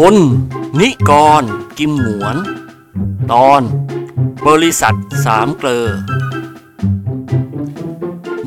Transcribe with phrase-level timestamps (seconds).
[0.00, 0.16] พล
[0.80, 1.44] นิกร
[1.78, 2.36] กิมหมวน
[3.32, 3.62] ตอน
[4.46, 5.88] บริษัทสามเกลอ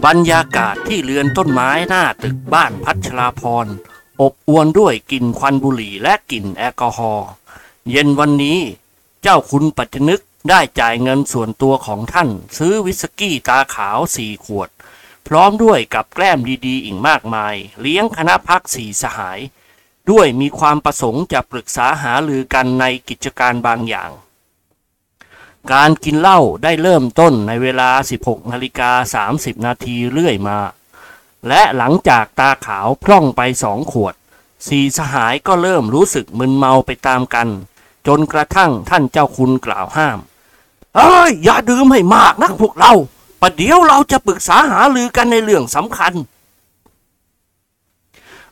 [0.05, 3.67] บรรยากาศที่เรือนต้นไม้หน้าตึกบ้านพัชราพร
[4.21, 7.29] อบอวนด้วยกลิ่นควันบุหรี่และกลิ่นแอลกอฮอล์
[7.89, 8.59] เย็นวันนี้
[9.21, 14.69] เจ้าคุณปัจจนึกได้จ่ายเงินส่วนตัวของท่าน ซื้อวิสกี้ตาขาวสี่ขวด
[15.27, 19.39] พร้อมด้วยกับแกล้มดีๆ อีกมากมาย เลี้ยงคณะพักสี่สหาย
[20.11, 24.11] ด้วยมีความประสงค์จะปรึกษาหารือกันในกิจการบางอย่าง
[25.73, 27.89] การกินเหล้าได้เริ่มต้นในเวลา
[28.21, 30.59] 16นาฬิกา30 นาทีเรื่อยมา
[31.47, 34.15] และหลังจากตาขาวพร่องไปสองขวด
[34.67, 37.47] สีสหายก็เริ่มรู้สึกมึนเมาไปตามกัน
[38.07, 40.19] จนกระทั่งท่านเจ้าคุณกล่าวห้าม
[40.95, 42.91] เอ้ย อย่าดื่มให้มากนักพวกเรา
[43.41, 46.13] ประเดี๋ยวเราจะปรึกษาหารือกันในเรื่องสำคัญ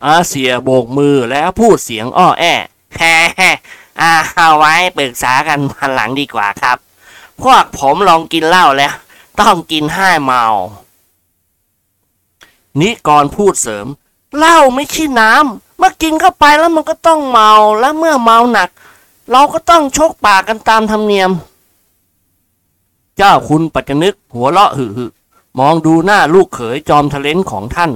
[0.08, 2.45] อาเซียโบกมือแล้วพูดเสียงอ้อแอ
[2.95, 3.16] แฮ่
[4.02, 6.78] อ่าเอาไว้ปรึกษากันพันหลังดีกว่าครับ
[7.42, 8.94] พวกผมลองกินเหล้าแล้ว
[9.39, 10.45] ต้องกินให้เมา
[12.80, 13.88] นิกรพูดเสริม
[14.38, 18.70] เหล้าไม่ใช่น้ำเมื่อกินเข้าไปแล้วมันก็ต้องเมาและเมื่อเมาหนัก
[19.31, 21.31] เราก็ต้องชกปากกันตามธรรมเนียม
[23.17, 25.06] เจ้าคุณปัจจนึกหัวเราะหึหึ
[25.59, 27.92] มองดูหน้าลูกเขยจอมทะเลนของท่าน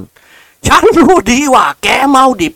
[0.68, 2.54] ฉันรู้ดีว่าแกเมาดิบ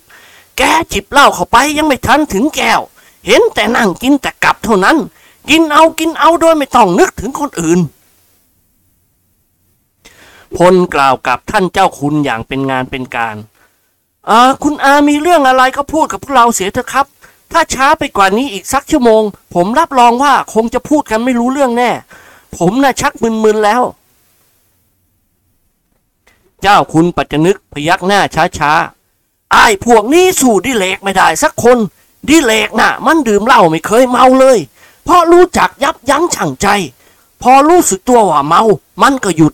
[0.58, 0.62] แก
[0.94, 2.82] จิบเหล้าเข้าไปยังไม่ทันถึงแก้ว
[3.26, 4.98] เห็นแต่นั่งกินแต่กลับเท่านั้น
[5.50, 7.80] กินเอากินเอาโดยไม่ต้องนึกถึงคนอื่น
[10.58, 13.36] พลกล่าวกับท่านเจ้าคุณอย่างเป็นงานเป็นการ
[14.30, 17.06] อ่าคุณอามีเรื่องอะไรก็พูดกับพวกเราเสียเถอะครับ
[17.52, 21.92] ถ้าช้าไปกว่านี้อีกสักชั่วโมง ผมรับรองว่าคงจะพูดกันไม่รู้เรื่องแน่
[22.58, 23.82] ผมน่ะชักมึนๆแล้ว
[26.64, 28.20] เจ้าคุณปัจจนึกพยักหน้า
[28.60, 31.78] ช้าๆไอ้พวกนี้สู้ดิเลกไม่ได้สักคน
[32.28, 34.60] ดิเลกน่ะ มันดื่มเหล้าไม่เคยเมาเลย
[35.04, 36.68] เพราะรู้จักยับยั้งชั่งใจ
[37.42, 38.62] พอรู้สึกตัวว่าเมา
[39.02, 39.54] มันก็หยุด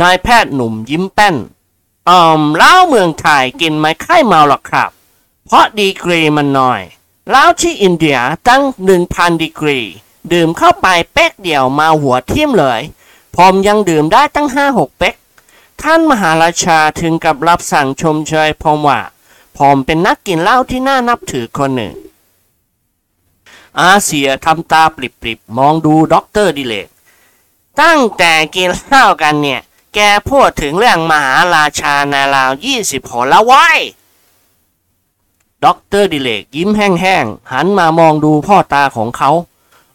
[0.00, 1.36] นายแพทย์หนุ่มยิ้มแป้น
[2.08, 4.90] อ่อมเหล้าเมืองไทยกินไม่ค่อยเมาหรอกครับ
[5.46, 6.80] เพราะดีกรีมันน้อย
[7.30, 8.18] เหล้าที่อินเดีย
[8.48, 9.78] ตั้งหนึ่งพันดีกรี
[10.32, 12.80] ดื่มเข้าไปเป๊กเดียวมาหัวทิ่มเลย
[13.36, 15.14] ผมยังดื่มได้ตั้งห้าหกเป๊ก
[15.82, 19.00] ท่านมหาราชาถึงกับรับสั่งชมเชยผมว่า
[19.58, 21.94] ผมเป็นนักกินเหล้าที่น่านับถือคนหนึ่ง
[23.80, 26.88] อาเซียทำตาปริบๆ มองดูด็อกเตอร์ดิเลก
[27.80, 29.60] ตั้งแต่กินเหล้ากันเนี่ย
[29.94, 33.66] แกพูดถึงเรื่องมหาราชาในราวยี่สิบหนแล้วโว้ย
[35.64, 39.30] ด็อกเตอร์ดิเลกยิ้มแห้งๆ หันมามองดูพ่อตาของเขา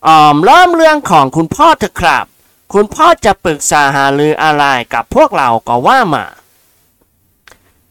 [0.07, 2.25] อ่อมเริ่มเรื่องของคุณพ่อเถอะครับ
[2.71, 4.63] คุณพ่อจะปรึกษาหารืออะไร
[4.93, 6.25] กับพวกเราก็ว่ามา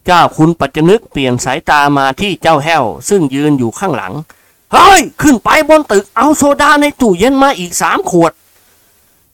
[0.06, 4.12] เจ้าคุณปัจจนึกเปลี่ยนสายตามาที่เจ้าแห้ว ซึ่งยืนอยู่ข้างหลัง
[4.72, 8.32] เฮ้ย ขึ้นไปบนตึกเอาโซดาในตู้เย็นมาอีกสามขวด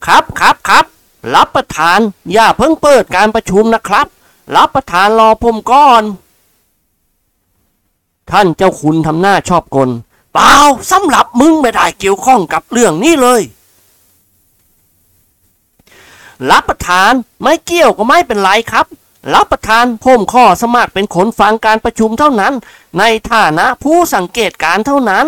[0.04, 0.84] ครับครับครับ
[1.34, 2.00] รับประทาน
[2.32, 4.06] อย่าเพิ่งเปิดการประชุมนะครับ
[4.56, 6.02] รับประทานรอผมก่อน
[8.30, 9.90] ท่านเจ้าคุณทำหน้าชอบกล
[10.32, 10.54] เปล่า
[10.90, 13.42] สำหรับมึงไม่ได้เกี่ยวข้องกับเรื่องนี้เลย
[16.50, 17.12] รับประทาน
[17.42, 18.86] ไม่เกี่ยวก็ไม่เป็นไรครับ
[19.34, 22.54] รับประทานผมข้อสมัครเป็นคนฟังการประชุมเท่านั้น
[22.98, 25.26] ในฐานะผู้สังเกตการเท่านั้น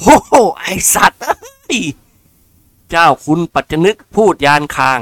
[0.00, 0.64] โอ้โหไอ
[0.94, 1.22] สัตว์
[2.90, 5.00] เจ้าคุณปัจจนึกพูดยานคาง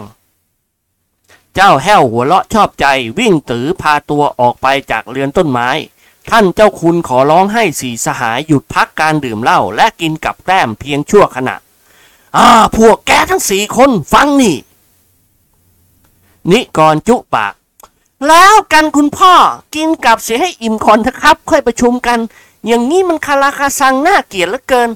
[1.54, 2.86] เจ้าแห้วหัวเราะชอบใจ
[3.18, 5.68] วิ่งตือพาตัวออกไปจากเรือนต้นไม้
[6.30, 11.56] ท่านเจ้าคุณขอร้องให้สีสหายหยุดพักการดื่มเหล้าและกินกับแกล้มเพียงชั่วขณะ
[12.36, 14.56] อ่าพวกแกทั้งสี่คนฟังนี่
[16.50, 17.54] นิกรจุปาก
[18.28, 19.32] แล้วกันคุณพ่อ
[19.74, 22.18] กินกับเสียให้อิ่มก่อนเถอะครับ ค่อยประชุมกัน
[22.66, 24.90] อย่างนี้มันคาราคาซังน่าเกลียดเหลือเกิน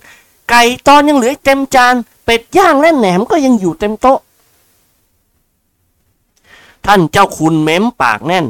[0.50, 1.94] ไก่ตอนยังเหลือเต็มจาน
[2.24, 4.18] เป็ดย่างและแหนมก็ยังอยู่เต็มโต๊ะ
[6.86, 8.46] ท่านเจ้าคุณเม้มปากแน่น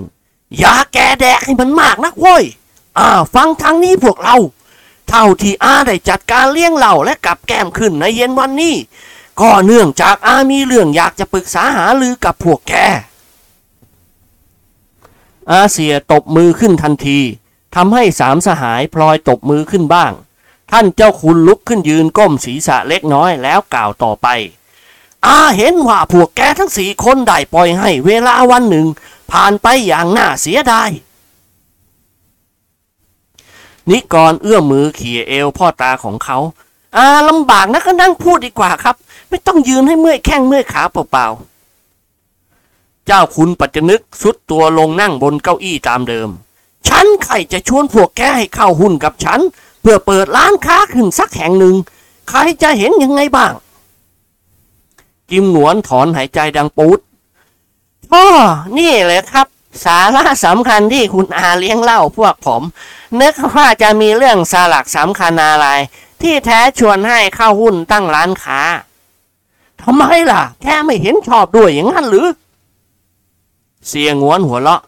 [0.58, 2.44] อย่าแกแดกให้มันมากนักเว้ย
[2.98, 4.36] อ่าฟังทางนี้พวกเรา
[5.08, 8.76] เท่าที่อาได้จัดการเลี้ยงเหล่าและกับแก้มขึ้นในเย็นวันนี้
[9.40, 12.74] ก็เนื่องจากอามีเรื่องอยากจะปรึกษาหารือกับพวกแก
[15.52, 17.20] อาเซียตบมือขึ้นทันที
[17.74, 20.12] ทำให้สามสหายพลอยตบมือขึ้นบ้าง
[20.70, 24.28] ท่านเจ้าคุณลุกขึ้นยืนก้มศีรษะเล็กน้อยแล้วกล่าวต่อไป
[25.26, 28.86] อาเห็นว่าพวกแกทั้งสี่คนได้ปล่อยให้เวลาวันหนึ่ง
[29.30, 30.90] ผ่านไปอย่างน่าเสียดาย
[33.90, 36.38] นิกรเอื้อมมือเขี่ยเอวพ่อตาของเขา
[36.96, 38.96] อ่าลำบากนะก็นั่งพูดดีกว่าครับ
[39.28, 46.28] ไม่ต้องยืนให้เมื่อยแข้งเมื่อยขาเปล่าๆ เจ้าคุณปัจจนึกสุดตัวลงนั่งบนเก้าอี้ตามเดิม
[46.88, 49.40] ฉันใครจะชวนพวกแกให้เข้าหุ้นกับฉัน
[49.80, 51.74] เพื่อเปิดร้านค้าขึ้นสักแห่งหนึ่ง
[52.28, 53.52] ใครจะเห็นยังไงบ้าง
[55.30, 56.98] กิมหนวนถอนหายใจดังปูด
[58.10, 58.24] พ่อ
[58.76, 59.46] นี่เลยครับ
[59.82, 62.62] สาระสำคัญที่คุณอาเลี้ยงเล่าพวกผม
[63.20, 65.66] นึกว่าจะมีเรื่องสลักสำคัญอะไร
[66.22, 68.60] ที่แท้ชวนให้เข้าหุ้นตั้งร้านค้า
[69.82, 72.28] ทำไมล่ะแกไม่เห็นชอบด้วยอย่างนั้นหรือ
[73.88, 74.82] เสียงวนหัวเราะ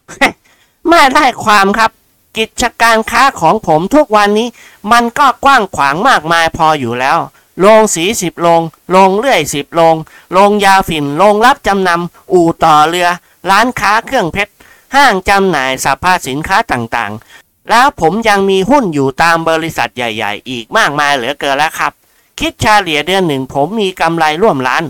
[0.88, 1.90] ไม่ได้ความครับ
[2.36, 4.48] กิจการค้าของผมทุกวันนี้
[4.92, 7.18] มันก็กว้างขวางมากมายพออยู่แล้ว
[7.60, 9.96] โรงสีสิบโรงโรงเลื่อยสิบโรง
[10.32, 13.08] โรงยาฝิ่นโรงรับจำนำ อู่ต่อเรือ
[13.50, 14.52] ร้านค้าเครื่องเพชร
[14.94, 21.92] ห้างจำหน่ายสภาสินค้าต่างๆ แล้วผมยังมีหุ้นอยู่ตามบริษัทใหญ่ ๆ อีกมากมายเหลือเกินแล้วครับ
[22.40, 24.84] คิดชาเฉลี่ยเดือนหนึ่งผมมีกำไรร่วมล้าน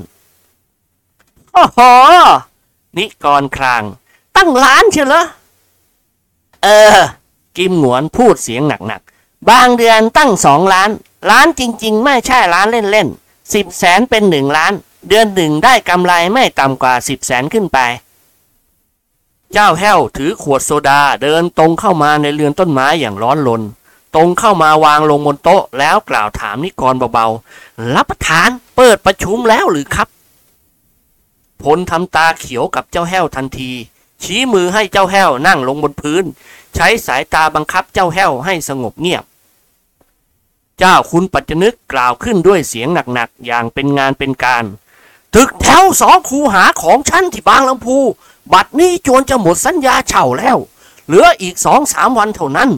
[1.52, 1.80] โอ้โห
[2.96, 3.82] นิกรคราง
[4.36, 5.24] ตั้งล้านเชียวเหรอ
[6.62, 6.96] เออ
[7.56, 10.90] กิมหนวนพูดเสียงหนักๆ บางเดือนตั้งสองล้าน
[11.30, 14.72] ล้านจริง ๆ ไม่ใช่ล้านเล่นๆสิบแสนเป็นหนึ่งล้าน
[15.08, 17.78] เดือนหนึ่งได้กำไรไม่ต่ำกว่าสิบแสนขึ้นไป
[19.52, 23.62] เจ้าแห้วถือขวดโซดาเดินตรงเข้ามาในเรือนต้นไม้อย่างร้อนรน
[24.14, 30.08] ตรงเข้ามาวางลงบนโต๊ะแล้วกล่าวถามนิกรเบาๆ รับประทานเปิดประชุมแล้วหรือครับ
[31.62, 33.70] พลทำตาเขียวกับเจ้าแห้วทันที
[34.22, 36.24] ชี้มือให้เจ้าแห้วนั่งลงบนพื้น
[36.74, 39.24] ใช้สายตาบังคับเจ้าแห้วให้สงบเงียบ
[40.78, 44.64] เจ้าคุณปัจจนึกกล่าวขึ้นด้วยเสียงหนักๆ อย่างเป็นงานเป็นการ
[45.34, 47.98] ตึกแถวสองคูหาของฉันที่บางลำพู
[48.52, 50.56] บัดนี้จวนจะหมดสัญญาเช่าแล้ว
[51.06, 52.70] เหลืออีกสองสามวันเท่านั้น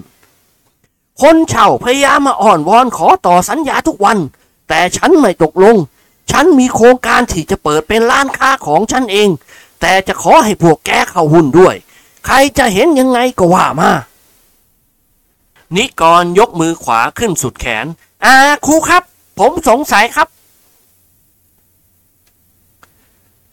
[1.23, 4.19] คนเช่าพยายามมาอ่อนวอนขอต่อสัญญาทุกวัน
[4.69, 5.77] แต่ฉันไม่ตกลง
[6.31, 9.29] ฉันมีโครงการที่จะเปิดเป็นร้านค้าของฉันเอง
[9.81, 11.75] แต่จะขอให้พวกแกเข้าหุ้นด้วย
[12.27, 13.91] ใครจะเห็นยังไงก็ว่ามา
[15.77, 17.87] นิกรยกมือขวาขึ้นสุดแขน
[18.25, 18.35] อ่า
[18.67, 19.03] ครูครับ
[19.39, 20.29] ผมสงสัยครับ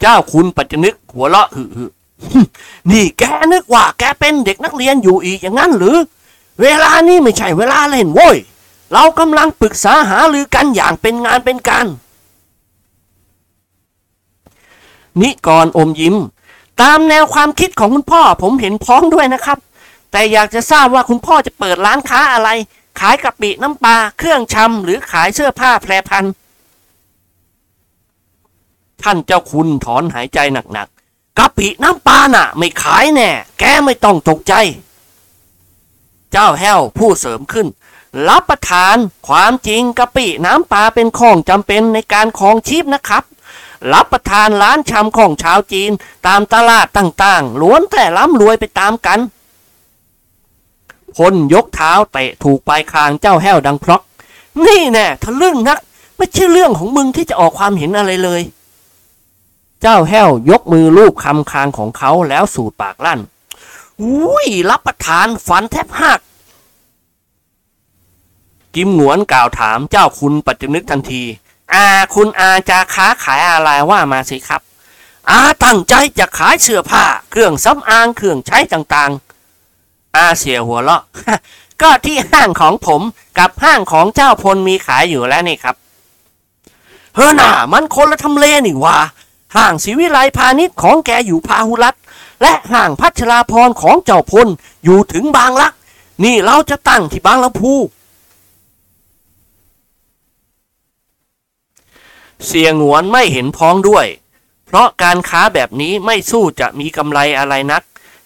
[0.02, 1.84] เจ้าคุณปัจจนึกหัวเราะหึหึ
[2.92, 3.24] นี่แก
[3.54, 5.98] นึกว่าแกเป็นเด็กนักเรียนอยู่อีกอย่างนั้นหรือ
[6.62, 8.38] เวลานี้ไม่ใช่เวลาเล่นโว้ย
[8.94, 11.88] เรากำลังปรึกษาหารือกันอย่างเป็นงานเป็นการ
[15.22, 16.16] นิกรอมยิ้ม
[16.82, 19.58] ตามแนวความคิดของคุณพ่อผมเห็นพ้องด้วยนะครับ
[20.12, 22.50] แต่อยากจะทราบว่าคุณพ่อจะเปิดร้านค้าอะไร
[23.00, 26.26] ขายกะปิน้ำปลาเครื่องชำหรือขายเสื้อผ้าแพรพัน
[29.04, 30.88] ท่านเจ้าคุณถอนหายใจหนัก
[31.38, 33.30] กะปิน้ำปลาน่ะ ไม่ขายแน่
[33.60, 34.54] แกไม่ต้องตกใจ
[36.32, 37.68] เจ้าแห้วผู้เสริมขึ้น
[38.28, 38.98] รับประทาน
[39.28, 43.24] ความจริงกะปิน้ำปลาเป็นของจำเป็นในการครองชีพนะครับ
[43.94, 45.92] รับประทานร้านชำของชาวจีน
[46.28, 49.20] ตามตลาดต่างๆล้วนแต่ร่ำรวยไปตามกัน
[51.16, 54.02] พลยกเท้าเตะถูกปลายคางเจ้าแห้วดังพรอก
[54.66, 55.80] นี่แน่ทะลึ่งนัก
[56.18, 58.42] ไม่ใช่เรื่องของมึงที่จะออกความเห็นอะไรเลย
[59.88, 63.20] เจ้าแห้วยกมือลูบคำคางของเขาแล้วสูดปากลั่น
[64.02, 66.20] อุ้ยรับประทานฝันแทบหัก
[68.76, 71.24] กิมหนวนกล่าวถามเจ้าคุณปัจจนึกทันที
[71.74, 74.62] อาคุณอาจะค้าขายอะไรว่ามาสิครับ
[75.30, 81.02] อาตั้งใจจะขายเสื้อผ้า เครื่องสำอางเครื่องใช้ต่างๆ อาเสียหัวเราะ
[81.82, 83.02] ก็ที่ห้างของผม
[83.38, 85.76] กับห้างของเจ้าพลมีขายอยู่แล้วนี่ครับ
[87.16, 88.98] เฮ้อน่ามันคนละทำเลนี่ว่า
[89.56, 91.96] ห้างศิวิไลพาณิชย์ของแกอยู่พาหุรัต
[92.42, 94.48] และห้างพัชราพรของเจ้าพล
[94.84, 95.74] อยู่ถึงบางรัก
[96.24, 97.76] นี่เราจะตั้งที่บางลำพู
[102.48, 104.06] เสียงหวนไม่เห็นพ้องด้วย
[104.66, 107.84] เพราะการค้าแบบนี้ไม่สู้จะมีกำไรอะไรนัก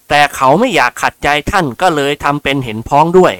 [0.09, 3.33] แต่เขาไม่อยากขัดใจท่านก็เลยทำเป็นเห็นพ้องด้วย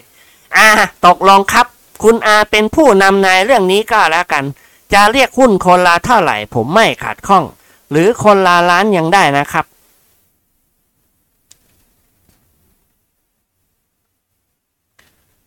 [0.58, 0.70] อ่า
[1.06, 1.68] ตกลงครับ
[2.04, 4.46] คุณอาเป็นผู้นำนายเรื่องนี้ก็แล้วกัน
[4.94, 7.44] จะเรียกหุ้นคนละเท่าไหร่ผมไม่ขาดข้อง
[7.92, 9.66] หรือคนละล้านยังได้นะครับ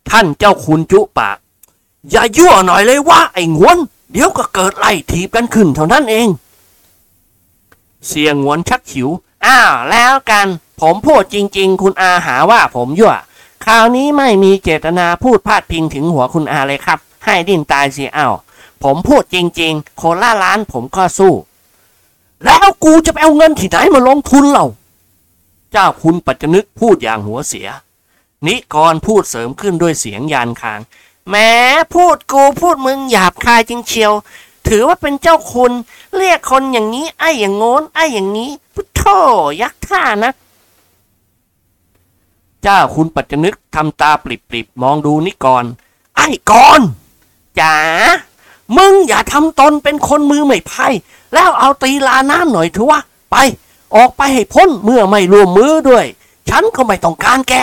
[0.09, 1.37] ท่านเจ้าคุณจุปาก
[2.11, 3.77] อย่ายั่วหน่อยเลยว่าไอ้งวน
[4.11, 6.27] เดี๋ยวก็เกิดไล่ถีบกันขึ้นเท่านั้นเอง
[8.07, 9.09] เสียงงวนชักฉิว
[9.45, 10.47] อ้าวแล้วกัน
[10.81, 13.15] ผมพูดจริง ๆ คุณอาหาว่าผมยั่ว
[13.65, 18.29] คราวนี้ไม่มีเจตนาพูดพาดพิงถึงหัวคุณอาเลยครับ ให้ดิ้นตายสิเอ้า
[18.83, 21.33] ผมพูดจริงๆคนละล้านผมก็สู้
[22.43, 24.67] แล้วกูจะไปเอาเงินที่ไหนมาลงทุนเล่า
[25.71, 27.67] เจ้าคุณปัจจนึกพูดอย่างหัวเสีย
[28.47, 30.79] นิกรพูดเสริมขึ้นด้วยเสียงยานคาง
[31.29, 31.51] แม้
[31.93, 34.13] พูดกูพูดมึงหยาบคายจริงเชียว
[34.67, 35.71] ถือว่าเป็นเจ้าคุณ
[36.17, 39.01] เรียกคนอย่างนี้ ไอ้อย่างโน้น ไอ้อย่างนี้ พุทโธ
[39.61, 40.33] ยักษ์ท่านะ
[42.63, 45.63] เจ้าคุณปัจจนึกทำตาปริบๆมองดูนิกร
[46.17, 46.81] ไอ้กร
[47.59, 47.75] จ๋า
[48.77, 50.87] มึงอย่าทำตนเป็นคนมือไม่ไพ่
[51.33, 52.99] แล้วเอาตีลาน้ำหน่อยเถอะวะ
[53.31, 53.35] ไป
[53.95, 56.05] ออกไปให้พ้นเมื่อไม่ร่วมมือด้วย
[56.49, 57.53] ฉันก็ไม่ต้องการแก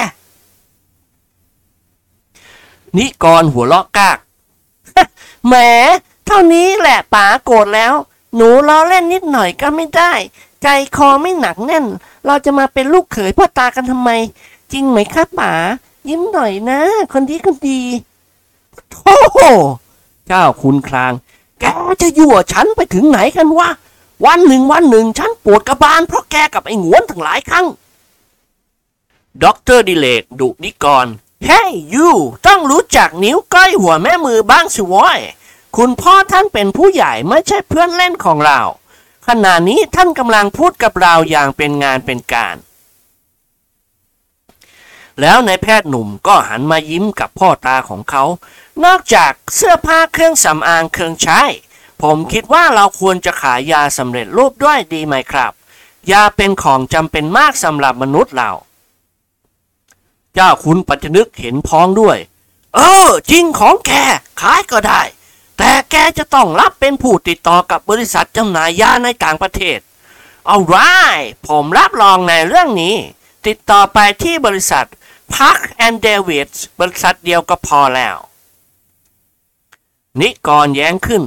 [2.97, 4.19] นิกรหัวเราะกาก
[5.47, 5.55] แหม
[6.27, 7.95] เท่านี้แหละป๋าโกรธแล้ว
[8.37, 10.13] หนูล้อเล่นนิดหน่อยก็ไม่ได้
[10.63, 11.85] ใจคอไม่หนักแน่น
[12.27, 14.11] เราจะมาเป็นลูกเขยพ่อตากันทำไม
[14.73, 15.53] จริงไหมครับป๋า
[16.09, 16.81] ยิ้มหน่อยนะ
[17.13, 17.81] คนดีคนดี
[19.05, 19.39] โอ้โห
[20.27, 21.13] เจ้าคุณคลาง
[21.61, 21.65] แก
[22.03, 23.69] จะยั่วฉันไปถึงไหนกันวะ
[24.27, 27.67] วันหนึ่งวันหนึ่งฉันปวดกระบาลเพราะแกกับไอ้หงวนทั้งหลายครั้ง
[29.43, 31.07] ด็อกเตอร์ดิเลกดุนิกร
[31.45, 32.09] เฮ้ย you
[32.47, 35.21] ต้องรู้จักนิ้วก้อยหัวแม่มือบ้างสิโว้ย
[35.77, 38.61] คุณพ่อท่านเป็นผู้ใหญ่ไม่ใช่เพื่อนเล่นของเรา
[39.29, 42.57] ขณะนี้ท่านกำลังพูดกับเราอย่างเป็นงานเป็นการ
[45.21, 48.25] แล้วนายแพทย์หนุ่มก็หันมายิ้มกับพ่อตาของเขา
[48.85, 51.43] นอกจากเสื้อผ้าเครื่องสำอางเครื่องใช้
[52.03, 55.53] ผมคิดว่าเราควรจะขายยาสำเร็จรูปด้วยดีไหมครับ
[56.13, 58.51] ยาเป็นของจำเป็นมากสำหรับมนุษย์เรา
[60.35, 62.19] เจ้าคุณปัจจนึกเห็นพ้องด้วย
[62.75, 63.93] เออ จริงของแก
[64.41, 65.03] ขายก็ได้
[65.59, 69.79] แต่แกจะต้องรับเป็นผู้ติดต่อกับบริษัทจำหน่ายยาในต่างประเทศ
[70.47, 70.77] เอาไร
[71.49, 72.97] ผมรับรองในเรื่องนี้
[73.47, 74.87] ติดต่อไปที่บริษัท
[75.35, 76.49] Park and David
[76.81, 78.17] บริษัทเดียวก็พอแล้ว
[80.21, 81.23] นิกรแย้งขึ้น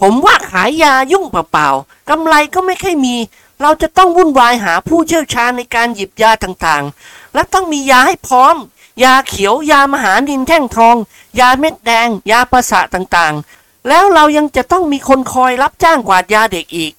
[0.00, 3.16] ผมว่าขายยายุ่งเปล่าๆกำไรก็ไม่ค่อยมี
[3.62, 8.56] เราจะต้องวุ่นวายหาผู้เชี่ยวชาญในการหยิบยาต่างๆ และต้องมียาให้พร้อม
[9.04, 10.96] ยาเขียวยามหานินแท่งทอง
[11.38, 16.92] ยาเม็ดแดง ยาประสาต่างๆ แล้วเรายังจะต้องมีคนคอยรับจ้างกวาดยาเด็กอีก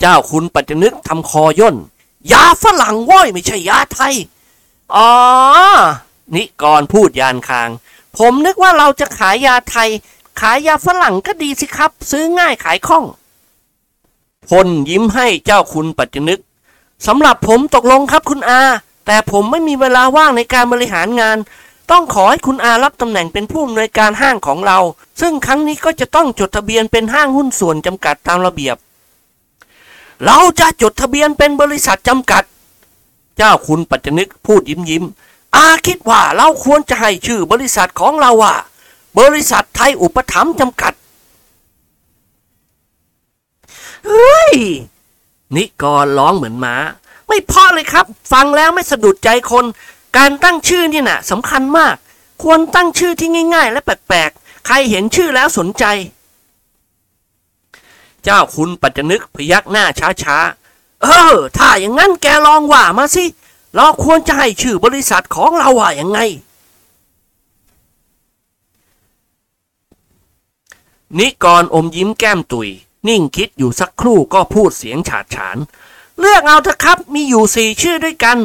[0.00, 1.76] เจ้าคุณปัจจนึกทำคอย่น
[2.32, 4.14] ยาฝรั่งว้อยไม่ใช่ยาไทย
[4.94, 5.10] อ๋อ
[6.34, 7.70] นิกรพูดยานคาง
[8.18, 9.90] ผมนึกว่าเราจะขายยาไทย
[10.40, 13.04] ขายยาฝรั่งก็ดีสิครับ ซื้อง่ายขายคล่อง
[14.48, 16.40] พลยิ้มให้เจ้าคุณปัจจนึก
[17.06, 18.62] สำหรับผมตกลงครับคุณอา
[19.06, 21.36] แต่ผมไม่มีเวลาว่างในการบริหารงาน
[21.90, 24.78] ต้องขอให้คุณอารับตำแหน่งเป็นผู้อำนวยการห้างของเรา
[25.20, 28.76] ซึ่งครั้งนี้ก็จะต้องจดทะเบียนเป็นห้างหุ้นส่วนจำกัดตามระเบียบ
[30.24, 32.44] เราจะจดทะเบียนเป็นบริษัทจำกัด
[33.36, 35.04] เจ้าคุณปัจจนึกพูดยิ้มยิ้ม
[35.56, 38.54] อาคิดว่าเราควรจะให้ชื่อบริษัทของเราว่า
[39.18, 40.92] บริษัทไทยอุปถัมภ์จำกัด
[44.06, 44.54] เฮ้ย
[45.54, 46.76] นิกรร้องเหมือนม้า
[47.28, 49.64] ไม่พอเลยครับ ฟังแล้วไม่สะดุดใจคน
[50.16, 51.96] การตั้งชื่อนี่นะสำคัญมาก
[52.42, 55.84] ควรตั้งชื่อที่ง่าย ๆ และแปลกๆ ใครเห็นชื่อแล้วสนใจ
[58.24, 59.84] เจ้าคุณปัจจนึกพยักหน้า
[60.22, 63.24] ช้าๆ เออ ถ้าอย่างนั้นแกลองว่ามาสิ
[63.76, 66.18] เราควรจะให้ชื่อบริษัทของเราว่าอย่างไง
[71.18, 72.68] นิกรอมยิ้มแก้มตุย
[73.08, 75.56] นิ่งคิดอยู่สักครู่ก็พูดเสียงฉาดฉาน
[76.18, 78.38] เลือกเอาเถอะครับมีอยู่สี่ชื่อด้วยกัน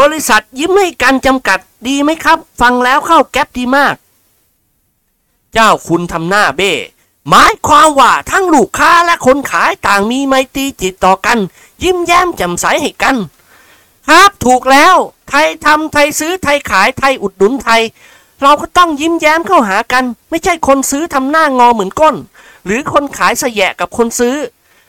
[0.00, 3.94] บริษัทยิ้มให้กันจำกัดดีไหมครับ ฟังแล้วเข้าแก๊ปดีมาก
[5.52, 6.72] เจ้าคุณทำหน้าเบ้
[7.28, 11.38] หมายความว่าทั้งลูกค้าและคนขายต่างมีไมตรีจิตต่อกัน
[11.82, 13.16] ยิ้มแย้มแจ่มใสให้กัน
[14.08, 14.94] ครับถูกแล้ว
[15.28, 17.82] ไทยทำไทยซื้อไทยขายไทยอุดหนุนไทย
[18.42, 22.16] เราก็ต้องยิ้มแย้มเข้าหากัน ไม่ใช่คนซื้อทำหน้างอเหมือนก้น
[22.64, 24.36] หรือคนขายเสแยะกับคนซื้อ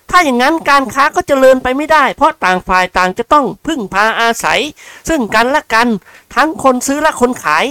[0.10, 4.60] ถ้าอย่างนั้นการค้าก็เจริญไปไม่ได้ เพราะต่างฝ่ายต่างจะต้องพึ่งพาอาศัย
[5.10, 5.88] ซึ่งกันและกัน
[6.36, 7.66] ทั้งคนซื้อและคนขาย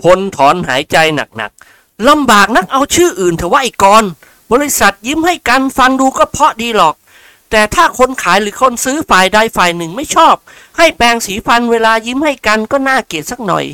[0.00, 4.04] พลถอนหายใจหนักๆลำบากนักเอาชื่ออื่นเถอะว่าไอ้กร
[4.52, 6.94] บริษัทยิ้มให้กันฟังดูก็เพราะดีหรอก
[7.52, 10.34] แต่ถ้าคนขายหรือคนซื้อฝ่ายใดฝ่ายหนึ่งไม่ชอบ
[10.78, 13.64] ให้แปรงสีฟันเวลายิ้มให้กันก็น่าเกลียดสักหน่อย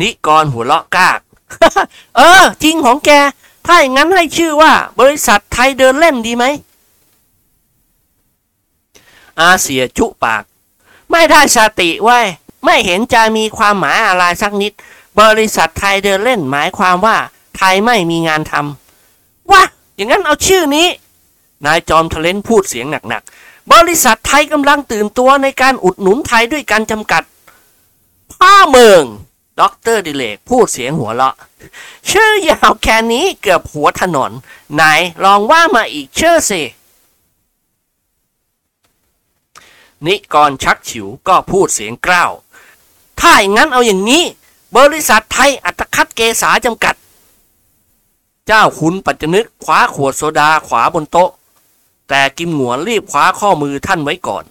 [0.00, 1.20] นิกรหัวเราะกาก
[2.16, 3.10] เออ จริงของแก
[3.66, 6.44] ถ้าอย่างนั้นให้ชื่อว่า บริษัทไทยเดินเล่นดีไหม
[9.40, 10.42] อาเสียจุปาก
[11.10, 12.26] ไม่ได้สติโว้ย
[12.64, 14.72] ไม่เห็นจะมีความหมายอะไรสักนิด
[15.20, 17.16] บริษัทไทยเดินเล่นหมายความว่า
[17.56, 19.62] ไทยไม่มีงานทำว่า
[19.96, 20.86] อย่างนั้นเอาชื่อนี้
[21.66, 23.22] นายจอมทะเล้นพูดเสียงหนัก
[23.72, 27.22] บริษัทไทยกำลังตื่นตัวในการอุดหนุนไทยด้วยการจำกัด
[28.32, 29.02] พ่อเมือง
[29.60, 31.34] ด็อกเตอร์ดิเลกพูดเสียงหัวเราะ
[32.10, 34.30] ชื่อยาวแค่นี้เกือบหัวถนน
[34.74, 34.82] ไหน
[35.24, 36.62] ลองว่ามาอีกชื่อสิ
[40.06, 42.30] นิกรชักฉิวก็พูดเสียงกล้าว
[43.20, 44.24] ถ้าอย่างนั้นเอาอย่างนี้
[44.76, 46.94] บริษัทไทยอัตคัดเกษาจำกัด
[48.46, 51.30] เจ้าคุณปัจจนึกคว้าขวดโซดาขวาบนโต๊ะ
[52.08, 54.44] แต่กิมหงวนรีบคว้าข้อมือท่านไว้ก่อน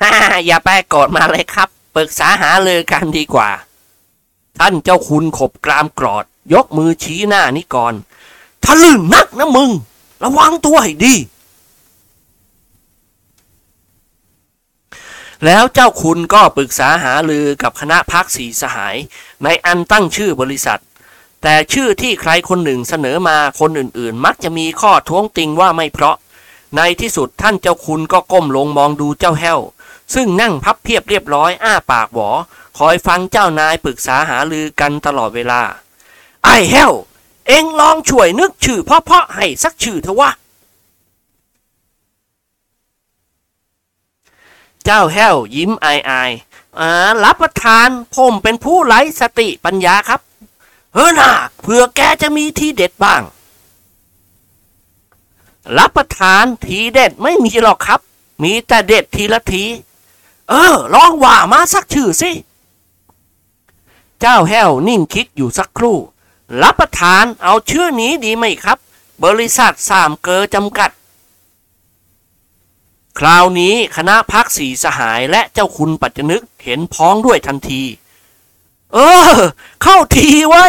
[0.00, 0.10] ฮ่า
[0.46, 3.50] อย่าไปกรธมาเลยครับ ปรึกษาหาเลยกันดีกว่า
[4.58, 6.24] ท่านเจ้าคุณขบกรามกรอด
[6.54, 7.94] ยกมือชี้หน้านิกร
[8.64, 9.70] ทะลึ่งนักนะมึง
[10.22, 11.14] ระวังตัวให้ดี
[15.44, 18.96] แล้วเจ้าคุณก็ปรึกษาหาลือกับคณะพักสีสหาย
[19.44, 20.80] ในอันตั้งชื่อบริษัท
[21.42, 26.16] แต่ชื่อที่ใครคนหนึ่งเสนอมาคนอื่นๆ มักจะมีข้อท้วงติงว่าไม่เพราะ
[26.76, 29.60] ในที่สุดท่านเจ้าคุณก็ก้มลงมองดูเจ้าแห้ว
[30.14, 32.30] ซึ่งนั่งพับเพียบเรียบร้อยอ้าปากหวอ
[32.78, 35.60] คอยฟังเจ้านายปรึกษาหาลือกันตลอดเวลา
[36.44, 36.92] ไอ้แห้ว
[37.48, 40.30] เอ็งลองช่วยนึกชื่อเพาะๆให้สักชื่อเถอะวะ
[44.84, 46.90] เจ้าแห้วยิ้มอายอายๆอ่า
[47.24, 50.20] รับประทานผมเป็นผู้ไร้สติปัญญาครับ
[50.94, 53.22] เฮ้อน่าเผื่อแกจะมีทีเด็ดบ้าง
[55.78, 58.00] รับประทานทีเด็ดไม่มีหรอกครับ
[58.42, 59.64] มีแต่เด็ดทีละที
[60.48, 62.30] เออ ลองว่ามาสักชื่อสิ
[64.20, 65.98] เจ้าแห้วนิ่งคิดอยู่สักครู่
[66.62, 68.78] รับประทานเอาชื่อนี้ดีไหมครับ
[69.24, 70.90] บริษัทสามเกอจำกัด
[73.18, 77.82] คราวนี้คณะพักสีสหายและเจ้าคุณปัจจนึกเห็นพ้องด้วยทันที
[78.94, 78.98] เอ
[79.34, 79.38] อ
[79.82, 80.66] เข้าทีไว้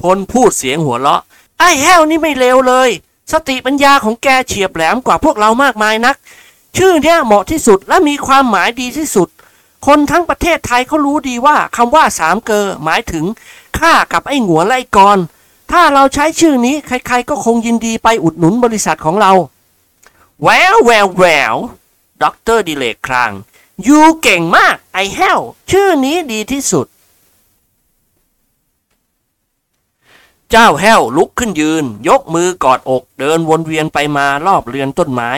[0.00, 1.22] พลพูดเสียงหัวเราะ
[1.58, 2.90] ไอ้แห้วนี่ไม่เลวเลย
[3.32, 6.16] สติปัญญาของแกเฉียบแหลมกว่าพวกเรามากมายนัก
[6.76, 9.28] ชื่อเนี้ยเหมาะที่สุดและมีความหมายดีที่สุด
[9.86, 13.24] คนทั้งประเทศไทยเขารู้ดีว่าคำว่าสามเกลอหมายถึง
[13.78, 15.18] ข้ากับไอ้หงวนและไอ้กร
[15.72, 19.32] ถ้าเราใช้ชื่อนี้ใครๆก็คงยินดีไปอุดหนุนบริษัทของเรา
[20.42, 21.54] แววแววแวว
[22.22, 23.32] ด็อกเตอร์ดิเลกคราง
[23.86, 26.86] you เก่งมากไอ้แห้ว ชื่อนี้ดีที่สุด
[30.56, 35.30] เจ้าแห้วลุกขึ้นยืน ยกมือกอดอกเดินวนเวียนไปมารอบเรือนต้นไม้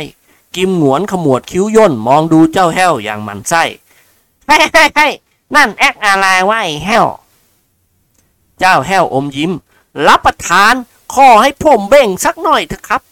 [0.56, 3.62] กิมหงวนขมวดคิ้วย่นมองดูเจ้าแห้วอย่างหมันไส้
[4.46, 5.12] เฮ้ยเฮ้ยเฮ้ย
[5.54, 7.06] นั่นแอคอะไรวะไอ้แห้ว
[8.58, 9.52] เจ้าแห้วอมยิ้ม
[10.06, 10.74] รับประทาน
[11.14, 13.02] ขอให้ผมเบ่งสักหน่อยเถอะครับ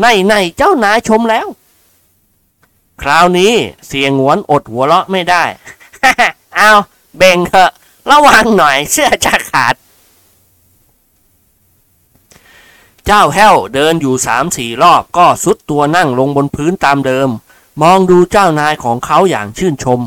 [0.00, 1.46] ในในๆเจ้านายชมแล้ว
[3.02, 3.52] คราวนี้
[3.86, 5.44] เสียงหงวนอดหัวเราะไม่ได้
[6.56, 6.70] เอา
[7.16, 7.70] เบ่งเถอะ
[8.10, 9.74] ระวังหน่อยเสื้อจะขาด
[13.06, 17.28] เจ้าแห้วเดินอยู่สามสี่รอบก็ทรุดตัวนั่งลงบนพื้นตามเดิม
[17.82, 20.00] มองดูเจ้านายของเขาอย่างชื่นชม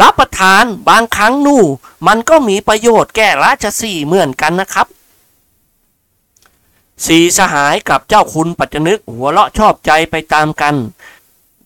[0.00, 1.64] รับประทานบางครั้งหนู
[2.06, 4.86] มันก็มีประโยชน์แก่ราชสีห์เหมือนกันนะครับ
[7.06, 10.74] สี่สหายกับเจ้าคุณปัจจนึกหัวเราะชอบใจไปตามกัน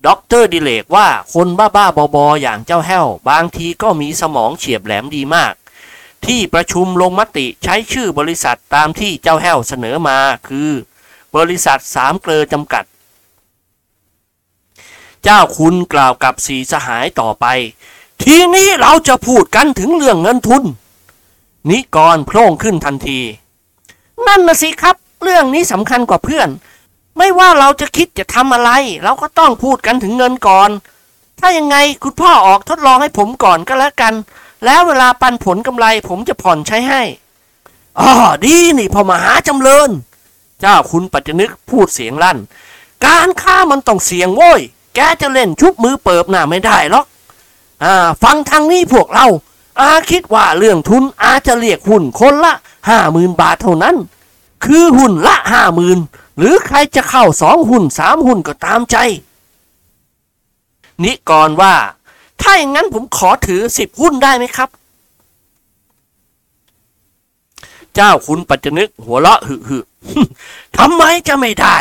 [0.06, 5.52] ด็อกเตอร์ดิเลกว่าคนบ้าๆบอๆอย่างเจ้าแห้ว บางทีก็มีสมองเฉียบแหลมดีมาก
[6.26, 10.70] ที่ประชุมลงมติใช้ชื่อบริษัทตามที่เจ้าแห้วเสนอมาคือ
[11.37, 12.85] บริษัทสามเกลอจำกัด
[15.24, 17.46] เจ้าคุณกล่าวกับสีสหายต่อไป
[18.22, 20.64] ทีนี้เราจะพูดกันถึงเรื่องเงินทุน
[21.70, 23.20] นิกรโพล่งขึ้นทันที
[24.26, 26.48] นั่นนะสิครับ เรื่องนี้สำคัญกว่าเพื่อน
[27.18, 28.70] ไม่ว่าเราจะคิดจะทำอะไร
[29.04, 30.70] เราก็ต้องพูดกันถึงเงินก่อน
[31.38, 34.14] ถ้ายังไงคุณพ่อออกทดลองให้ผมก่อนก็แล้วกัน
[34.64, 37.03] แล้วเวลาปันผลกำไรผมจะผ่อนใช้ให้
[38.01, 38.11] อ๋อ
[38.44, 39.90] ดีนี่พอมหาจำเริญ
[40.61, 42.38] เจ้าคุณปัจจนึกพูดเสียงลั่น
[43.07, 44.61] การค้ามันต้องเสี่ยงโว้ย
[44.94, 47.07] แกจะเล่นชุบมือเปิบหน้าไม่ได้หรอก
[47.85, 49.27] อ่าฟังทางนี้พวกเรา
[49.81, 52.55] อาคิดว่าเรื่องทุนอาจะเรียกหุ้นคนละ
[52.88, 53.96] ห้าหมื่นบาทเท่านั้น
[54.64, 55.99] คือหุ้นละห้าหมื่น
[56.38, 58.96] หรือใครจะเข้าสองหุ้นสามหุ้นก็ตามใจ
[61.03, 61.75] นิกรว่า
[62.40, 64.68] ถ้าอย่างนั้นผมขอถือสิบหุ้นได้ไหมครับ
[67.94, 69.79] เจ้าคุณปัจจนึกหัวเราะหึหึ
[70.79, 71.76] ทำไมจะไม่ได้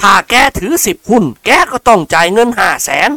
[0.00, 3.10] ถ้าแกถือสิบหุ้น แกก็ต้องจ่ายเงินห้าแสน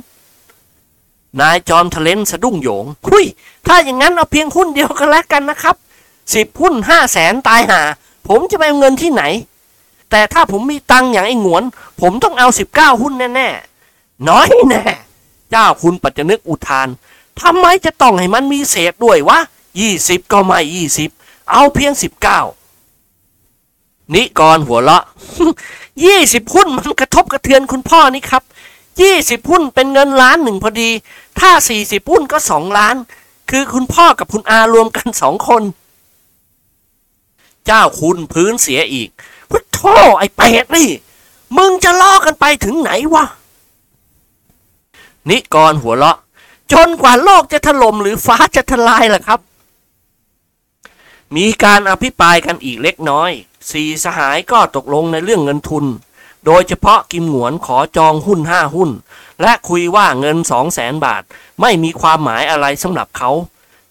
[1.39, 3.25] นายจอมทะเลนสะดุ้งโหยงคุย
[3.67, 5.75] ถ้าอย่างนั้นเอาเพียงหุ้นเดียวกันแล้วกันนะครับ
[6.33, 7.81] สิบหุ้นห้าแสนตายหา
[8.27, 9.23] ผมจะไปเอาเงินที่ไหน
[10.11, 11.63] แต่ถ้าผมมีตังอย่างไอ้หงวน
[12.01, 13.47] ผมต้องเอาสิบเก้าหุ้นแน่
[13.87, 14.83] ๆ น้อยแน่
[15.51, 16.87] เจ้าคุณปัจจนึกอุทาน
[17.41, 19.39] ทำไมจะต้องให้มันมีเศษด้วยวะ
[19.79, 21.09] ยี่สิบก็ไม่ยี่สิบ
[21.51, 22.41] เอาเพียงสิบเก้า
[24.13, 25.03] นิกรหัวเราะ
[26.05, 28.43] ยี่สิบหุ้นมันกระทบกระเทือนคุณพ่อนี่ครับ
[29.01, 30.89] ยี่สิบหุ้นเป็นเงินล้านหนึ่งพอดี
[31.39, 32.95] ถ้าสี่สิบหุ้นก็สองล้าน
[33.49, 35.63] คือคุณพ่อกับคุณอารวมกันสองคน
[37.65, 39.09] เจ้าคุณพื้นเสียอีก
[39.49, 39.79] พุทโธ
[40.19, 40.89] ไอ้เป็ดนี่
[41.57, 43.25] มึงจะล้อกันไปถึงไหนวะ
[45.29, 46.17] นิกรหัวเราะ
[46.73, 49.39] จนกว่าโลกจะถล่มหรือฟ้าจะทลายล่ะครับ
[51.35, 53.31] มีการอภิปรายกันอีกเล็กน้อย
[53.71, 55.85] สี่สหายก็ตกลงในเรื่องเงินทุน
[56.45, 58.89] โดยเฉพาะกิมหงวนขอจองหุ้นห้าหุ้น
[59.41, 61.23] และคุยว่าเงินสองแสนบาท
[61.61, 63.31] ไม่มีความหมายอะไรสำหรับเขา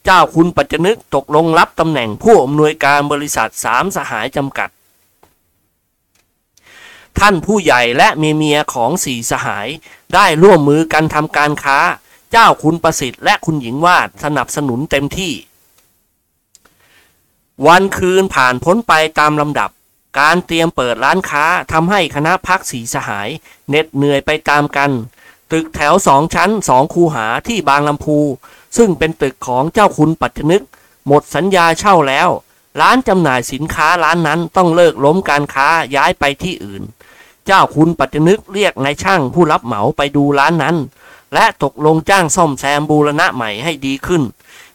[0.04, 4.68] เจ้าคุณปัจจนึกตกลงรับตำแหน่งผู้อำนวยการบริษัทสามสหายจำกัด
[7.20, 9.68] ท่านผู้ใหญ่และมีเมียของสี่สหาย
[10.14, 11.78] ได้ร่วมมือกันทำการค้า
[12.32, 15.32] เจ้าคุณประสิทธิ์และคุณหญิงวาดสนับสนุนเต็มที่
[17.66, 19.70] วันคืนผ่านพ้นไปตามลำดับ
[20.20, 23.28] การเตรียมเปิดร้านค้าทำให้คณะพักสีสหาย
[23.68, 24.90] เหน็ดเหนื่อยไปตามกัน
[25.52, 28.18] ตึกแถวสองชั้นสองคูหาที่บางลำพู
[28.76, 30.62] ซึ่งเป็นตึกของเจ้าคุณปัจจนึก
[31.06, 32.28] หมดสัญญาเช่าแล้ว
[32.80, 36.82] ร้านจำหน่ายสินค้าร้านนั้นต้องเลิกล้มการค้าย้ายไปที่อื่น
[37.46, 40.76] เจ้าคุณปัจจนึกเรียกนายช่างผู้รับเหมาไปดูร้านนั้น
[41.34, 44.22] และตกลงจ้างซ่อมแซมบูรณะใหม่ให้ดีขึ้น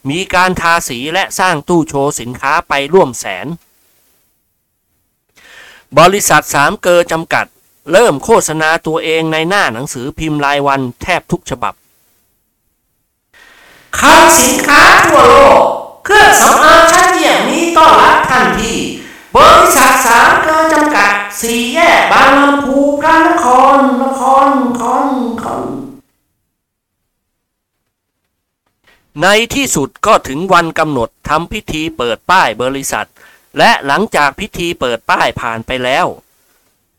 [0.10, 3.48] มีการทาสีและสร้างตู้โชว์สินค้าไปร่วมแสน
[6.00, 7.46] บริษัทสามเกอจำกัด
[7.92, 11.74] เริ่มโฆษณาตัวเองในหน้าหนังสือพิมพ์รายวันแทบทุกฉบับ
[13.98, 15.64] คลังสินค้าทั่วโลก
[16.06, 18.80] เครื่องสำอางชั้นเยี่ยมนี้ต้อนรับท่านที่
[19.38, 25.10] บริษัทสามเกอจำกัดสี่แยกบางลำพูพระนครนครคอน
[25.44, 25.66] คอน
[29.22, 33.08] ในที่สุดก็ถึงวันกำหนดทำพิธีเปิดป้ายบริษัท
[33.58, 36.06] และหลังจากพิธีเปิดป้ายผ่านไปแล้ว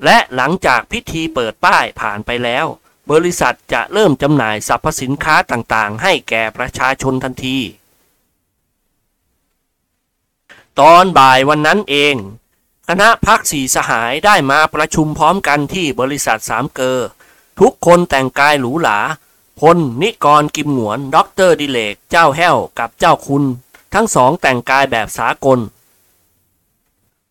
[0.05, 2.67] และหลังจากพิธีเปิดป้ายผ่านไปแล้ว
[3.13, 7.59] บริษัทจะเริ่มจำหน่ายสรรพสินค้าต่างๆ ให้แก่ประชาชนทันที
[10.81, 12.15] ตอนบ่ายวันนั้นเอง
[12.89, 16.99] คณะพรรคสี่สหายได้มาประชุมพร้อมกันที่บริษัทสามเกลอ
[17.61, 18.99] ทุกคนแต่งกายหรูหรา
[19.61, 23.45] พลนิกรกิมหงวนด็อกเตอร์ดิเรก เจ้าแห้วกับเจ้าคุณ
[23.95, 25.59] ทั้งสองแต่งกายแบบสากล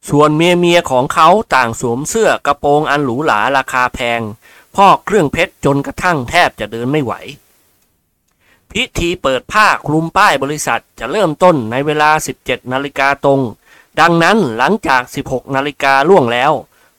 [0.10, 4.22] ส่วนเมียเมียของเขาต่างสวมเสื้อกระโปรงอันหรูหราราคาแพง
[4.76, 7.14] พอกเครื่องเพชรจนกระทั่งแทบจะเดินไม่ไหว
[8.72, 12.10] พิธีเปิดผ้าคลุมป้ายบริษัทจะเริ่มต้นในเวลา
[12.42, 13.42] 17 นาฬิกาตรง
[14.00, 16.52] ดังนั้นหลังจาก 16 นาฬิกาล่วงแล้ว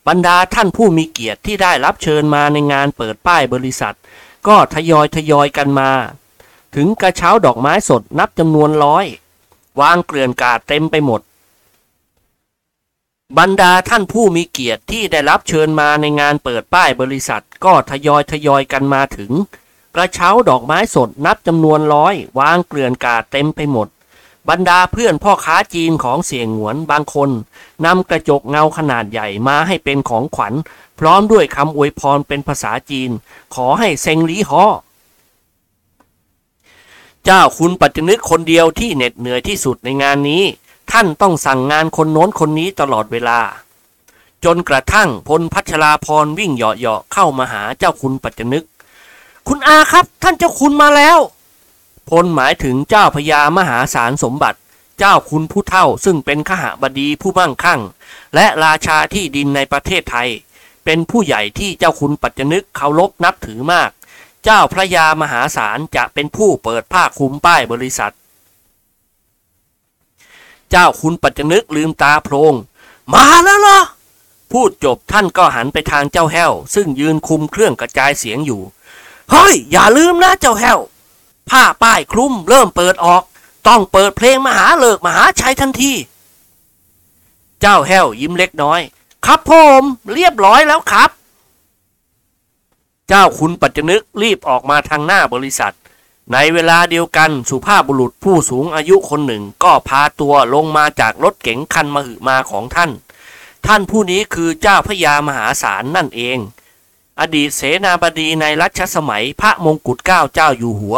[0.07, 3.95] บรรดาท่านผู้มีเกียรติที่ได้รับเชิญมาในงานเปิดป้ายบริษัท
[4.47, 5.91] ก็ทยอยทยอยกันมา
[6.75, 9.05] ถึงกระเช้าดอกไม้สดนับจำนวนร้อย
[9.79, 11.21] วางเกลื่อนกาดเต็มไปหมด
[13.37, 19.31] บรรดาท่านผู้มีเกียรติที่ได้รับเชิญมาในงานเปิดป้ายบริษัท ก็ทยอยทยอยกันมาถึง
[19.95, 23.87] กระเช้าดอกไม้สดนับจำนวนร้อยวางเกลื่อนกาดเต็มไปหมด
[24.49, 27.29] บรรดาเพื่อนพ่อค้าจีนของเสี่ยงหวนบางคน
[27.85, 30.53] นำกระจกเงาขนาดใหญ่มาให้เป็นของขวัญ
[30.99, 33.09] พร้อมด้วยคำอวยพรเป็นภาษาจีน
[33.55, 34.65] ขอให้เซงหลีฮอ
[37.25, 40.43] เจ้าคุณปัจจนึกคนเดียวที่เหน็ดเหนื่อยที่สุดในงานนี้
[40.91, 43.39] ท่านต้องสั่งงานคนโน้นคนนี้ตลอดเวลา
[44.45, 48.65] จนกระทั่งพลพัชราพรวิ่งเหาะๆเข้ามาหาเจ้าคุณปัจจนึก
[49.47, 51.17] คุณอาครับท่านเจ้าคุณมาแล้ว
[52.09, 54.59] พลหมายถึงเจ้าพญามหาศาลสมบัติ
[54.99, 57.81] เจ้าคุณผู้เท่าซึ่งเป็นขหบดีผู้มั่งคั่ง
[58.35, 60.29] และราชาที่ดินในประเทศไทย
[60.85, 63.89] เป็นผู้ใหญ่ที่เจ้าคุณปัจจนึกเคารพนับถือมาก
[64.43, 68.13] เจ้าพระยามหาศาลจะเป็นผู้เปิดผ้าคลุมป้ายบริษัท
[70.71, 72.53] เจ้าคุณปัจจนึกลืมตาโพลง
[73.13, 73.79] มาแล้วเหรอ
[74.51, 78.61] พูดจบท่านก็หันไปทางเจ้าแห้ว ซึ่งยืนคุมเครื่องกระจายเสียงอยู่
[79.31, 80.79] เฮ้ย อย่าลืมนะเจ้าแห้ว
[81.49, 83.23] ผ้าป้ายคลุมเริ่มเปิดออก
[83.67, 85.93] ต้องเปิดเพลงมหาเลิกมหาชัยทันที
[87.61, 88.79] เจ้าแห้วยิ้มเล็กน้อย
[89.25, 89.83] ครับผม
[90.13, 91.09] เรียบร้อยแล้วครับ
[93.07, 95.75] เจ้าคุณปัจจนึกรีบออกมาทางหน้าบริษัท
[96.33, 102.91] ในเวลาเดียวกันสุภาพบุรุษผู้สูงอายุคนหนึ่งก็พาตัวลงมาจากรถเก๋งคันมหึมาของท่าน
[103.65, 106.37] ท่านผู้นี้คือเจ้าพระยามหาศาลนั่นเอง
[107.19, 110.97] อดีตเสนาบดีในรัชสมัยพระมงกุฎเกล้าเจ้าอยู่หัว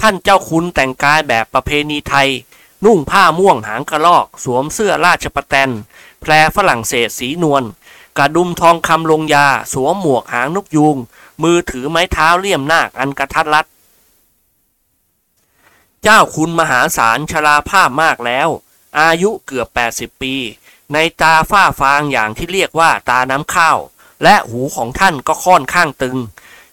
[0.00, 2.28] ท่านเจ้าคุณแต่งกายแบบประเพณีไทย
[2.84, 5.70] นุ่งผ้าม่วงหางกระลอก สวมเสื้อราชประแตน
[6.20, 7.62] แพรฝรั่งเศสสีนวล
[8.18, 10.96] กระดุมทองคำลงยา สวมหมวกหางนกยูง
[11.42, 13.66] มือถือไม้เท้าเลี่ยมนาคอันกระทัดรัด
[16.02, 18.48] เจ้าคุณมหาศาลชราภาพมากแล้ว
[18.98, 20.34] อายุเกือบ 80 ปี
[20.92, 23.78] ในตาฝ้าฟางอย่างที่เรียกว่าตาน้ำข้าว
[24.22, 26.16] และหูของท่านก็ค่อนข้างตึง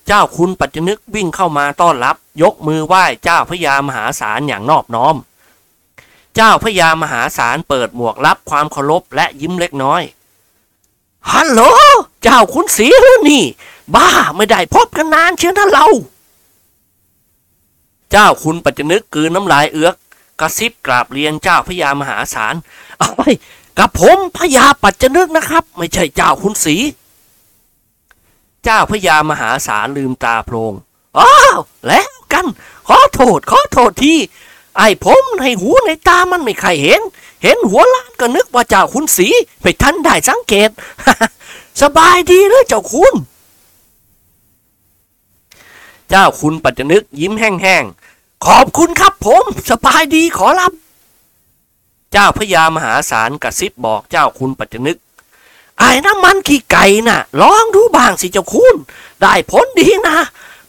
[0.08, 5.16] เจ้าคุณปัจจนึกวิ่งเข้ามาต้อนรับ ยกมือไหว้เจ้าพระยามหาศาลอย่างนอบน้อม
[6.36, 10.02] เจ้าพระยามหาศาลเปิดหมวกรับความเคารพและยิ้มเล็กน้อย
[11.32, 11.62] ฮัลโหล
[12.24, 13.44] เจ้าคุณศรีหรือนี่
[13.96, 15.88] บ้าไม่ได้พบกันนานเชียวนะเรา
[18.12, 19.96] เจ้าคุณปัจจนึกกืนน้ำลายเอือก
[20.40, 22.56] กระซิบกราบเรียนเจ้าพระยามหาศาล
[23.00, 23.34] เอ้ย
[23.78, 26.76] กับผมพระยาปัจจนึกนะครับ ไม่ใช่เจ้าคุณศรี
[28.64, 30.74] เจ้าพญามหาศาลลืมตาโพลง
[31.20, 32.46] อ้าวแล้วกัน
[32.88, 34.16] ขอโทษ ขอโทษที
[34.78, 37.02] ไอ้ผมในหูในตามันไม่ใครเห็น
[37.44, 39.28] เห็นหัวล้านก็นึกว่าเจ้าคุณสี
[39.62, 40.70] ไปทันได้สังเกต
[41.82, 43.14] สบายดีเลยเจ้าคุณ
[46.10, 50.72] เจ้าคุณปัจจนึกยิ้มแห้งๆ ขอบคุณครับผม สบายดีขอรับ
[52.12, 54.98] เจ้าพญามหาศาลกระซิบบอกเจ้าคุณปัจจนึก
[55.80, 58.76] ไอ้น้ำมันขี้ไก่น่ะลองดูบ้างสิเจ้าคุณ
[59.22, 60.18] ได้ผลดีนะ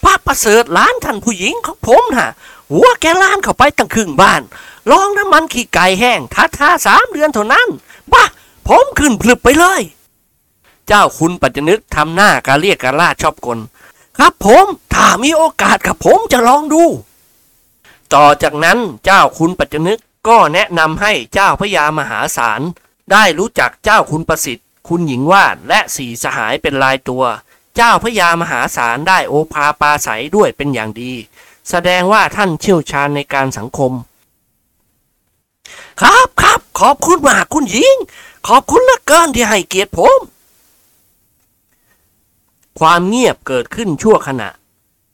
[0.03, 2.29] พระประเสริฐล้านท่านผู้หญิงของผมน่ะ
[2.73, 4.43] หัวแกล้านเข้าไปตั้งครึ่งบ้าน
[4.91, 7.69] ลองน้ำมันขี้ไก่แห้งทาทาสามเดือนเท่านั้น
[8.13, 8.25] บ้า
[8.69, 9.83] ผมขึ้นพลึบไปเลย
[10.89, 13.59] เจ้าคุณปัจจนึกทำหน้ากาเรียกกาลาชอบกล
[14.17, 16.85] ครับผมถ้ามีโอกาสครับผมจะลองดู
[18.15, 22.61] ต่อจากนั้นเจ้าคุณปัจจนึกก็แนะนำให้เจ้าพญามหาศาล
[23.13, 27.25] ได้รู้จักเจ้าคุณประสิทธิ คุณหญิงวาดและสี่สหายเป็นลายตัว
[27.77, 31.13] เจ้าพญามหาศาลได้โอภาปาศัยด้วยเป็นอย่างดี
[31.71, 33.93] แสดงว่าท่านเชี่ยวชาญในการสังคม
[36.01, 37.97] ครับครับขอบคุณมากคุณหญิง
[38.49, 40.21] ขอบคุณเหลือเกินที่ให้เกียรติผม
[42.79, 44.49] ความเงียบเกิดขึ้นชั่วขณะ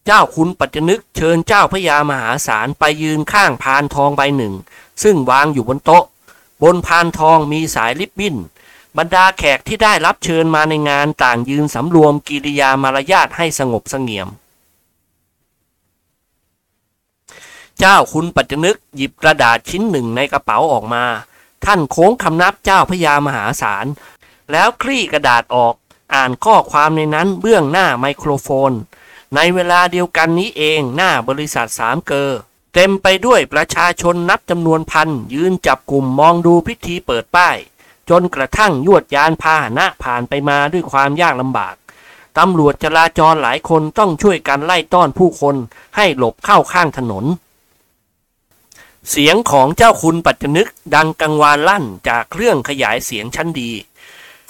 [0.06, 4.54] เจ้าคุณปัจจนึกเชิญเจ้าพญามหาศาลไปยืนข้างพานทองใบหนึ่ง
[5.02, 6.04] ซึ่งวางอยู่บนโต๊ะ
[6.62, 8.36] บนพานทองมีสายลิบบิ้น
[8.98, 14.28] บรรดาแขกที่ได้รับเชิญมาในงานต่างยืนสำรวมกิริยามารยาทให้สงบสงเียม
[17.78, 21.04] เจ้าคุณปัจจนึกหยิบกระดาษชิ้นหนึ่งในกระเป๋าออกมา
[21.64, 23.86] ท่านโค้งคำนับเจ้าพญามหาศาล
[24.52, 25.74] แล้วคลี่กระดาษออก
[26.14, 28.72] อ่านข้อความในนั้นเบื้องหน้าไมโครโฟน
[29.34, 32.30] ในเวลาเดียวกันนี้เองหน้าบริษัทสามเกอ
[32.74, 37.56] เต็มไปด้วยประชาชนนับจำนวนพันยืนจับกลุ่มมองดูพิธีเปิดป้าย
[38.10, 41.74] จนกระทั่งยวดยานพาหนะผ่านไปมาด้วยความยากลำบาก
[42.38, 45.56] ตำรวจจราจรหลายคนต้องช่วยกันไล่ต้อนผู้คน
[45.96, 47.24] ให้หลบเข้าข้างถนน
[49.10, 53.70] เสียงของเจ้าคุณปัจจนึกดังกังวานลั่นจากเครื่องขยายเสียงชั้นดี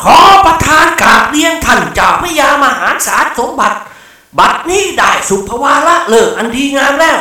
[0.02, 3.78] ขอประทานกาบเรียนท่านเจ้าพญามหาศาลสมบัติ
[4.38, 7.18] บัดนี้ได้สุภวาระเลิกอันดีงามแล้ว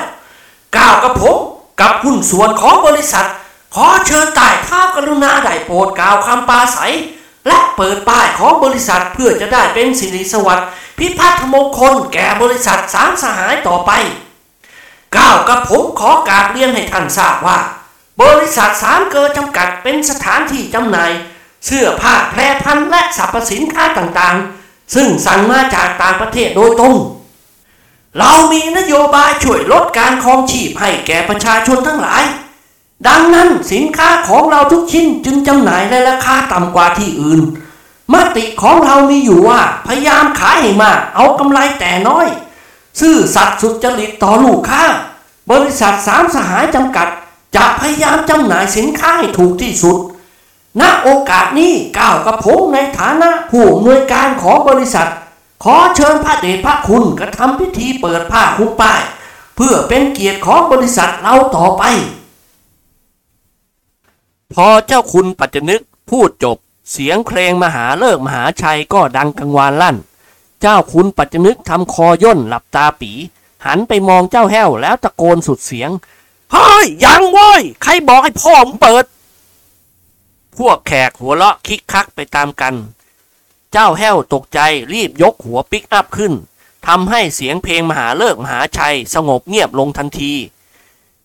[0.77, 1.37] ก้าวกับผม
[1.81, 3.27] กับหุ้นส่วนของบริษัท
[3.75, 6.93] ขอเชิญไต่เท้ากรุณาได้โปรดกล่าวคำปราศัย
[7.47, 13.91] และเปิดป้ายของบริษัทเพื่อจะได้เป็นสิริสวัสดิ์พิพัฒนมงคลแก่บริษัทสามสหายต่อไป
[15.17, 17.59] ก้าวกับผมขอกราบเรียนให้ท่านทราบว่า
[18.21, 21.11] บริษัทสามเกอจำกัดเป็นสถานที่จำหน่าย
[21.65, 26.95] เสื้อผ้าแพรพันและสรรพสินค้าต่างๆ ซึ่งสั่งมาจากต่างประเทศโดยตรง
[28.19, 32.23] เรามีนโยบายช่วยลดการครองชีพให้แก่ประชาชนทั้งหลาย
[33.07, 37.41] ดังนั้นสินค้าของเราทุกชิ้นจึงจำหน่ายในราคาต่ำกว่าที่อื่น
[38.13, 42.27] มติของเรามีอยู่ว่า พยายามขายให้มากเอากำไรแต่น้อย
[42.99, 44.83] ซื่อสัตย์สุจริตต่อลูกค้า
[45.51, 47.07] บริษัทสามสหายจำกัด
[47.55, 49.97] จะพยายามจำหน่ายสินค้าให้ถูกที่สุด
[50.79, 55.09] ณโอกาสนี้ก้าวกับผมในฐานะผู้อำนวยการของบริษัท
[55.63, 59.01] ขอเชิญพระเดชพระคุณกระทำพิธีเปิดผ้าคลุมป้าย
[59.55, 61.83] เพื่อเป็นเกียรติของบริษัทเราต่อไป
[64.53, 66.57] พอเจ้าคุณปัจจนึกพูดจบ
[66.91, 69.97] เสียงเพลงมหาเลิกมหาชัยก็ดังกังวานลั่น
[70.61, 73.11] เจ้าคุณปัจจนึกทำคอย่นหลับตาปี
[73.65, 75.89] หันไปมองเจ้าแห้วแล้วตะโกนสุดเสียง
[76.51, 79.05] เฮ้ยยังว้ยใครบอกให้พ่อผมเปิด
[80.57, 82.75] พวกแขกหัวเราะคิกคักไปตามกัน
[83.71, 84.59] เจ้าแห้วตกใจ
[84.93, 86.33] รีบยกหัวปิกอัพขึ้น
[86.87, 90.33] ทำให้เสียงเพลงมหาเลิกมหาชัยสงบเงียบลงทันที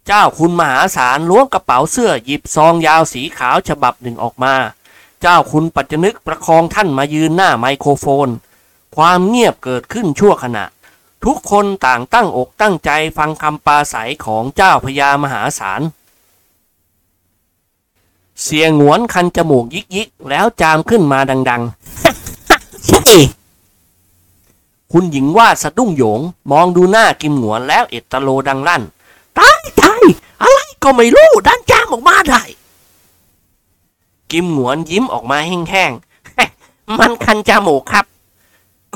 [0.06, 4.54] เจ้าคุณมหาศาลล้วงกระเป๋าเสื้อหยิบซองยาวสีขาวฉบับหนึ่งออกมา
[5.20, 8.28] เจ้าคุณปัจจนึกประคองท่านมายืนหน้าไมโครโฟน
[8.96, 10.64] ความเงียบเกิดขึ้นชั่วขณะ
[11.24, 15.82] ทุกคนต่างตั้งอกตั้งใจฟังคำปราศัยของเจ้าพญามหาศาล
[18.42, 23.00] เสียงหวนคันจมูกยิกยิกๆแล้วจามขึ้นมาดังๆใช่
[24.92, 28.82] คุณหญิงว่าสะดุ้งโหยง มองดูหน้ากิมหงวนแล้วเอตโลดังลั่น
[29.38, 29.93] ตายตา
[30.42, 32.42] อะไรก็ไม่รู้ดันจามออกมาได้
[34.30, 38.04] กิมหงวนยิ้มออกมาแห้งๆ มันคันจมูกครับ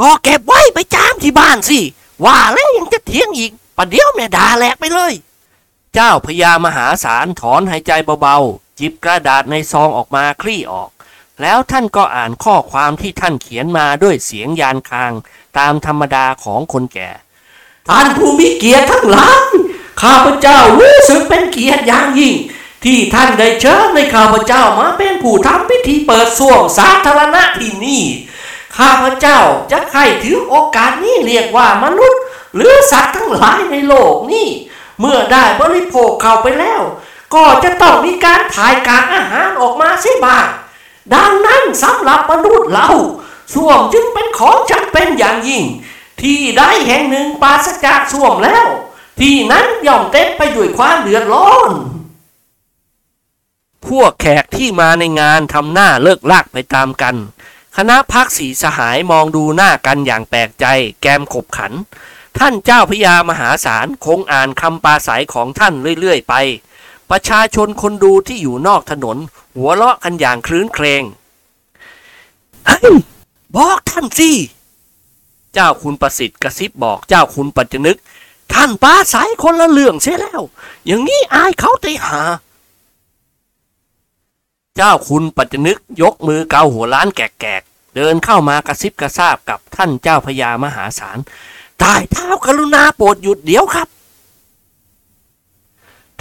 [0.01, 1.81] ก็เก็บไว้ไปจามที่บ้านสิ
[2.25, 5.13] ว่าแล้วยังจะเถียงอีกประเดี๋ยวแม่ด่าแหลกไปเลย
[5.95, 10.91] เจ้าพญามหาศาลถอนหายใจเบาๆ จิบกระดาษในซองออกมาคลี่ออก
[11.43, 15.13] แล้วท่านก็อ่านข้อความที่ท่านเขียนมาด้วยเสียงยานคาง
[15.59, 17.11] ตามธรรมดาของคนแก่
[17.89, 19.53] ท่านผู้มีเกียรติทั้งหลาย
[20.03, 22.35] ข้าพเจ้ารู้สึกเป็นเกียรติอย่างยิ่ง
[22.85, 28.05] ที่ท่านได้เชิญในข้าพเจ้ามาเป็นผู้ทำพิธีเปิดส่วงสาธารณะที่นี่
[28.79, 29.39] ข้าพเจ้า
[29.73, 32.21] จะให้ถือโอกาสนี้เรียกว่ามนุษย์
[32.55, 34.49] หรือสัตว์ทั้งหลายในโลกนี้
[35.01, 36.83] เมื่อได้บริโภคเข้าไปแล้ว
[37.35, 40.47] ก็จะต้องมีการถ่ายกากอาหารออกมาเสียบ้าง
[41.15, 42.89] ดังนั้นสำหรับมนุษย์เรา
[43.55, 45.65] ส้วมจึงเป็นของจำเป็นอย่างยิ่ง
[46.23, 48.67] ที่ได้แห่งหนึ่งปราศจากส้วมแล้ว
[49.19, 51.71] ที่นั้นย่อมเต็มไปด้วยความเดือดร้อน
[53.87, 57.17] พวกแขกที่มาในงานทำหน้าเลิกลากไปตามกัน
[57.77, 60.67] คณะพักสีสหายมองดูหน้ากันอย่างแปลกใจ
[61.01, 61.73] แกมขบขัน
[62.39, 66.35] ท่านเจ้าพระยามหาศาลคงอ่านคำปาศัยของท่านเรื่อยๆไป
[67.11, 69.17] ประชาชนคนดูที่อยู่นอกถนน
[69.57, 71.03] หัวเราะกันอย่างคลื้นเครง
[72.67, 72.95] เฮ้ย
[73.57, 74.31] บอกท่านสิ
[75.55, 77.99] เจ้าคุณประสิทธิ์กระซิบบอกเจ้าคุณปัจจนึก
[78.53, 80.43] ท่านปราศัยคนละเรื่องเสียแล้ว
[80.87, 82.21] อย่างนี้อายเขาไตหา
[84.77, 91.19] เจ้าคุณปัจจนึกยกมือเกาหัวล้านแกกๆ เดินเข้ามากระซิบกระซาบกับท่านเจ้าพญามหาศาล
[91.83, 93.89] ตายเท้ากรุณาโปรดหยุดเดี๋ยวครับ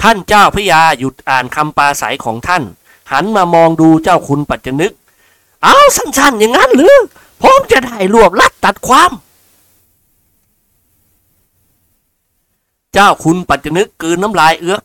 [0.02, 2.64] ท่านเจ้าพญาหยุดอ่านคำปาศัยของท่าน
[3.12, 4.94] หันมามองดูเจ้าคุณปัจจนึก
[5.64, 6.96] เอาสั้นๆอย่างนั้นหรือ
[7.42, 9.12] ผมจะได้รวบลัดตัดความ
[12.94, 14.82] เจ้าคุณปัจจนึกกืนน้ำลายเอื้อก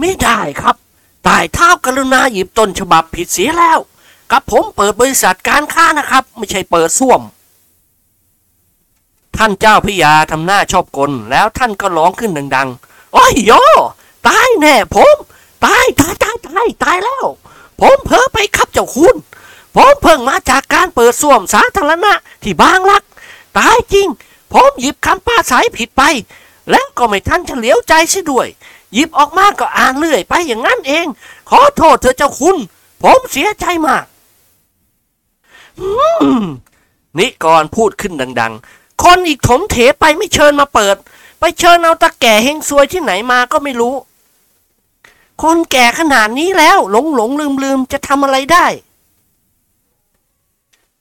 [0.00, 0.76] ไม่ได้ครับ
[1.26, 3.78] ตายเท้ากรุณาหยิบต้นฉบับผิดเสียแล้ว
[4.30, 7.20] กับผมเปิดบริษัทการค้านะครับ ไม่ใช่เปิดส้วม
[9.36, 13.52] ท่านเจ้าพระยาทำหน้าชอบกลแล้วท่านก็ร้องขึ้นดังๆ โอ้ยโย
[14.28, 15.16] ตายแน่ผม
[15.64, 17.24] ตายตายตายตายตายแล้ว
[17.80, 19.16] ผมเพ้อไปครับเจ้าคุณ
[19.76, 22.12] ผมเพิ่งมาจากการเปิดส้วมสาธารณะ
[22.42, 23.02] ที่บางรัก
[23.58, 24.08] ตายจริง
[24.52, 26.02] ผมหยิบคำป้าสายผิดไป
[26.70, 28.48] แล้วก็ไม่ทันเฉลียวใจเสียด้วย
[28.92, 31.06] หยิบออกมาก็อ่านเรื่อยไปอย่างนั้นเอง
[31.50, 32.56] ขอโทษเถอเจ้าคุณ
[33.02, 34.04] ผมเสียใจมาก
[37.16, 40.96] มนิกรพูดขึ้นดัง ๆ คนอีกถมเถไปไม่เชิญมาเปิด
[41.40, 43.94] ไปเชิญเอาตาแก่เฮงซวยที่ไหนมาก็ไม่รู้
[45.42, 48.66] คนแก่ขนาดนี้แล้ว หลงหลงลืมลืมจะทำอะไรได้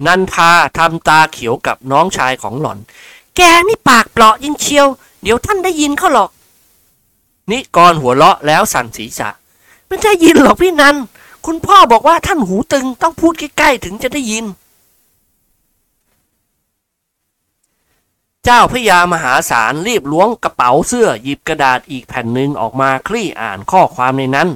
[0.06, 2.80] นันทาทำตาเขียวกับน้องชายของหล่อน
[3.38, 4.88] แกนี่ปากเปราะยิ่งเชียว
[5.24, 6.30] เดี๋ยวท่านได้ยินเขาหรอก
[7.52, 9.30] นิกรหัวเราะแล้วสั่นศีรษะ
[9.88, 10.96] ไม่ได้ยินหรอกพี่นัน
[11.46, 14.46] คุณพ่อบอกว่าท่านหูตึงต้องพูดใกล้ๆถึงจะได้ยิน
[18.46, 24.50] เจ้าพระยามหาศาลรีบล้วงกระเป๋าเสื้อหยิบกระดาษอีกแผ่นหนึ่งออกมาคลี่อ่านข้อความในนั้น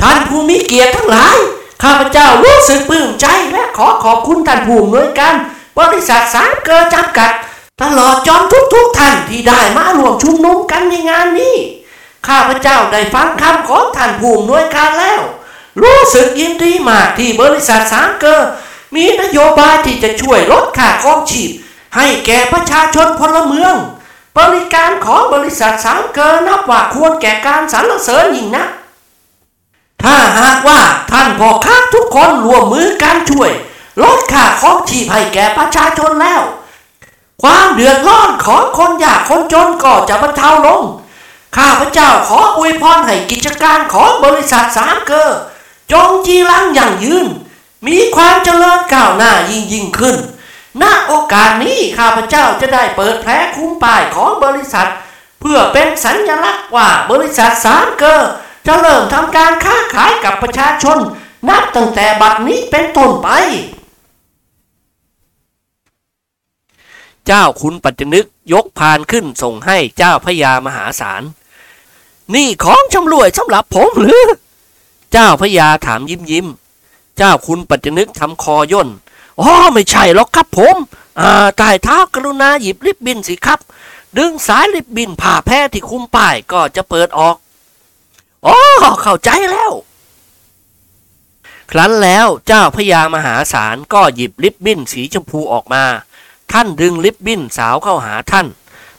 [0.00, 1.36] ท่านผู้มีเกียรติทั้งหลาย
[1.82, 5.34] ข้าพเจ้ารู้สึกปลื้มใจและขอขอบคุณท่านผู้อำนวยการ
[5.78, 7.32] บริษัทสามเกิดจำกัด
[7.80, 8.42] ตลอดจน
[8.74, 11.56] ทุกๆท่านที่ได้มาร่วมชุมนุมกันในงานนี้
[12.26, 15.20] ข้าพเจ้าได้ฟังคำของท่านผู้อำนวยการแล้ว
[15.82, 18.48] รู้สึกยินดีมากที่บริษัทสามเกอร์
[18.94, 21.50] มีนโยบายที่จะช่วยลดค่าครองชีพ
[21.96, 23.74] ให้แก่ประชาชนพลเมือง
[24.38, 28.64] บริการของบริษัทสามเกอร์นับว่าควรแก่การสรรเสริญยิ่งนะ
[30.02, 30.80] ถ้าหากว่า
[31.10, 33.50] ท่านพ่อค้าทุกคนร่วมมือกันช่วย
[34.02, 36.42] ลดค่าครองชีพให้แก่ประชาชนแล้ว
[37.42, 40.82] ความเดือดร้อนของคนยากคนจนก็จะบรรเทาลง
[41.56, 45.30] ข้าพเจ้าขออวยพรให้กิจการของบริษัทสามเกอ
[45.92, 47.26] จงจีรังอย่างยืน
[47.86, 50.16] มีความเจริญก้าวหน้ายิ่งยิ่งขึ้น
[50.82, 54.88] ณ โอกาสนี้ข้าพเจ้าจะได้เปิดแผลคุ้มป้ายของบริษัท
[55.40, 58.22] เพื่อเป็นสัญลักษณ์ว่าบริษัทสามเกอ
[58.66, 60.98] จะเริ่มทำการค้าขายกับประชาชน
[61.48, 63.28] นับตั้งแต่บัดนี้เป็นต้นไป
[67.26, 71.22] เจ้าคุณปัจจนึกยกพานขึ้นส่งให้เจ้าพญามหาศาล
[72.34, 74.26] นี่ของชำรวยสำหรับผมหรือ
[75.12, 76.46] เจ้าพญาถามยิ้มยิ้ม
[77.16, 78.88] เจ้าคุณปัจจนึกทำคอย่น
[79.40, 80.76] อ๋อไม่ใช่หรอกครับผม
[81.20, 83.58] อ่าใต้เท้ากรุณาหยิบริบบินสิครับ
[84.18, 87.36] ดึงสายริบบินผ่าแพร่ที่คุมป้ายก็จะเปิดออก
[88.46, 88.58] อ๋อ
[89.02, 89.72] เข้าใจแล้ว
[91.70, 95.84] ครั้นแล้วเจ้าพญามหาศาลก็หยิบลิบบินสีชมพูออกมา
[96.52, 98.46] ท่านดึงลิบบิ้นสาวเข้าหาท่าน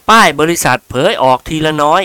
[0.10, 2.04] ป้ายบริษัทเผยออกทีละน้อย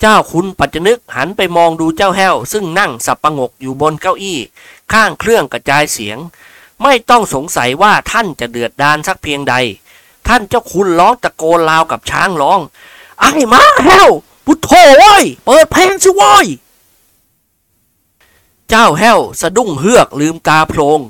[0.00, 4.38] เจ้าคุณปัจจนึกหันไปมองดูเจ้าแห้ว ซึ่งนั่งสับประงกอยู่บนเก้าอี้
[4.92, 6.18] ข้างเครื่องกระจายเสียง
[6.82, 9.54] ไม่ต้องสงสัยว่าท่านจะเดือดดานสักเพียงใด
[10.28, 12.60] ท่านเจ้าคุณร้องตะโกนราวกับช้างร้อง
[13.20, 14.08] ไอ้มาแห้ว
[14.46, 16.46] พุทโธเว้ยเปิดเพลงสิเว้ย
[18.68, 21.00] เจ้าแห้วสะดุ้งเฮือกลืมตาโพลง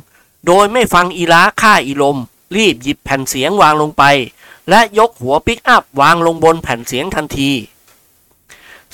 [0.46, 2.18] โดยไม่ฟังอีล้าฆ่าอีลม
[2.56, 4.04] รีบหยิบแผ่นเสียงวางลงไป
[4.70, 7.50] และยกหัวปิกอัพวางลงบนแผ่นเสียงทันที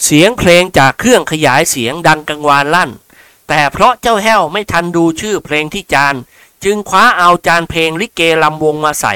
[0.04, 2.90] เสียงเพลงจากเครื่องขยายเสียงดังกังวานลั่น
[3.48, 6.14] แต่เพราะเจ้าแห้วไม่ทันดูชื่อเพลงที่จาน
[6.64, 9.14] จึงคว้าเอาจานเพลงลิเกลำวงมาใส่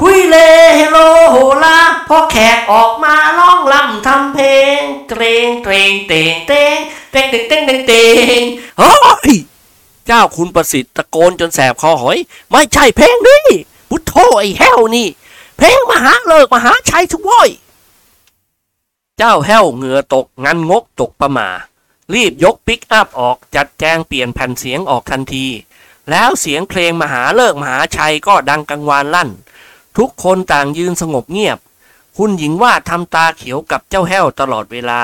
[0.00, 0.36] คุยเล
[0.76, 0.98] เฮโล
[1.30, 1.78] โหลา
[2.08, 4.46] พอแขกออกมาร้องลำทำเพล
[4.78, 6.76] ง เตรงเตรงเตงเตง
[7.10, 7.92] เตงเตงเตงเตงเต
[8.38, 8.40] ง
[8.78, 8.92] เฮ้
[9.32, 9.34] ย
[10.06, 12.18] เจ้าคุณประสิทธิ์ตะโกนจนแสบคอหอย
[12.50, 13.44] ไม่ใช่เพลงนี้
[13.88, 15.08] พุทโธไอ้แห้วนี่
[15.56, 17.50] เพลงมหาเลิกมหาชัยทุกว้อย
[19.18, 21.48] เจ้าแห้วเหงื่อตกงันงกตกประหมา
[22.14, 25.46] รีบยกปิกอัพออกจัดแจงเปลี่ยนแผ่นเสียงออกทันที
[26.10, 29.30] แล้วเสียงเพลงมหาเลิกมหาชัยก็ดังกังวานลั่น
[29.98, 31.58] ทุกคนต่างยืนสงบเงียบ
[32.16, 35.00] คุณหญิงว่าทำตาเขียวกับเจ้าแห้วตลอดเวลา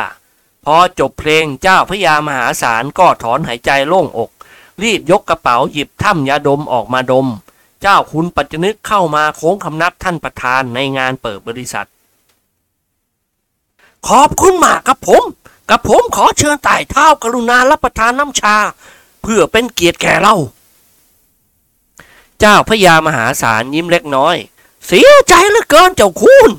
[0.64, 4.30] พอจบเพลงเจ้าพระยามหาศาลก็ถอนหายใจโล่งอก
[4.82, 7.26] รีบยกกระเป๋าหยิบถ้ำยาดมออกมาดม
[7.82, 11.88] เจ้าคุณปัจจนึกเข้ามาโค้งคำนับท่านประธานในงานเปิดบริษัท
[14.08, 15.22] ขอบคุณมากกับผม
[15.70, 18.56] กับผมขอเชิญไต่เท้ากรุณารับประทานน้ำชา
[19.22, 20.34] เพื่อเป็นเกียรติแก่เรา
[22.40, 24.36] เจ้าพระยามหาศาลยิ้มเล็กน้อย
[24.86, 26.50] เสียใจเหลือเกินเจ้าคุณ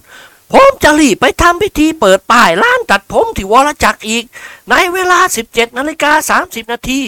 [0.51, 4.23] ผมจะรีบไปทำพิธีเปิดป้ายร้านตัดผมที่วรจักรอีก
[4.69, 7.01] ในเวลา 17นาฬิกา30นาที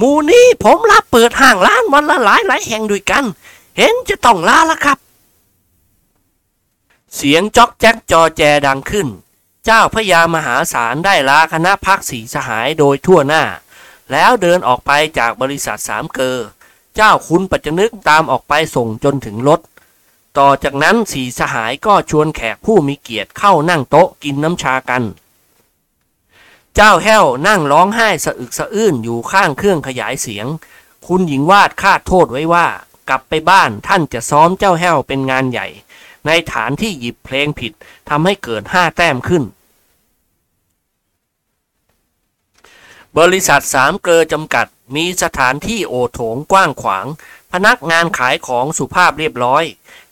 [0.00, 3.24] มู่นี้ผมรับเปิดห้างร้านวันละหลายหลายแห่งด้วยกัน
[3.76, 4.98] เห็นจะต้องลาละครับ
[7.14, 9.08] เสียงจอกแจ๊กจอแจดังขึ้น
[9.64, 13.44] เจ้าพระยามหาศาลได้ลาคณะพักสีสหายโดยทั่วหน้า
[14.12, 16.38] แล้วเดินออกไปจากบริษัทสามเกอ
[16.96, 19.60] เจ้าคุณปัจจนึกตามออกไปส่งจนถึงรถ
[20.38, 25.02] ต่อจากนั้นสีสหายก็ชวนแขกผู้มีเกียรติเข้านั่งโต๊ะกินน้ำชากัน
[26.76, 30.46] เจ้าแห้วนั่งร้องไห้สะอึกสะอื้นอยู่ข้างเครื่องขยายเสียง
[31.06, 32.66] คุณหญิงวาดคาดโทษไว้ว่า
[33.08, 35.66] กลับไปบ้านท่านจะซ้อมเจ้าแห้วเป็นงานใหญ่
[36.26, 37.72] ในฐานที่หยิบเพลงผิด
[38.08, 39.42] ทำให้เกิดห้าแต้มขึ้น
[43.18, 44.66] บริษัทสามเกลอจำกัด
[44.96, 47.06] มีสถานที่โอโถงกว้างขวาง
[47.52, 49.64] พนักงานขายของสุภาพเรียบร้อย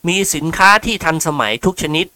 [0.09, 2.07] มีสินค้าที่ทันสมัยทุกชนิด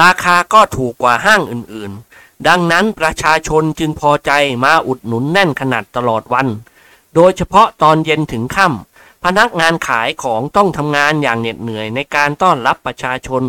[0.00, 2.09] ราคาก็ถูกกว่าห้างอื่นๆ
[2.48, 4.30] ดังนั้นประชาชนจึงพอใจ
[4.64, 6.48] มาอุดหนุนแน่นขนาดตลอดวัน
[7.14, 13.42] โดยเฉพาะตอนเย็นถึงค่ำพนักงานขายของต้องทำงานอย่างเหน็ดเหนื่อยในการต้อนรับประชาชน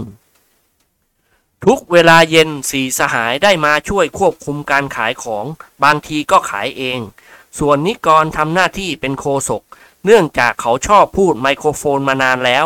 [1.66, 5.46] ทุกเวลาเย็นสีสหายได้มาช่วยควบคุมการขายของ
[5.84, 7.00] บางทีก็ขายเอง
[7.60, 9.64] ส่วนนิกรทำหน้าที่เป็นโคศก
[10.06, 12.66] เนื่องจากเขาชอบพูดไมโครโฟนมานานแล้ว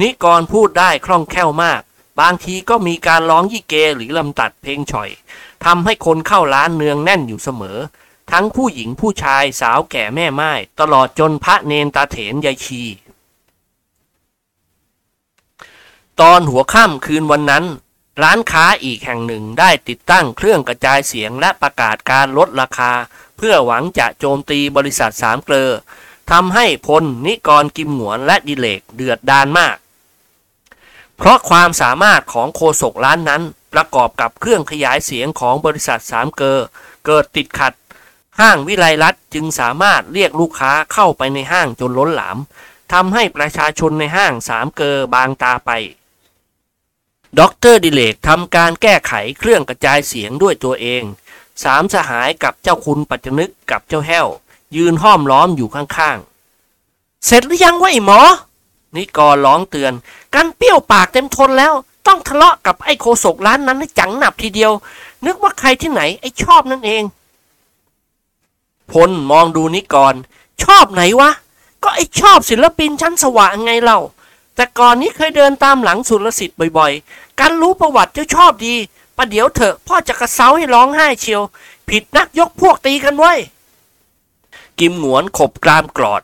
[0.00, 1.80] นิกรพูดได้คล่องแคล่วมาก
[2.20, 5.10] บางทีก็มีการร้องยี่เกหรือลำตัดเพลงฉ่อย
[5.64, 7.78] ทำให้คนเข้าร้านเนืองแน่นอยู่เสมอ
[8.30, 12.82] ทั้งผู้หญิงผู้ชายสาวแก่แม่ไม้ตลอดจนพระเนนตาเถนยายชี
[16.20, 17.64] ตอนหัวค่ำคืนวันนั้น
[18.22, 22.92] ร้านค้าอีกแห่งหนึ่งได้ติดตั้งเครื่องกระจายเสียงและประกาศการลดราคา
[23.36, 25.70] เพื่อหวังจะโจมตีบริษัทสามเกลอ
[26.30, 29.76] ทำให้พลนิกรกิมหงวนและดิเรกเดือดดาลมาก
[31.16, 33.42] เพราะความสามารถของโฆษกร้านนั้น
[33.74, 36.58] ประกอบกับเครื่องขยายเสียงของบริษัทสามเกลอ
[37.06, 37.74] เกิดติดขัด
[38.40, 42.38] ห้างวิไลรัตจึงสามารถเรียกลูกค้าเข้าไปในห้างจนล้นหลาม
[42.92, 45.70] ทำให้ประชาชนในห้างสามเกลอบางตาไป
[47.38, 51.02] ด็อกเตอร์ดิเรกทำการแก้ไขเครื่องกระจายเสียงด้วยตัวเอง
[51.64, 54.26] สามสหายกับเจ้าคุณปัจจนึกกับเจ้าแห้ว
[54.76, 58.20] ยืนห้อมล้อมอยู่ข้างๆ เสร็จหรือยังวะไอ้หมอ
[58.96, 59.92] นิกรร้องเตือน
[60.34, 61.72] กันเปรี้ยวปากเต็มทนแล้ว
[62.06, 64.72] ต้องทะเลาะกับไอ้โคศกร้านนั้นให้จังหนับทีเดียว
[65.26, 67.02] นึกว่าใครที่ไหนไอ้ชอบนั่นเอง
[68.90, 70.14] พลมองดูนิกร
[70.62, 71.30] ชอบไหนวะ
[71.82, 74.00] ก็ไอ้ชอบศิลปินชั้นสว่างไงเล่า
[74.56, 78.74] แต่ก่อนนี้เคยเดินตามหลังสุรสิทธิ์บ่อยๆการรู้ประวัติเจ้าชอบดี
[79.16, 81.42] ประเดี๋ยวเถอะพ่อจะกระเซาให้ร้องไห้เชียว
[81.88, 83.32] ผิดนักยกพวกตีกันไว้
[84.78, 86.22] กิมหงวนขบกรามกรอด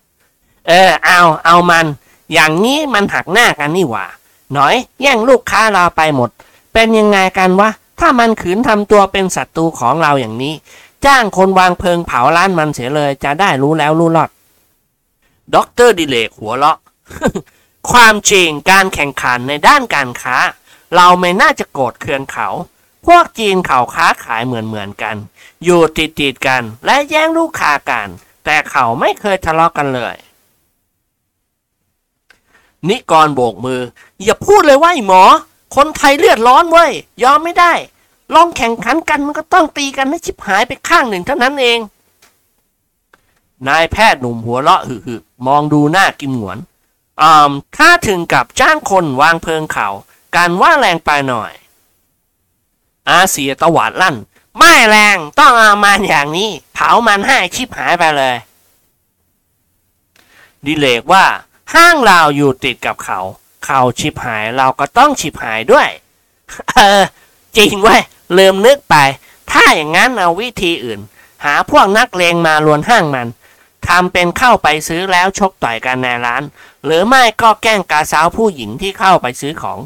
[0.69, 1.87] เออเอาเอามัน
[2.33, 4.07] อย่างนี้มันหักหน้ากันนี่หว่า
[4.53, 6.31] หน่อยแย่งลูกค้าเราไปหมด
[6.73, 7.71] เป็นยังไงกันวะ
[8.01, 10.55] ถ้ามันขืนทำตัวเป็นศัตรูของเราอย่างนี้
[11.05, 14.31] จ้างคนวางเพลิงเผาร้านมันเสียเลยจะได้รู้แล้วรู้รอด
[15.55, 16.79] ด็อกเตอร์ดิเรกหัวเราะ
[17.91, 20.37] ความจริงการแข่งขันในด้านการค้า
[20.97, 22.49] เราไม่น่าจะโกรธเคืองเขา
[23.07, 25.17] พวกจีนเขาค้าขายเหมือนเหมือนๆกัน
[25.65, 28.09] อยู่ติดติดๆกันและแย่งลูกค้ากัน
[28.45, 30.17] แต่เขาไม่เคยทะเลาะกันเลย
[32.89, 33.81] นิกรโบกมือ
[34.23, 35.23] อย่าพูดเลยวะไอ้หมอ
[35.77, 37.73] คนไทยเลือดร้อนเว้ย ยอมไม่ได้
[38.35, 41.79] ลองแข่งขันกันมันก็ต้องตีกันให้ชิบหายไปข้างหนึ่งเท่านั้นเอง
[43.69, 46.59] นายแพทย์หนุ่มหัวเราะหึๆมองดูหน้ากิมหวน
[47.23, 49.89] อ่าถ้าถึงกับจ้างคนวางเพลิงเขา
[50.37, 51.53] การว่าแรงไปหน่อย
[53.09, 54.17] อาเสียตวาดลั่น
[54.59, 58.37] ไม่แรงต้องเอามันอย่างนี้ เผามันให้ชิบหายไปเลย
[60.65, 61.25] ดิเลกว่า
[61.75, 63.21] ห้างเราอยู่ติดกับเขา
[63.65, 65.89] เขาชิบหายเราก็ต้องชิบหายด้วย
[66.75, 67.03] เออ
[67.57, 68.03] จริงเว้ย
[68.37, 68.97] ลืมนึกไป
[69.51, 71.01] ถ้าอย่างนั้นเอาวิธีอื่น
[71.45, 73.29] หาพวกนักเลงมากวนห้างมัน
[73.87, 76.43] ทำเป็นเข้าไปซื้อแล้วชกต่อยกันในร้าน
[76.85, 79.79] หรือไม่ก็แกล้งกาสาวผู้หญิงที่เข้าไปซื้อของ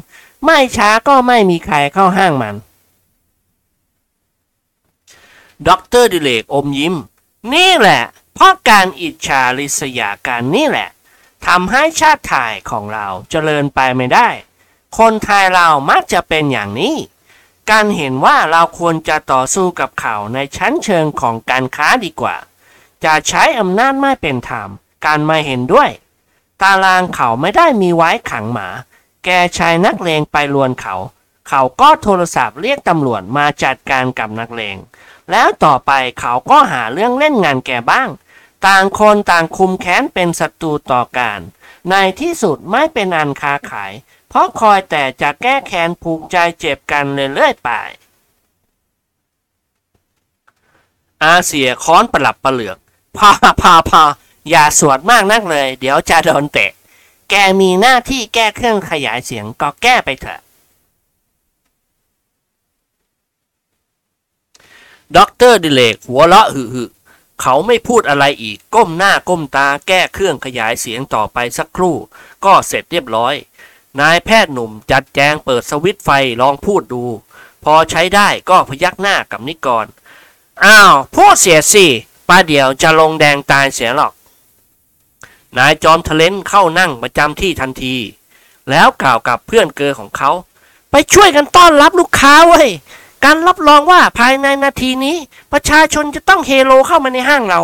[0.43, 2.55] ไม่ช้าก็ไม่มีใครเข้าห้างมัน
[5.67, 6.95] ด็อกเตอร์ดิเรกอมยิ้ม
[7.53, 8.01] นี่แหละ
[8.33, 10.89] เพราะการอิจฉาริษยากันนี่แหละ
[11.45, 14.29] ทำให้ชาติไทยของเราเจริญไปไม่ได้
[14.97, 16.95] คนไทยเรามักจะเป็นอย่างนี้
[17.71, 22.35] การเห็นว่าเราควรจะต่อสู้กับเขาในชั้นเชิงของการค้าดีกว่า
[23.05, 24.69] จะใช้อำนาจไม่เป็นธรรม
[25.05, 25.89] การไม่เห็นด้วย
[26.61, 28.67] ตารางเขาไม่ได้มีไว้ขังหมา
[29.25, 30.95] แกชายนักเลงไปลวนเขา
[31.49, 34.77] เขาก็โทรศัพท์เรียกตำรวจมาจัดการกับนักเลง
[35.31, 38.09] แล้วต่อไปเขาก็หาเรื่องเล่นงานแกบ้าง
[38.67, 41.39] ต่างคนต่างคุมแค้นเป็นศัตรูต่อกัน
[41.89, 43.91] ในที่สุดไม่เป็นอันค้าขาย
[44.29, 47.69] เพราะคอยแต่จะแก้แค้นผูกใจเจ็บกันเรื่อยๆไป
[51.23, 52.77] อาเสียค้อนประหลับประเหลือก
[53.17, 53.29] พอ
[53.61, 54.03] พอพอ
[54.49, 56.71] อย่าสวดมากนักเลย เดี๋ยวจะโดนเตะ
[57.29, 60.41] แกมีหน้าที่แก้เครื่องขยายเสียงก็แก้ไปเถอะ
[65.17, 66.83] ด็อกเตอร์ดิเรกหัวเราะหึหึ
[67.41, 71.95] เขาไม่พูดอะไรอีก ก้มหน้าก้มตาแก้เครื่องขยายเสียงต่อไปสักครู่
[72.45, 73.35] ก็เสร็จเรียบร้อย
[73.99, 76.09] นายแพทย์หนุ่มจัดแจงเปิดสวิตไฟ
[76.41, 77.03] ลองพูดดู
[77.63, 79.85] พอใช้ได้ก็พยักหน้ากับนิกร
[80.63, 81.85] อ้าว พูดเสียสิ
[82.27, 84.13] ป้าเดี๋ยวจะลงแดงตายเสียหรอก
[85.57, 87.95] นายจอมทะเลนเข้านั่งประจำที่ทันที
[88.69, 90.31] แล้วกล่าวกับเพื่อนเกอของเขา
[90.91, 92.69] ไปช่วยกันต้อนรับลูกค้าเว้ย
[93.25, 95.15] การรับรองว่าภายในนาทีนี้
[95.53, 97.61] ประชาชนจะต้องเฮโลเข้ามาในห้างเรา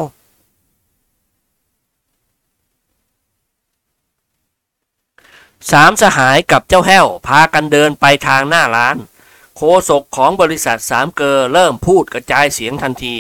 [5.72, 8.98] สามสหายกับเจ้าแห้ว พากันเดินไปทางหน้าร้าน
[9.58, 13.16] โคศกของบริษัทสามเกอเริ่มพูดกระจายเสียงทันที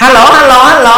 [0.00, 0.90] ฮัลโหลฮัลโหลฮัลโหล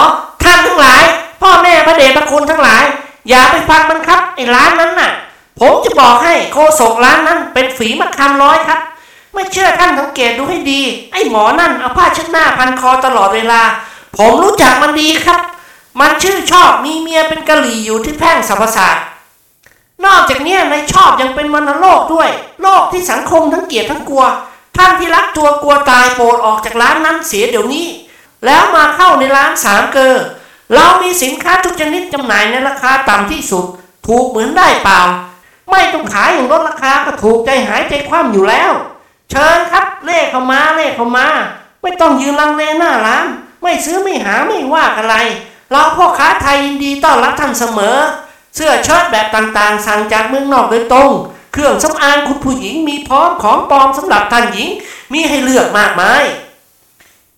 [0.42, 1.02] ท่านทั้งหลาย
[1.42, 2.84] พ่อแม่พระเดชพระคุณทั้งหลาย
[3.28, 5.12] อย่าไปฟังมันครับไอ้ร้านนั้นน่ะ
[5.60, 8.80] ผมจะบอกให้โคศกร้านนั้นเป็นฝีมะคำร้อยครับ
[9.34, 10.80] ไม่เชื่อท่านสังเกตดูให้ดี
[11.12, 13.62] ไอ้หมอนั่นเอาผ้าเช็ดหน้าพันคอตลอดเวลา
[14.16, 15.40] ผมรู้จักมันดีครับ
[16.00, 19.04] มันชื่อชอบมีเมียเป็นกะหรี่อยู่ที่แพ่งสรรพศาสตร์
[20.04, 22.30] นอกจากนี้ยนายชอบยังเป็นมนโลกด้วย
[22.62, 24.24] โลกที่สังคมทั้งเกลียดทั้งกลัว
[24.76, 27.86] ท่านที่รักตัวกลัวตายโปรดออกจากร้านนั้นเสียเดี๋ยวนี้
[28.46, 30.16] แล้วมาเข้าในร้านสามเกอ
[30.74, 33.64] เรามีสินค้าทุกชนิดจำหน่ายในราคาต่ำที่สุด
[34.06, 35.00] ถูกเหมือนได้เปล่า
[35.70, 38.72] ไม่ต้องขายอย่างลดราคาก็ถูกใจหายใจคว่ำอยู่แล้ว
[39.32, 41.26] เชิญครับเลขเข้ามาเลขเข้ามา
[41.82, 43.26] ไม่ต้องยืนลังเลหน้าร้าน
[43.62, 45.14] ไม่ซื้อไม่หาไม่ว่าอะไร
[45.70, 47.96] เราพ่อค้าไทยยินดีต้อนรับท่านเสมอ
[48.54, 51.10] เสื้อเชิ้ตแบบต่างๆ สั่งจากเมืองนอกโดยตรง
[51.52, 54.68] เครื่องสำอางคุณผู้หญิงมีพร้อมของปลอมสำหรับท่านหญิง
[55.12, 56.24] มีให้เลือกมากมาย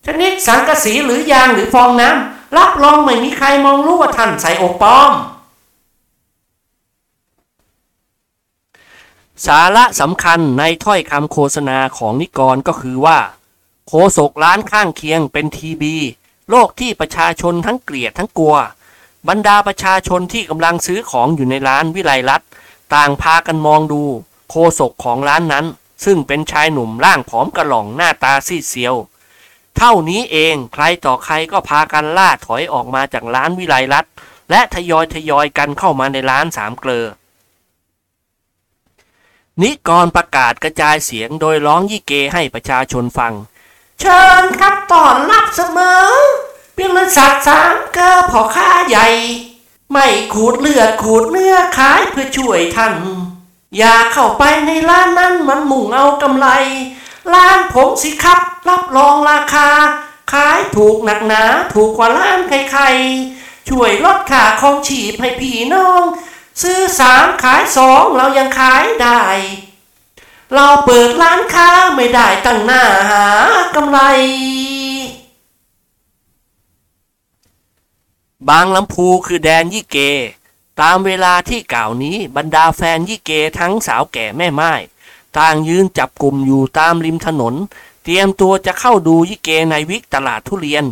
[0.07, 5.13] ชนิดสังกะสีหรือยางหรือฟองน้ำรับรองไม่มีใครมองรู้ว่าท่านใส่อบปลอม
[9.47, 13.19] สาระสำคัญในถ้อยคำโฆษณาของนิกรก็คือว่า
[13.89, 15.95] โคศกร้านข้างเคียงเป็นทีบี
[16.51, 18.57] โรคที่ประชาชนทั้งเกลียดทั้งกลัว
[19.29, 22.43] บรรดาประชาชนที่กำลังซื้อของอยู่ในร้านวิไลรัต
[22.95, 24.03] ต่างพากันมองดู
[24.51, 25.67] โคศกของร้านนั้น
[26.05, 28.95] ซึ่งเป็นชายหนุ่มร่างผอมกระหล่องหน้าตาซีดเซียว
[29.77, 34.05] เท่านี้เองใครต่อใครก็พากันล่าถอยออกมาจากร้านวิไลรัต
[34.51, 37.07] และทยอยทยอยกันเข้ามาในร้านสามเกลอ
[39.63, 43.33] นิกรประกาศกระจายเสียงโดยร้องยี่เกให้ประชาชนฟัง
[44.01, 46.05] เชิญครับต้อนรับเสมอ
[46.75, 49.09] เพียงนัสัตว์สามเกอพ่อค้าใหญ่
[49.91, 52.95] ไม่ขูดเลือดขูดเนื้อขายเพื่อช่วยท่าน
[53.77, 56.49] อย่าเข้าไปในร้านนั้นมันมุ่งเอากำไร
[57.33, 59.69] ร้านผมสิครับ รับรองราคา
[60.33, 61.43] ขายถูกหนักหนา
[61.75, 66.05] ถูกกว่าร้านใครๆช่วยลดค่าของชีพให้พี่น้อง
[66.63, 69.23] ซื้อสามขายสองเรายังขายได้
[70.55, 73.27] เราเปิดร้านค้าไม่ได้ตั้งหน้าหา
[73.75, 73.99] กำไร
[78.49, 79.99] บางลำพูคือแดนยี่เก
[80.81, 84.73] ตามเวลาที่กล่าวนี้บรรดาแฟนยี่เกทั้งสาวแก่แม่ไม้
[85.39, 87.55] ต่างยืนจับกลุ่มอยู่ตามริมถนน
[88.05, 90.85] เตรียมตัวจะเข้าดูยี่เกในวิกตลาดทุเรียน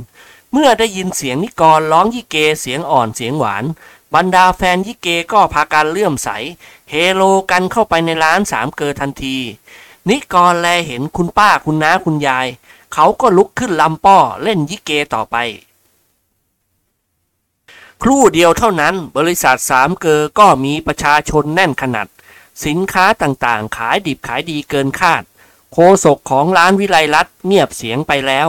[0.53, 3.65] เมื่อได้ยินเสียงนิกรร้องยี่เกเสียงอ่อนเสียงหวาน
[4.15, 6.29] บรรดาแฟนยี่เกก็พากันเลื่อมใส
[6.91, 9.37] เฮโลกันเข้าไปในร้านสามเกอทันที
[10.09, 12.47] นิกรแลเห็นคุณป้าคุณน้าคุณยาย
[12.93, 15.37] เขาก็ลุกขึ้นลำป้อเล่นยิเกต่อไป
[18.03, 22.07] ครู่เดียวเท่านั้นบริษัทสามเกอก็มีประชาชนแน่นขนาด
[22.65, 25.23] สินค้าต่างๆ ขายดิบขายดีเกินคาด
[25.73, 28.49] โคศกของร้านวิไลรัตเงียบเสียงไปแล้ว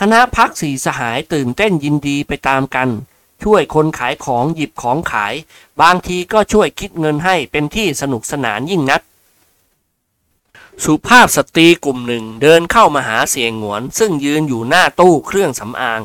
[0.00, 2.88] คณะพักสีสหายตื่นเต้นยินดีไปตามกัน
[3.42, 5.34] ช่วยคนขายของหยิบของขาย
[5.80, 9.02] บางทีก็ช่วยคิดเงินให้เป็นที่สนุกสนานยิ่งนัก
[10.84, 16.02] สุภาพสตรีกลุ่มหนึ่งเดินเข้ามาหาเสียงหงวน ซึ่งยืนอยู่หน้าตู้เครื่องสำอาง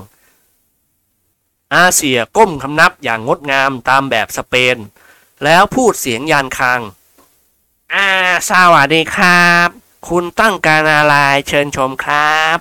[1.76, 4.78] อาเซียก้มคำนับอย่างงดงามตามแบบสเปน
[5.44, 6.82] แล้วพูดเสียงยานคาง
[7.94, 8.08] อ่า
[8.50, 9.70] สวัสดีครับ
[10.08, 11.16] คุณตั้งการอะไร
[11.48, 12.58] เชิญชมครับ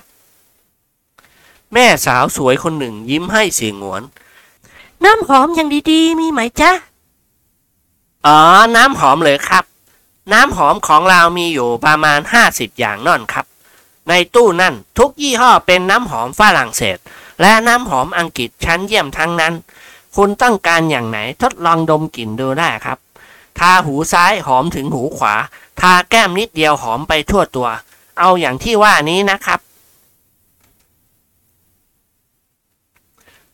[1.73, 4.01] แม่สาวสวยคนหนึ่งยิ้มให้เสียงหงวน
[5.05, 6.71] น้ำหอมอย่างดีๆ มีไหมจ๊ะ
[8.25, 8.39] อ๋อ
[8.75, 9.63] น้ำหอมเลยครับ
[10.33, 13.45] น้ำหอมของเรามีอยู่ประมาณ 50 อย่างนั่นครับ
[14.09, 16.97] ในตู้นั่นทุกยี่ห้อเป็นน้ำหอมฝรั่งเศส
[17.41, 19.53] และน้ำหอมอังกฤษชั้นเยี่ยมทั้งนั้น
[20.15, 22.97] คุณต้องการอย่างไหนทดลองดมกลิ่นดูได้ครับ
[23.59, 25.35] ทาหูซ้ายหอมถึงหูขวา
[25.79, 27.67] ทาแก้มนิดเดียวหอมไปทั่วตัว
[28.19, 29.59] เอาอย่างที่ว่านี้นะครับ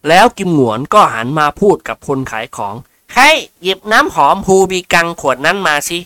[0.08, 2.76] แล้วกิมหวนก็หันมาพูดกับคนขายของ
[3.16, 3.32] ให้
[3.62, 6.00] หยิบน้ำหอมฮูบีกังขวดนั้นมาสิ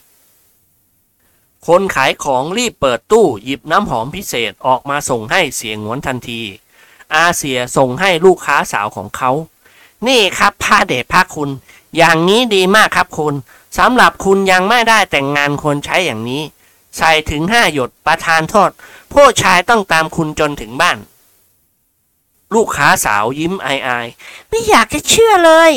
[1.68, 6.42] คนขายของรีบเปิดตู้หยิบน้ำหอมพิเศษออกมาส่งให้เสียงหวนทันที
[7.16, 9.32] อาเซียส่งให้ลูกค้าสาวของเขา
[10.08, 11.50] นี่ครับผ้าเดชพระคุณ
[11.98, 13.36] อย่างนี้ดีมากครับคุณ
[13.78, 16.42] สำหรับคุณยังไม่ได้แต่งงานควรใช้อย่างนี้
[16.98, 18.72] ใส่ถึงห้าหยดประทานโทษ
[19.14, 20.98] ผู้ชายต้องตามคุณจนถึงบ้าน
[22.56, 25.72] ลูกค้าสาวยิ้มอายๆ ไม่อยากจะเชื่อเลย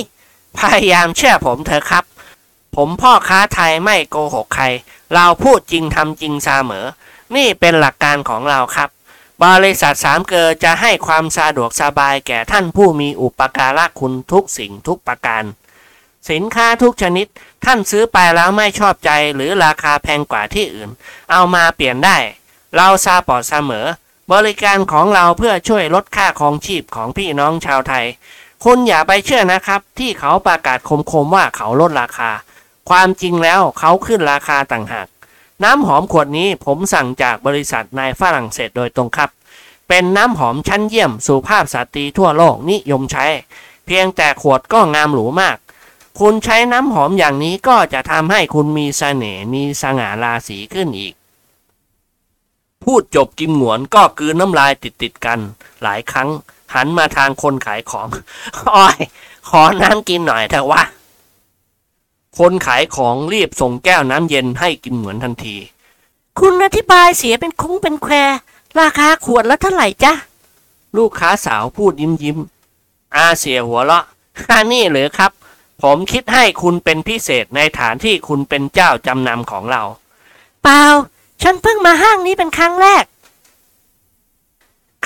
[0.59, 2.05] พยายามเชื่อผมเถอะครับ
[2.77, 4.67] ผมพ่อค้าไทยไม่โกหกใคร
[5.15, 6.87] เราพูดจริงทำจริงเสมอ
[7.37, 8.89] นี่เป็นหลักการของเราครับ
[9.45, 15.45] บริษัทสามเกลอจะให้ความสะดวกสบายแก่ท่านผู้มีอุปการะคุณทุกสิ่งทุกประการ
[16.31, 17.27] สินค้าทุกชนิด
[17.65, 20.91] ท่านซื้อไปแล้วไม่ชอบใจหรือราคาแพงกว่าที่อื่น
[21.33, 22.17] เอามาเปลี่ยนได้
[22.75, 23.87] เราซาปอร์ตเสมอ
[24.33, 28.05] บริการของเราเพื่อช่วยลดค่าครองชีพของพี่น้องชาวไทย
[28.65, 30.79] คุณอย่าไปเชื่อนะครับ ที่เขาประกาศ
[31.11, 32.31] คมๆว่าเขาลดราคา
[32.89, 35.09] ความจริงแล้วเขาขึ้นราคาต่างหาก
[35.63, 39.31] น้ำหอมขวดนี้ผมสั่งจากบริษัทในฝรั่งเศสโดยตรงครับ
[39.89, 43.27] เป็นน้ำหอมชั้นเยี่ยมสุภาพสตรีทั่วโลกนิยมใช้
[43.87, 45.57] เพียงแต่ขวดก็งามหรูมาก
[46.21, 51.15] คุณใช้น้ำหอมอย่างนี้ก็จะทำให้คุณมีเสน่ห์มีสง่าราศีขึ้นอีก
[52.85, 55.39] พูดจบกิมหงวนก็กลืนน้ำลายติดๆกัน
[55.83, 56.29] หลายครั้ง
[56.75, 58.09] หันมาทางคนขายของ
[58.77, 58.99] อ้อย
[59.49, 60.83] ขอน้ำกินหน่อยเถอะวะ
[62.39, 65.57] คนขายของรีบส่งแก้วน้ำเย็นให้กินเหมือนทันที
[66.39, 68.15] คุณอธิบายเสียเป็นคุ้งเป็นแคว
[68.81, 70.13] ราคาขวดละเท่าไหร่จ๊ะ
[70.97, 74.05] ลูกค้าสาวพูดยิ้มยิ้มๆอาเสียหัวเราะ
[74.41, 75.33] ฮ่านี่เหรือครับ
[75.83, 79.83] ผมคิดให้คุณเป็นพิเศษในฐานที่คุณเป็นเจ้าจำนำของเรา
[80.63, 80.83] เปล่า
[81.45, 83.05] ฉันเพิ่งมาห้างนี้เป็นครั้งแรก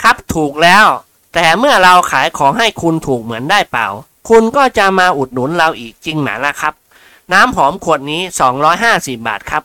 [0.00, 0.86] ครับถูกแล้ว
[1.34, 3.86] แต่เมื่อเราขายของให้คุณถูกเหมือนได้เปล่า
[4.28, 6.74] คุณก็จะมาอุดหนุนเราอีกจริงไหนาล่ะครับ
[7.32, 8.22] น้ำหอมขวดนี้
[8.74, 9.62] 250 บาทครับ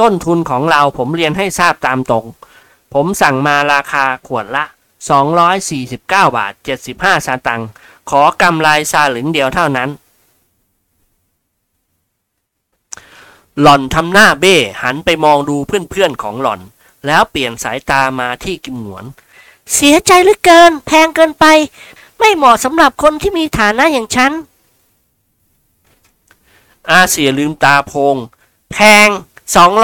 [0.00, 2.26] ต้นทุนของเราผมเรียนให้ทราบตามตรง
[2.94, 4.64] ผมสั่งมาราคาขวดละ
[5.50, 6.02] 249
[6.36, 6.52] บาท
[6.90, 7.68] 75สตางค์
[8.10, 9.90] ขอกำไรซาหลึงเดียวเท่านั้น
[13.60, 16.60] หล่อนทำหน้าเบ้หันไปมองดูเพื่อนๆของหล่อน
[17.06, 19.04] แล้วเปลี่ยนสายตามาที่กิมหวน
[19.74, 21.44] เสียใจเหลือเกิน แพงเกินไป
[22.18, 24.32] ไม่เหมาะสำหรับคนที่มีฐานะอย่างฉัน
[26.90, 28.16] อาเสียลืมตาพง
[28.72, 28.76] แพ
[29.06, 29.08] ง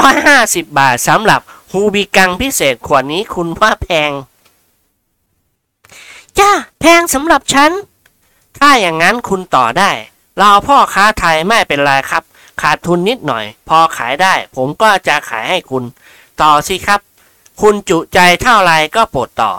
[0.00, 1.40] 250 บาทสำหรับ
[1.72, 4.10] ฮูบิกังพิเศษขวดนี้คุณว่าแพง
[6.38, 6.50] จ้า
[6.80, 7.70] แพงสำหรับฉัน
[8.58, 9.90] ถ้าอย่างนั้นคุณต่อได้
[10.38, 12.22] เราพ่อค้าไทยไม่เป็นไรครับ
[12.61, 15.84] ขาดทุนนิดหน่อย พอขายได้ ผมก็จะขายให้คุณ
[16.42, 17.00] ต่อสิครับ
[17.61, 19.52] คุณจุใจเท่าไรก็โปรดต่อ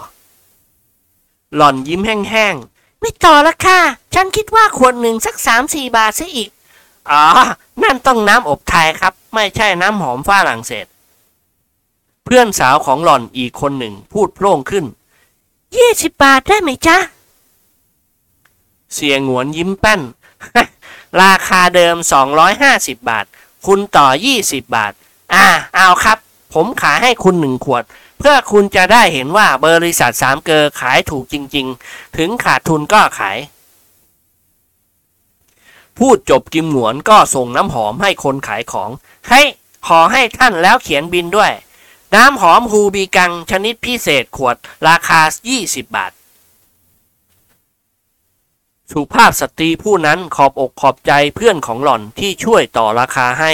[1.56, 3.78] หล่อนยิ้มแห้งๆ ไม่ต่อละค่ะ
[4.14, 6.50] ฉันคิดว่าขวดหนึ่งสักสามสี่บาทซะอีก
[7.10, 7.24] อ๋อ
[7.82, 10.86] นั่นต้องน้ำอบไทยครับ ไม่ใช่น้ำหอมฝรั่งเศส
[12.24, 14.84] เพื่อนสาวของหล่อนอีกคนหนึ่งพูดโพล่งขึ้น
[15.76, 16.96] ยี่สิบบาทได้ไหมจ๊ะ
[18.94, 20.00] เสียงหวนยิ้มแป้น
[21.20, 21.96] ราคาเดิม
[22.52, 23.26] 250 บาท
[23.66, 24.08] คุณต่อ
[24.40, 24.92] 20 บาท
[25.34, 26.18] อ่า เอาครับ
[26.54, 27.84] ผมขายให้คุณหนึ่งขวด
[28.18, 33.38] เพื่อคุณจะได้เห็นว่าบริษัทสามเกลอขายถูกจริง ๆ ถึงขาดทุนก็ขาย
[35.98, 38.90] พูดจบกิมหนวนก็ส่งน้ำหอมให้คนขายของ
[39.30, 39.42] ให้
[39.86, 41.52] ขอให้ท่านแล้วเขียนบินด้วย
[42.14, 44.56] น้ำหอมฮูบีกังชนิดพิเศษขวด
[44.88, 45.20] ราคา
[45.56, 46.12] 20 บาท
[48.90, 53.52] สุภาพสตรีผู้นั้นขอบอกขอบใจเพื่อนของหล่อนที่ช่วยต่อราคาให้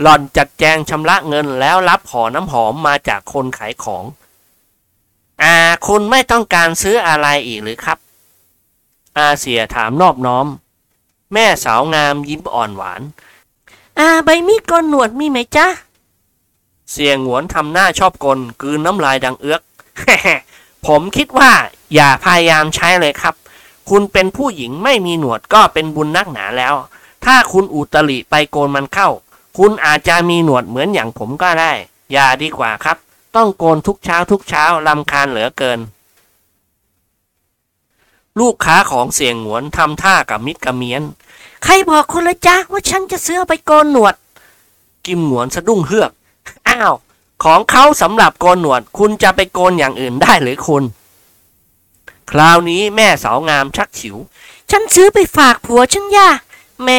[0.00, 4.04] หล่อนจัดแจงชำระเงินแล้วรับห่อน้ำหอมมาจากคนขายของ
[5.42, 5.56] อ่า
[5.86, 7.98] คุณไม่ต้องการซื้ออะไรอีกหรือครับ
[9.16, 10.46] อาเสียถามนอบน้อม
[11.32, 13.02] แม่สาวงามยิ้มอ่อนหวาน
[13.98, 15.66] อ่า ใบมีดโกนหนวดมีไหมจ๊ะ
[16.92, 19.60] เสียงหวนทำหน้าชอบกลกลืนน้ำลายดังเอื้อก
[20.86, 21.50] ผมคิดว่า
[21.94, 23.34] อย่าพยายามใช้เลยครับ
[23.90, 26.74] คุณเป็นผู้หญิงไม่มีหนวดก็เป็นบุญนักหนาแล้ว
[27.24, 29.08] ถ้าคุณอุตริไปโกนมันเข้า
[29.58, 31.72] คุณอาจจะมีหนวดเหมือนอย่างผมก็ได้
[32.12, 32.96] อย่าดีกว่าครับ
[33.36, 35.78] ต้องโกนทุกเช้าทุกเช้าลำคาญเหลือเกิน
[38.40, 41.02] ลูกค้าของเสียงหวนทำท่ากับมิดกระเมียน
[41.64, 44.14] ใครบอกคุณละจ๊ะว่าฉันจะซื้อเอาไปโกนหนวด
[45.06, 46.10] กิมหนวนสะดุ้งเฮือก
[46.68, 46.94] อ้าว
[47.44, 50.82] ของเขาสำหรับโกนหนวด คุณจะไปโกนอย่างอื่นได้หรือคุณ
[52.30, 54.16] คราวนี้แม่สาวงามชักฉิว
[54.70, 56.28] ฉันซื้อไปฝากผัวฉันย่า
[56.82, 56.90] แหม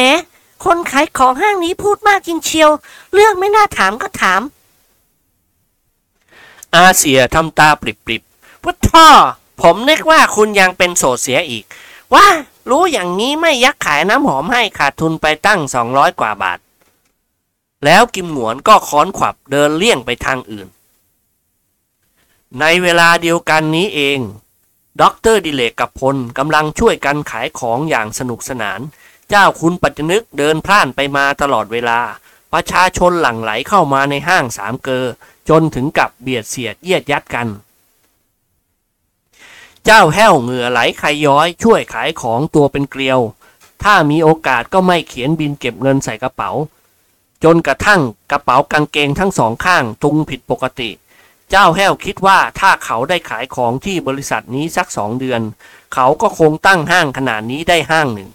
[0.64, 2.70] คนขายของห้างนี้พูดมากจริงเชียว
[3.12, 4.40] เรื่องไม่น่าถามก็ถาม
[6.76, 9.08] อาเซียทำตาปริบๆพุทท่อ
[9.62, 11.64] ผมนึกว่าคุณยังเป็นโสดเสียอีก
[12.14, 12.26] ว่า
[12.70, 15.60] รู้อย่างนี้ไม่ยักขายน้ำหอมให้ขาดทุนไปตั้ง
[15.90, 16.58] 200กว่าบาท
[17.84, 20.68] แล้วกิมหงวนก็ค้อนขวับเดินเลี่ยงไปทางอื่น
[22.60, 24.18] ในเวลาเดียวกันนี้เอง
[25.02, 28.80] ด็อกเตอร์ดิเรกกับพลกำลังช่วยกันขายของอย่างสนุกสนาน
[29.28, 32.00] เจ้าคุณปัจจนึกเดินพล่านไปมาตลอดเวลา
[32.52, 35.04] ประชาชนหลั่งไหลเข้ามาในห้างสามเกลอ
[35.48, 37.48] จนถึงกับเบียดเสียดเยียดยัดกัน
[39.84, 43.20] เจ้าแห้วเหงื่อไหลไคลย้อยช่วยขายของตัวเป็นเกลียว
[43.82, 46.50] ถ้ามีโอกาสก็ไม่เขียนบิลเก็บเงินใส่กระเป๋า
[47.44, 50.90] จนกระทั่งกระเป๋ากางเกงทั้งสองข้างตุงผิดปกติ
[51.50, 55.40] เจ้าแห้วคิดว่าถ้าเขาได้ขายของที่บริษัทนี้สักสองเดือน
[55.94, 58.30] เขาก็คงตั้งห้างขนาดนี้ได้ห้างหนึ่ง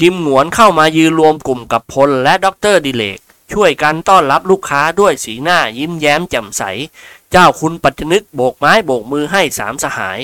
[0.00, 3.18] กิมหงวนเข้ามายืนรวมกลุ่มกับพลและด็อกเตอร์ดิเรก
[3.52, 6.62] ช่วยกันต้อนรับลูกค้าด้วยสีหน้ายิ้มแย้มแจ่มใส
[7.30, 10.18] เจ้าคุณปัจจนึกโบกไม้โบกมือให้สามสหาย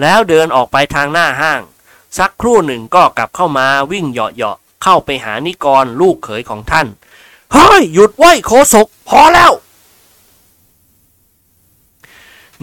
[0.00, 1.60] แล้วเดินออกไปทางหน้าห้าง
[2.18, 6.86] สักครู่หนึ่งก็กลับเข้ามาวิ่งเหาะๆเข้าไปหานิกรลูกเขยของท่าน
[7.52, 9.52] เฮ้ยหยุดไว้โคศกพอแล้ว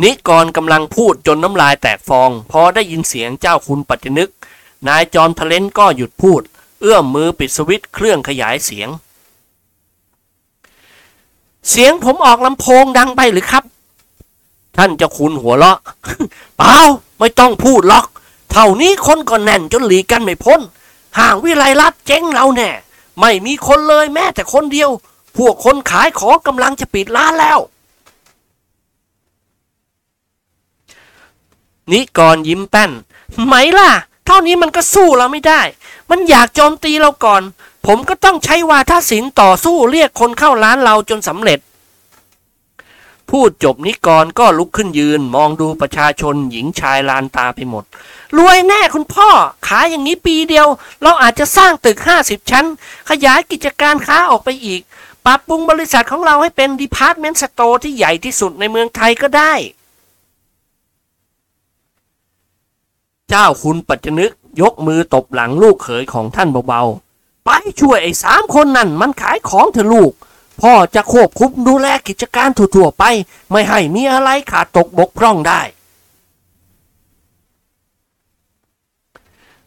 [0.04, 4.32] นิกรกำลังพูดจนน้ำลายแตกฟอง พอได้ยินเสียงเจ้าคุณปัจจนึก
[4.88, 6.42] นายจอมทะเลนก็หยุดพูด
[6.82, 8.90] เอื้อมมือปิดสวิตช์เครื่องขยายเสียง
[11.70, 13.64] เสียงผมออกลำโพงดังไปหรือครับ
[14.78, 15.80] ท่านเจ้าคุณหัวเราะ
[16.58, 16.78] เปล่า
[17.20, 18.06] ไม่ต้องพูดหรอก
[18.52, 20.60] เท่านี้คนก็แน่นจนหลีกกันไม่พ้น
[21.20, 22.70] ห่างวิไลรัฐเจ๊งเราแน่
[23.20, 24.90] ไม่มีคนเลยแม้แต่คนเดียว
[25.38, 27.60] พวกคนขายของกำลังจะปิดร้านแล้ว
[31.92, 32.92] นิกรยิ้มแป้น
[33.46, 33.92] ไหมล่ะ
[34.26, 35.62] เท่านี้มันก็สู้เราไม่ได้
[36.10, 37.42] มันอยากโจมตีเราก่อน
[37.86, 41.60] ผมก็ต้องใช้วาทศิลป์ต่อสู้เรียกคนเข้าร้านเราจนสำเร็จ
[43.30, 47.84] พูดจบนิกรก็ลุกขึ้นยืน มองดูประชาชนหญิงชายลานตาไปหมด
[48.38, 49.30] รวยแน่คุณพ่อ
[49.68, 50.68] ขายอย่างนี้ปีเดียว
[51.04, 52.66] เราอาจจะสร้างตึก 50 ชั้น
[53.10, 54.82] ขยายกิจการค้าออกไปอีก
[55.26, 59.54] ปรับปรุงบริษัทของเราให้เป็น department store ที่ใหญ่ที่สุดในเมืองไทยก็ได้
[63.30, 67.50] เจ้าคุณปัจจนึกยกมือตบหลังลูกเขยของท่านเบาๆ ไป
[67.80, 70.12] ช่วยไอ้สามคนนั่นมันขายของเถอะลูก
[70.62, 73.04] พ่อจะควบคุมดูแลกิจการทั่วๆไป
[73.52, 75.62] ไม่ให้มีอะไรขาดตกบกพร่องได้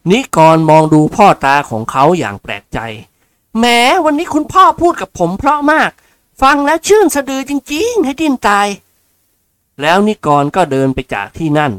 [0.09, 2.79] นิกรมองดูพ่อตาของเขาอย่างแปลกใจ
[3.59, 5.91] แม้วันนี้คุณพ่อพูดกับผมเพราะมาก
[6.41, 8.67] ฟังแล้วชื่นสะดือจริงๆ ให้ดิ้นตาย
[9.81, 11.73] แล้วนิกรก็เดินไปจากที่นั่น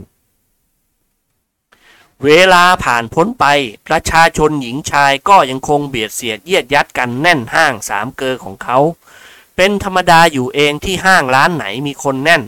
[2.27, 3.45] เวลาผ่านพ้นไป
[3.89, 8.79] ประชาชนหญิงชายก็ยังคงเบียดเสียดเยียดยัดกันแน่นห้างสามเกอของเขา
[9.57, 12.43] เป็นธรรมดาอยู่เองที่ห้างร้านไหนมีคนแน่น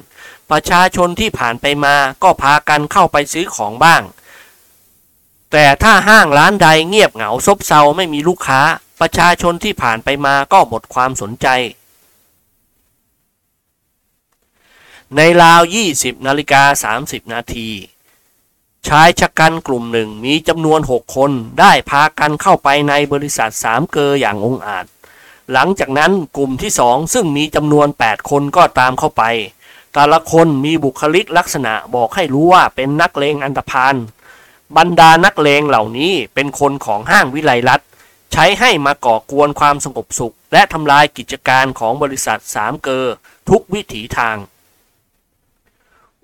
[0.50, 4.02] ประชาชนที่ผ่านไปมาก็พากันเข้าไปซื้อของบ้าง
[5.52, 8.60] แต่ถ้าห้างร้านใดเงียบเหงาซบเซาไม่มีลูกค้า
[9.00, 11.46] ประชาชนที่ผ่านไปมาก็หมดความสนใจ
[15.16, 15.60] ในราว
[15.94, 17.70] 20 นาฬิกา 30 นาที
[18.88, 21.30] ชายชะกันกลุ่มหนึ่งมีจำนวนหกคน
[21.60, 24.86] ได้พากันเข้าไปในบริษัทสามเกออย่างองอาจ
[25.52, 29.22] หลังจากนั้นกลุ่มที่สองซึ่งมีจำนวน 8 คนก็ตามเข้าไป
[29.92, 33.94] แต่ละคนมีบุคลิกลักษณะบอกให้รู้ว่าเป็นนักเลงอันธพาล
[34.76, 37.80] บรรดานักเลงเหล่านี้เป็นคนของห้างวิไลรัฐ
[38.32, 43.04] ใช้ให้มาก่อกวนความสงบสุข และทำลายกิจการของบริษัทสามเกอ
[43.48, 44.36] ทุกวิถีทาง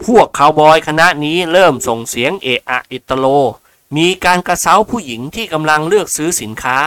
[0.07, 3.27] พวกคาวบอยคณะนี้เริ่มส่งเสียงเอะอะอิตโล
[3.97, 6.79] มีการกระเซ้าผู้หญิงที่กำลังเลือกซื้อสินค้า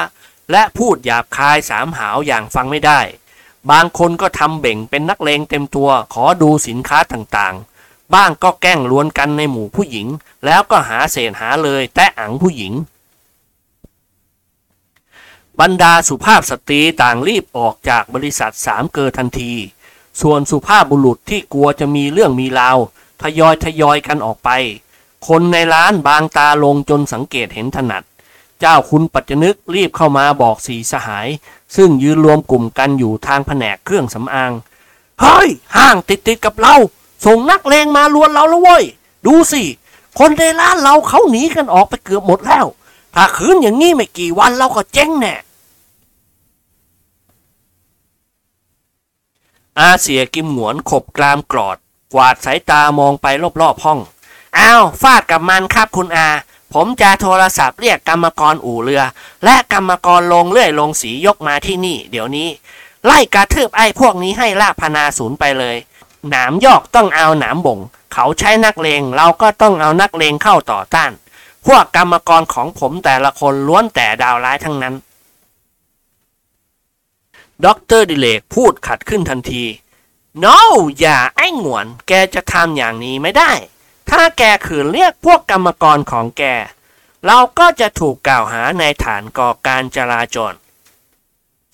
[0.51, 2.99] และพูดหยาบคายสามหาวอย่างฟังไม่ได้
[3.71, 10.07] บางคนก็ทำเบ่งเป็นนักเลงเต็มตัวขอดูสินค้าต่างๆ บ้างก็แกล้งล้วนกันในหมู่ผู้หญิง
[10.45, 12.73] แล้วก็หาเศษหาเลยแตะอังผู้หญิง
[15.59, 19.53] บรรดาสุภาพสตรีต่างรีบออกจากบริษัทสามเกอทันที
[20.21, 22.77] ส่วนสุภาพบุรุษที่กลัวจะมีเรื่องมีราว
[23.23, 24.49] ทยอยทยอยกันออกไป
[25.27, 28.03] คนในร้านบางตาลงจนสังเกตเห็นถนัด
[28.59, 31.27] เจ้าคุณปัจจนึกรีบเข้ามาบอกสีสหาย
[31.75, 34.51] ซึ่งยืนรวมกลุ่มกันอยู่ทางแผนกเครื่องสำอาง
[35.21, 36.75] เฮ้ย ห้างติดติดกับเรา
[37.25, 38.83] ส่งนักเลงมาลวนเราแล้วเว้ย
[39.25, 39.63] ดูสิ
[40.19, 42.65] คนในร้านเราเขาหนีกันออกไปเกือบหมดแล้ว
[43.15, 45.35] ถ้าคืนอย่างนี้ไม่กี่วันเราก็เจ๊งแน่
[49.79, 51.77] อาเสียกิมหงวนขบกรามกรอด
[52.13, 53.27] กวาดสายตามองไป
[53.61, 53.99] รอบๆห้อง
[54.57, 56.29] อ้าว ฟาดกับมันครับคุณอา
[56.73, 59.03] ผมจะโทรศัพท์เรียกกรรมกรอู่เรือ
[59.45, 62.47] และกรรมกรโรงเลื่อยโรงสียกมาที่นี่ เดี๋ยวนี้
[63.05, 65.75] ไล่กระทืบไอ้พวกนี้ให้ลาพนาศูนย์ไปเลย
[66.29, 67.79] หนามยอกต้องเอาหนามบ่ง
[68.13, 71.11] เขาใช้นักเลงเราก็ต้องเอานักเลงเข้าต่อต้าน
[71.65, 74.95] พวกกรรมกรของผมแต่ละคนล้วนแต่ดาวร้ายทั้งนั้น
[77.65, 79.63] ด็อกเตอร์ดิเรกพูดขัดขึ้นทันที
[80.41, 80.57] no
[80.99, 83.51] อย่าไอ้หงวน แกจะทำอย่างนี้ไม่ได้
[84.09, 86.43] ถ้าแกขืนเรียกพวกกรรมกรของแก
[87.25, 90.53] เราก็จะถูกกล่าวหาในฐานก่อการจราจร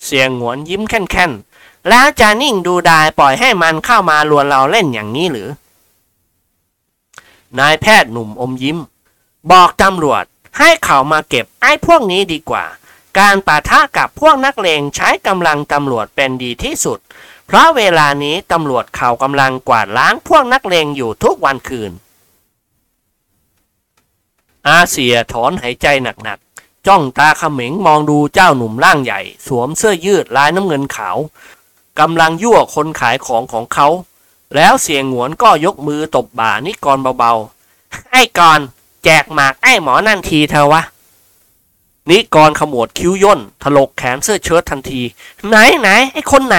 [0.04, 5.48] เสียงหงวนยิ้มแค่นๆ แล้วจะนิ่งดูดายปล่อยให้มันเข้ามาลวนเราเล่นอย่างนี้หรือ
[7.58, 8.78] นายแพทย์หนุ่มอมยิ้ม
[9.50, 10.24] บอกตำรวจ
[10.58, 12.64] ให้เขามาเก็บไอ้พวกนี้ดีกว่า
[13.18, 16.98] การปะทะกับพวกนักเลงใช้กำลังตำรวจเป็นดีที่สุด
[17.52, 21.92] เพราะเวลานี้ตำรวจเขากำลังกวาดล้างพวกนักเลงอยู่ทุกวันคืน
[24.68, 31.16] อาเซียถอนหายใจหนักๆ จ้องตาขม็งมองดูเจ้าหนุ่มร่างใหญ่ สวมเสื้อยืดลายน้ำเงินขาว
[32.00, 33.88] กำลังยั่วคนขายของของเขา
[34.54, 38.60] แล้วเสียงหวนก็ยกมือตบบ่านิกรเบาๆ ไอ้กร
[39.04, 40.82] แจกหมากไอ้หมอนั่นทีเธอวะ
[42.10, 45.00] นิกรขมวดคิ้วย่นถลกแขนเสื้อเชิ้ตทันที
[45.48, 46.58] ไหนไหนไอ้คนไหน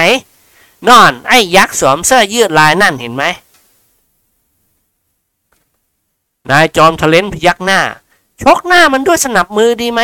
[0.88, 3.24] นอนไอ้ยักษ์สวมเสื้อยืดลายนั่นเห็นไหม
[6.50, 7.80] นายจอมทะเลนพยักหน้า
[8.42, 10.00] ชกหน้ามันด้วยสนับมือดีไหม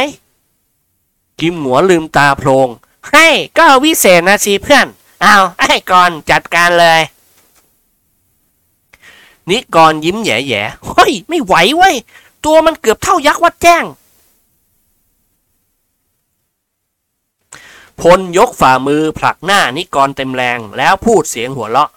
[1.40, 2.68] กิมหัวลืมตาโพลง
[3.10, 3.26] ให้
[3.58, 4.86] ก็วิเศษนะสิเพื่อน
[5.22, 7.00] เอาไอ้กรจัดการเลย
[9.50, 11.96] นิกรยิ้มแย่ๆเฮ้ย ไม่ไหวเว้ย
[12.44, 13.84] ตัวมันเกือบเท่ายักษ์วัดแจ้ง
[18.00, 21.90] พลยกฝ่ามือผลักหน้านิกรเต็มแรงแล้วพูดเสียงหัวเราะ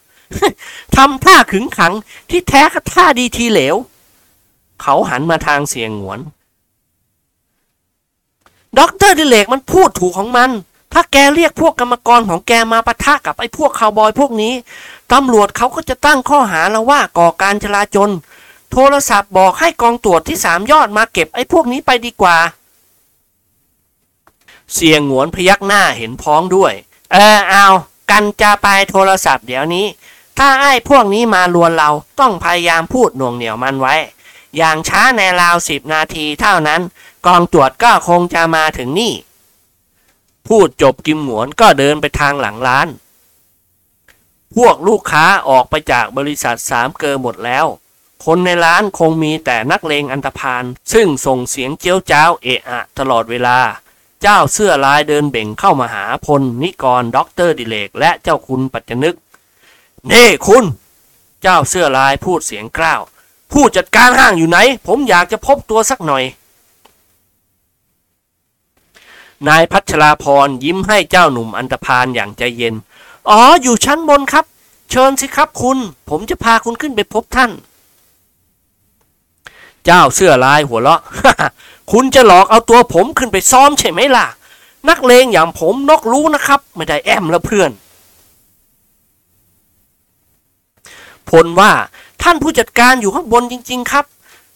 [0.96, 1.94] ทำท่าขึงขัง
[2.30, 3.76] ที่แท้ก็ท่าดีทีเหลว
[4.82, 6.20] เขาหันมาทางเสี่ยหงวน
[8.78, 10.52] ด็อกเตอร์ดิเรกมันพูดถูกของมัน
[10.94, 14.54] ถ้าแกเรียกพวกกรรมกรของแกมาปะทะกับไอ้พวกคาวบอยพวกนี้
[15.14, 18.10] ตำรวจเขาก็จะตั้งข้อหาแล้วว่าก่อการจลาจล
[18.72, 22.38] โทรศัพท์บอกให้กองตรวจที่สามยอดมาเก็บไอ้พวกนี้ไปดีกว่า
[24.76, 26.74] เสียงหวนพยักหน้าเห็นพ้องด้วย
[27.12, 27.66] เออเอา
[28.10, 29.86] กันจะไปโทรศัพท์เดี๋ยวนี้
[30.38, 33.96] ถ้าไอ้พวกนี้มาลวนเราต้องพยายามพูดหน่วงเหนี่ยวมันไว้
[34.58, 36.82] อย่างช้าในราวสิบนาทีเท่านั้น
[37.26, 39.14] กองตรวจก็คงจะมาถึงนี่
[40.48, 42.88] พูดจบกิมหวนก็เดินไปทางหลังร้าน
[44.56, 47.66] พวกลูกค้าออกไปจากบริษัทสามเกอหมดแล้ว
[48.26, 50.64] คนในร้านคงมีแต่นักเลงอันธพาล
[50.94, 53.58] ซึ่งส่งเสียงเจี๊ยวจ๊าวเอะอะตลอดเวลา
[54.22, 59.16] เจ้าเสื้อลายเดินเบ่งเข้ามาหาพลนิกรด็อกเตอร์ดิเรกและเจ้าคุณปัจจนึก
[60.08, 60.66] เน่คุณ
[61.42, 63.02] เจ้าเสื้อลายพูดเสียงกร้าว
[63.52, 64.58] ผู้จัดการห้างอยู่ไหน
[64.88, 66.24] ผมอยากจะพบตัวสักหน่อย
[69.48, 72.76] นายพัชราพรยิ้มให้เจ้าหนุ่มอันธพาลอย่างใจเย็น
[73.30, 74.46] อ๋อ อยู่ชั้นบนครับ
[74.90, 75.78] เชิญสิครับคุณ
[76.10, 77.52] ผมจะพาคุณขึ้นไปพบท่าน
[79.86, 81.02] เจ้าเสื้อลายหัวเราะ
[81.92, 84.28] คุณจะหลอกเอาตัวผมขึ้นไปซ้อมใช่ไหมล่ะ
[84.90, 87.72] นักเลงอย่างผมนกรู้นะครับ ไม่ได้แอมแล้วเพื่อน
[91.30, 91.72] พลว่า
[92.22, 94.06] ท่านผู้จัดการอยู่ข้างบนจริง ๆ ครับ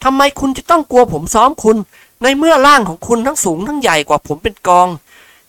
[0.03, 1.77] ทำไมคุณจะต้องกลัวผมซ้อมคุณ
[2.21, 4.87] ในเมื่อร่างของคุณทั้งสูงทั้งใหญ่กว่าผมเป็นกอง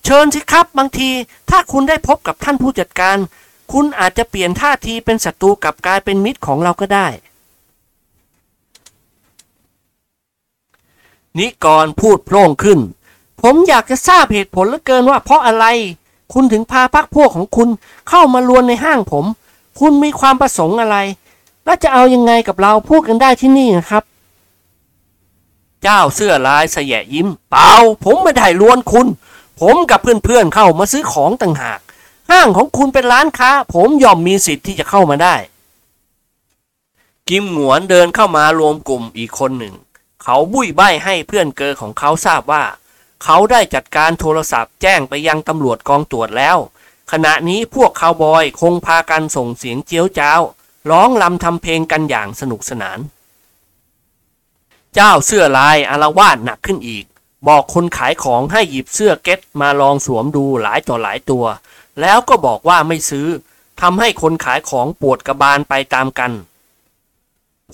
[0.05, 1.11] เชิญสิครับ บางที
[1.51, 3.16] ถ้าคุณได้พบกับท่านผู้จัดการ
[3.72, 7.07] คุณอาจจะเปลี่ยนท่าทีเป็นศัตรูกับกลายเป็นมิตรของเราก็ได้
[11.39, 12.80] นิกรพูดโพร่งขึ้น
[13.43, 15.66] ผมอยากจะทราบเหตุผลเหลือเกินว่าเพราะอะไร
[16.32, 17.68] คุณถึงพาพักพวกของคุณ
[18.09, 19.24] เข้ามาลวนในห้างผม
[19.80, 20.97] คุณมีความประสงค์อะไร
[21.64, 24.03] และจะเอายังไงกับเราพูดกันได้ที่นี่นะครับ
[25.82, 27.72] เจ้าเสื้อลายสยะยิ้ม เปล่า
[28.05, 29.07] ผมไม่ได้ลวนคุณ
[29.61, 31.80] ผมกับเพื่อนๆเข้ามาซื้อของต่างหาก
[32.30, 35.34] ห้างของคุณเป็นร้านค้า ผมยอมมีสิทธิ์ที่จะเข้ามาได้
[37.28, 39.74] กิมหงวนเดินเข้ามารวมกลุ่มอีกคนหนึ่ง
[40.29, 42.64] เขาบุ้ยใบให้เพื่อนเกอของเขาทราบว่า
[43.24, 46.57] เขาได้จัดการโทรศัพท์แจ้งไปยังตำรวจกองตรวจแล้ว
[47.12, 50.43] ขณะนี้พวกคาวบอยคงพากันส่งเสียงเจียวจ้าว
[50.91, 52.99] ร้องลำทำเพลงกันอย่างสนุกสนาน
[54.95, 57.05] เจ้าเสื้อลายอารวาสหนักขึ้นอีก
[57.49, 61.45] บอกคนขายของให้หยิบเสื้อเก็ตมาลองสวมดูหลายต่อหลายตัว
[62.01, 63.29] แล้วก็บอกว่าไม่ซื้อ
[63.81, 66.33] ทำให้คนขายของปวดกระบาลไปตามกัน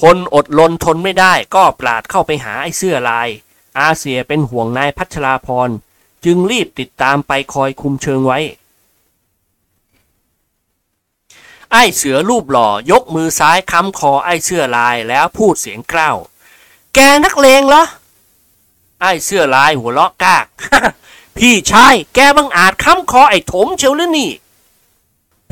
[0.00, 3.28] พลอดลนทนไม่ได้ก็ปราดเข้าไปหาไอ้เสื้อลาย
[3.80, 5.70] อาเซียเป็นห่วงนายพัชราพร
[6.24, 8.38] จึงรีบติดตามไปคอยคุมเชิงไว้
[11.72, 16.16] ไอ้เสือรูปหล่อยกมือซ้ายค้ำคอไอ้เสื้อลายแล้วพูดเสียงกล้าว
[16.94, 17.84] แกนักเลงเหรอ
[19.00, 20.46] ไอ้เสื้อลายหัวเราะกาก
[21.36, 24.30] พี่ชายแกบังอาจค้ำคอไอ้ถมเชียวหรือนี่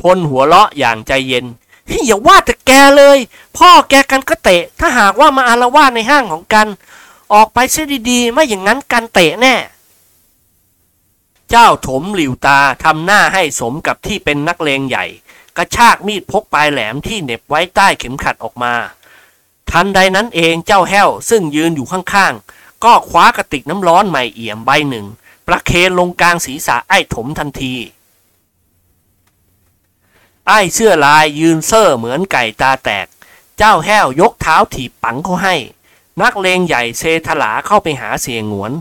[0.01, 1.45] พลหัวเราะอย่างใจเย็น
[2.05, 3.17] อย่าว่าแต่แกเลย
[3.57, 6.67] พ่อแกกันก็เตะ ถ้าหากว่ามาอารวาสในห้างของกัน
[7.33, 9.55] ออกไปเสียดีๆ ไม่อย่างนั้นกันเตะแน่
[11.49, 15.05] เจ้าถมหลิวตาทำหน้าให้สมกับที่เป็นนักเลงใหญ่
[15.57, 18.73] กระชากมีดพกปลายแหลมที่เหน็บไว้ใต้เข็มขัดออกมา
[19.71, 25.05] ทันใดนั้นเองเจ้าแห้วซึ่งยืนอยู่ข้างๆ ก็คว้ากระติกน้ำร้อนใหม่เอี่ยมใบหนึ่ง
[25.47, 27.73] ประเคนลงกลางศีรษะไอ้ถมทันที
[30.47, 33.07] ไอ้เสื้อลายยืนเซ่อเหมือนไก่ตาแตก
[33.57, 35.55] เจ้าแห้วยกเท้าถีบปังเขาให้
[36.21, 38.71] นักเลงใหญ่เซทลาเข้าไปหาเสียงหวน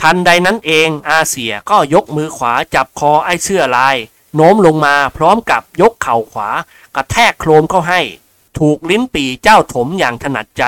[0.00, 3.96] ทันใดนั้นเองอาเสียก็ยกมือขวาจับคอไอ้เสื้อลาย
[4.34, 6.48] โน้มลงมาพร้อมกับยกเข่าขวา
[6.94, 8.00] กระแทกโครมเข้าให้
[8.58, 10.64] ถูกลิ้นปีเจ้าถมอย่างถนัดใจ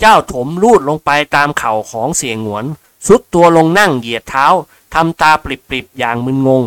[0.00, 2.64] เจ้าถมลูดลงไปตามเข่าของเสียงหวน
[3.06, 4.46] สุดตัวลงนั่งเหยียดเท้า
[4.94, 6.64] ทำตาปริบๆอย่างมึนงง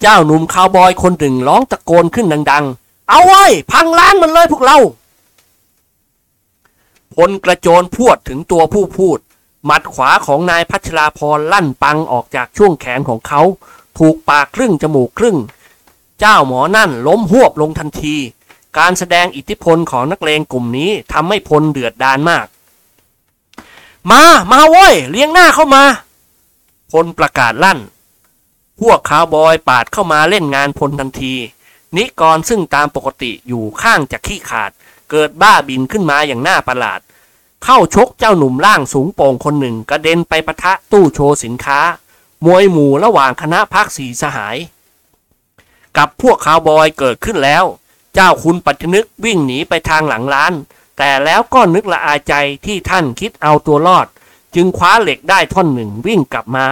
[0.00, 4.78] เจ้าหนุ่มคาวบอยคนหนึ่งร้องตะโกนขึ้นดัง ๆ เอาไว้พังร้านมันเลยพวกเรา
[7.14, 9.18] พลกระโจนพวดถึงตัวผู้พูด
[9.64, 13.40] หมัดขวาของนายพัชราพรลั่นปังออกจากช่วงแขนของเขา
[13.98, 15.36] ถูกปากครึ่งจมูกครึ่ง
[16.20, 18.16] เจ้าหมอนั่นล้มหวบลงทันที
[18.78, 22.46] การแสดงอิทธิพลของนักเลงกลุ่มนี้ทำให้พลเดือดดานมาก
[24.10, 24.22] มา
[24.52, 25.84] มาโว้ยเลี้ยงหน้าเข้ามา
[26.92, 27.78] พลประกาศลั่น
[28.80, 31.34] พวกคาวบอยปาดเข้ามาเล่นงานพลทันที
[31.96, 34.70] นิกรซึ่งตามปกติอยู่ข้างจากขี้ขาด
[35.10, 37.00] เกิดบ้าบินขึ้นมาอย่างน่าประหลาด
[37.64, 41.80] เข้าชกเจ้าหนุ่มร่างสูงโป่งคนหนึ่งกระเด็นไปปะทะตู้โชว์สินค้า
[42.44, 44.56] มวยหมู่ระหว่างคณะพักสีสหาย
[45.96, 47.64] กับพวกคาวบอยเกิดขึ้นแล้ว
[48.14, 50.52] เจ้าคุณปัจจนึกวิ่งหนีไปทางหลังร้าน
[50.98, 52.34] แต่แล้วก็นึกละอายใจ
[52.66, 54.06] ที่ท่านคิดเอาตัวรอด
[54.54, 56.66] จึงคว้าเหล็กได้ท่อนหนึ่งวิ่งกลับมา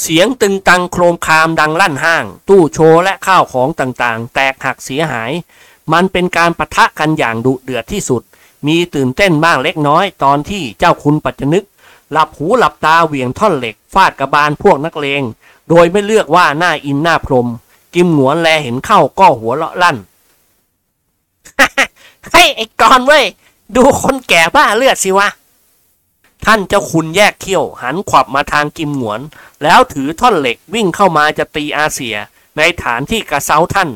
[0.00, 5.32] เสียงตึงตังโครมคามดังลั่นห้าง ตู้โชว์และข้าวของต่างๆ แตกหักเสียหาย
[5.92, 8.22] มันเป็นการปะทะกันอย่างดุเดือดที่สุด
[8.66, 11.64] มีตื่นเต้นบ้างเล็กน้อยตอนที่เจ้าคุณปัจจนึก
[12.12, 15.22] หลับหูหลับตาเหวี่ยงท่อนเหล็ก ฟาดกระบาลพวกนักเลง
[15.68, 17.48] โดยไม่เลือกว่าหน้าอินหน้าพรม
[17.94, 19.96] กิมหนวนแลเห็นเข้าก็หัวเราะลั่น
[22.32, 23.24] ให้ไอ้กอนเว้ย
[23.76, 25.28] ดูคนแก่บ้าเลือดสิวะ
[26.44, 29.20] ท่านเจ้าคุณแยกเขี้ยวหันขวับมาทางกิมหนวน
[29.62, 32.16] แล้วถือท่อนเหล็กวิ่งเข้ามาจะตีอาเซีย
[32.56, 33.90] ในฐานที่กระเซ้าท่าน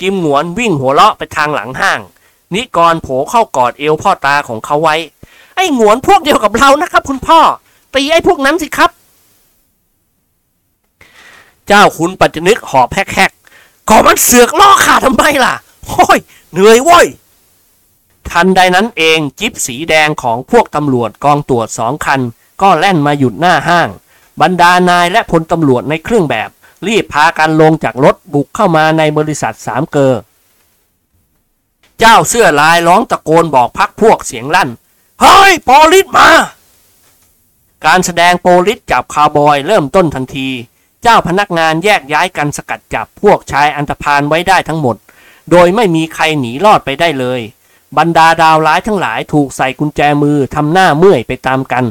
[0.00, 2.00] กิมหนวนวิ่งหัวเราะไปทางหลังห้าง
[2.54, 4.96] นิกรโผเข้ากอดเอวพ่อตาของเขาไว้
[5.56, 7.40] ไอ้หงวนพวกเดียวกับเรานะครับ คุณพ่อ
[7.94, 8.90] ตีไอ้พวกนั้นสิครับ
[11.66, 15.54] เจ้าคุณปัจจนึกหอบแฮกๆก็มันเสือกล่อขาทำไมล่ะ
[15.86, 16.18] โอ้ย
[16.52, 17.06] เหนื่อยว้ย
[18.32, 22.20] ทันใดนั้นเองจิบสีแดงของพวกตำรวจกองตรวจสองคัน
[22.62, 23.88] ก็แล่นมาหยุดหน้าห้าง
[24.40, 26.50] บรรดานายและพลตำรวจในเครื่องแบบ
[26.86, 30.14] รีบพากันลงจากรถบุกเข้ามาในบริษัทสามเกอ
[31.98, 34.68] เจ้าเสื้อลายร้องตะโกนบอกพักพวกเสียงลั่น
[35.20, 36.28] เฮ้ยโปลิสมา
[37.86, 40.48] การแสดงโปลิสจับคาวบอยเริ่มต้นทันที
[41.02, 44.96] เจ้าพนักงานแยกย้ายกันสกัดจับพวกชายอันธพาลไว้ได้ทั้งหมด
[45.50, 47.40] โดยไม่มีใครหนีรอดไปได้เลย
[47.96, 51.84] บรรดาดาวร้ายทั้งหลายถูกใส่กุญแจมือทำหน้าเมื่อยไปตามกัน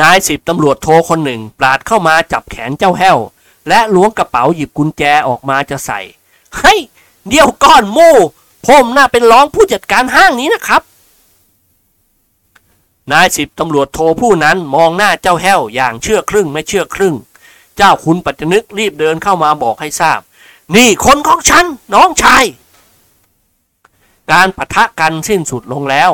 [0.00, 3.18] นายสิบตำรวจโทรคนหนึ่งปราดเข้ามาจับแขนเจ้าแห้ว
[3.68, 6.00] และล้วงกระเป๋าหยิบกุญแจออกมาจะใส่
[6.56, 6.78] เฮ้ย
[7.28, 8.12] เดี๋ยวก่อนโม่
[8.66, 10.82] ผมน่าเป็นรองผู้จัดการห้างนี้นะครับ
[13.12, 17.14] นายสิบตำรวจโทรผู้นั้นมองหน้าเจ้าแห้วอย่างเชื่อครึ่งไม่เชื่อครึ่ง
[17.76, 20.20] เจ้าคุณปัจจนึกรีบเดินเข้ามาบอกให้ทราบ
[20.74, 22.44] นี่คนของฉัน น้องชาย
[24.32, 26.10] การปะทะกันสิ้นสุดลงแล้ว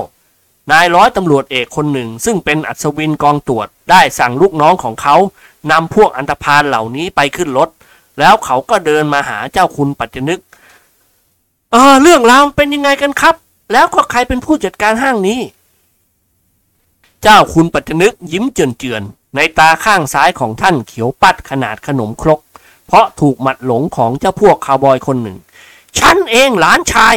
[0.70, 5.16] นายร้อยตำรวจเอกคนหนึ่ง ซึ่งเป็นอัศวินกองตรวจได้สั่งลูกน้องของเขา
[5.70, 7.68] นำพวกอันธพาลเหล่านี้ไปขึ้นรถ
[8.18, 10.40] แล้วเขาก็เดินมาหาเจ้าคุณปัจจนึก
[11.72, 13.34] เออเรื่องราวเป็นยังไงกันครับ
[13.72, 15.40] แล้วก็ใครเป็นผู้จัดการห้างนี้
[17.22, 22.40] เจ้าคุณปัจจนึกยิ้มเจือนๆในตาข้างซ้ายของท่านเขียวปัดขนาดขนมครก
[22.90, 25.38] เพราะถูกหมัดหลงของเจ้าพวกคาวบอยคนหนึ่ง
[25.98, 27.16] ฉันเองหลานชาย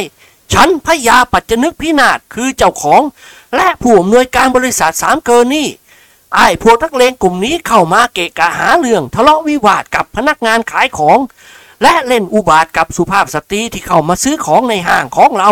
[0.52, 3.02] ฉันพยาปัจจนึกพินาศคือเจ้าของ
[3.56, 5.68] และผู้อำนวยการบริษัทสามเกินนี่
[6.34, 11.18] ไอ้พวกนักเลงกลุ่มนี้เข้ามาเกะกะหาเรื่องทะเลาะวิวาทกับพนักงานขายของ
[11.82, 15.50] และเล่นอุบาทกับสุภาพสตรีที่เข้ามาซื้อของในห้างของเรา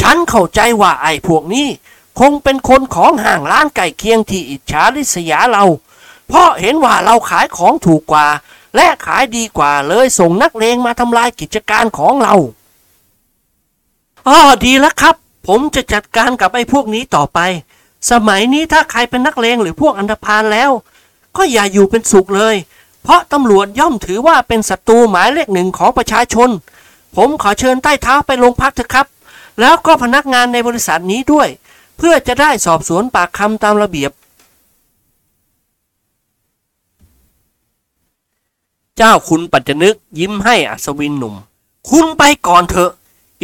[0.00, 1.68] ฉันเข้าใจว่าไอ้พวกนี้
[2.18, 5.64] คงเป็นคนของห้างร้านไก่เคียงที่อิจฉาริษยาเรา
[6.28, 8.26] เพราะเห็นว่าเราขายของถูกกว่า
[8.76, 12.34] และขายดีกว่าเลยส่งนักเลงมาทำลายกิจการของเรา
[14.28, 15.14] อ๋อดีแล้วครับ
[15.46, 17.38] ผมจะจัดการกับไอ้พวกนี้ต่อไป
[18.10, 20.70] สมัยนี้ถ้าใครเป็นนักเลงหรือพวกอันธพาลแล้ว
[21.36, 22.56] ก็อย่าอยู่เป็นสุขเลย
[23.02, 26.50] เพราะตำรวจย่อมถือว่าเป็นศัตรูหมายเลขหนึ่งของประชาชน
[27.16, 29.06] ผมขอเชิญใต้เท้าไปโรงพักเถอะครับ
[29.60, 31.48] แล้วก็พนักงานในบริษัทนี้ด้วย
[31.96, 34.10] เพื่อจะได้สอบสวนปากคำตามระเบียบ
[38.96, 41.34] เจ้าคุณปัจจนึกยิ้มให้อัศวินหนุ่ม
[41.90, 42.92] คุณไปก่อนเถอะ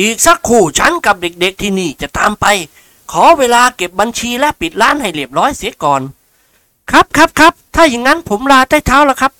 [0.00, 2.46] อีกสักครู่ฉันกับเด็กๆที่นี่จะตามไป
[3.12, 6.02] ขอเวลาเก็บบัญชีและปิดร้านให้เรียบร้อยเสียก่อน
[6.90, 9.32] ครับครับครับถ้าอย่างนั้นผมลาใต้เท้าแล้วครับ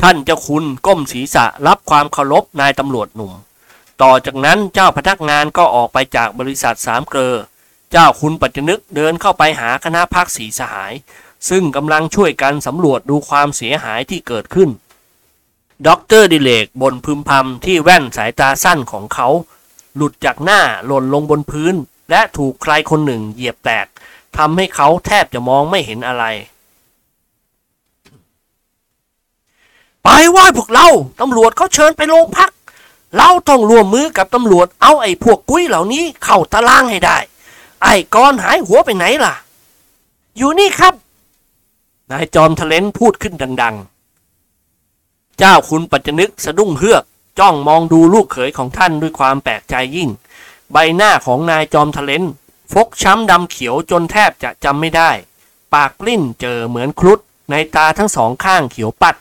[0.00, 3.32] ท่านเจ้าคุณก้มศีรษะรับความเคารพนายตำรวจหนุ่ม
[4.02, 7.34] ต่อจากนั้นเจ้าพนักงานก็ออกไปจากบริษัทสามเกลอ
[7.92, 10.92] เจ้าคุณปัจจนึกเดินเข้าไปหาคณะพักสีสหาย
[11.48, 14.70] ซึ่งกำลังช่วยกันสำรวจดูความเสียหายที่เกิดขึ้น
[15.86, 19.28] ด็อกเตอร์ดิเรกบ่นพึมพำที่แว่นสายตาสั้นของเขา
[19.96, 21.74] หลุดจากหน้าหล่นลงบนพื้น
[22.10, 23.86] และถูกใครคนหนึ่งเหยียบแตก
[24.36, 26.24] ทำให้เขาแทบจะมองไม่เห็นอะไร
[30.04, 30.86] ไปเว้ยพวกเรา
[31.20, 32.50] ตำรวจเขาเชิญไปโรงพัก
[33.16, 37.18] เราต้องร่วมมือกับตำรวจเอาไอ้พวกกุ้ยเหล่านี้เข้าตารางให้ได้
[37.82, 39.34] ไอ้กอนหายหัวไปไหนล่ะ
[40.36, 40.94] อยู่นี่ครับ
[42.12, 43.76] นายจอมทะเลนพูดขึ้นดัง
[44.56, 47.04] ๆ เจ้าคุณปัจจนึกสะดุ้งเฮือก
[47.38, 50.10] จ้องมองดูลูกเขยของท่านด้วยความแปลกใจยิ่ง
[50.72, 52.24] ใบหน้าของนายจอมทะเลน
[52.72, 55.10] ฟกช้ำดำเขียวจนแทบจะจำไม่ได้
[55.74, 57.18] ปากปลิ้นเจอเหมือนครุฑ
[57.50, 59.16] ในตาทั้งสองข้างเขียวปัด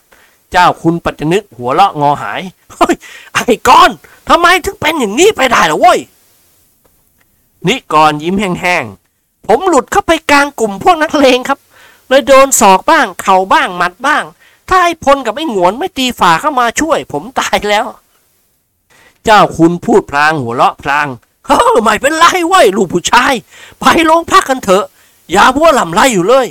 [0.51, 2.41] เจ้าคุณปัจจนึกหัวเราะงอหาย
[2.73, 2.95] เฮ้ย
[3.33, 3.91] ไอ้กอน
[4.29, 5.99] ทำไมถึงเป็นอย่างนี้ไปได้ล่ะเว้ย
[7.67, 11.59] นิกรยิ้มแห้งๆผมหลุดเข้าไปกลางกลุ่มพวกนักเลงครับ
[12.07, 14.23] เลยโดนศอกบ้าง เข่าบ้างหมัดบ้าง
[14.69, 17.85] ถ้าไอ้พลกับไอ้หงวนไม่ตีฝ่าเข้ามาช่วย ผมตายแล้ว
[19.23, 21.07] เจ้าคุณพูดพลางหัวเราะพลาง
[21.47, 23.33] เฮ้อไม่เป็นไรเว้ยลูกผู้ชาย
[23.79, 24.85] ไปโรงพักกันเถอะ
[25.31, 26.47] อย่าพัวลำไรอยู่เลย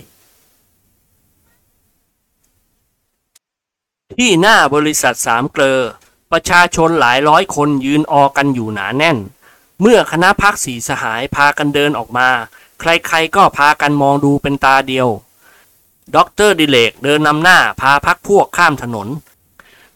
[4.15, 5.81] ที่หน้าบริษัทสามเกลอ
[6.33, 9.19] ประชาชนหลายร้อยคนยืนออกันอยู่หนาแน่น
[9.81, 12.29] เมื่อคณะพรรคสี่สหายพากันเดินออกมา
[12.81, 15.09] ใครๆก็พากันมองดูเป็นตาเดียว
[16.15, 19.09] ด็อกเตอร์ดิเรกเดินนำหน้าพาพรรคพวกข้ามถนน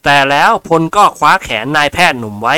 [0.05, 2.57] แต่แล้วพลก็คว้าแขนนายแพทย์หนุ่มไว้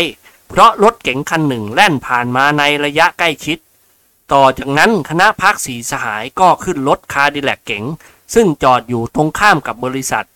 [0.49, 3.59] เพราะรถเก๋งคันหนึ่งแล่นผ่านมาในระยะใกล้ชิด
[4.33, 7.85] ต่อจากนั้นคณะพรรคสี่สหายก็ขึ้นรถ Cadillac เก๋ง
[8.35, 10.27] ซึ่งจอดอยู่ตรงข้ามกับบริษัท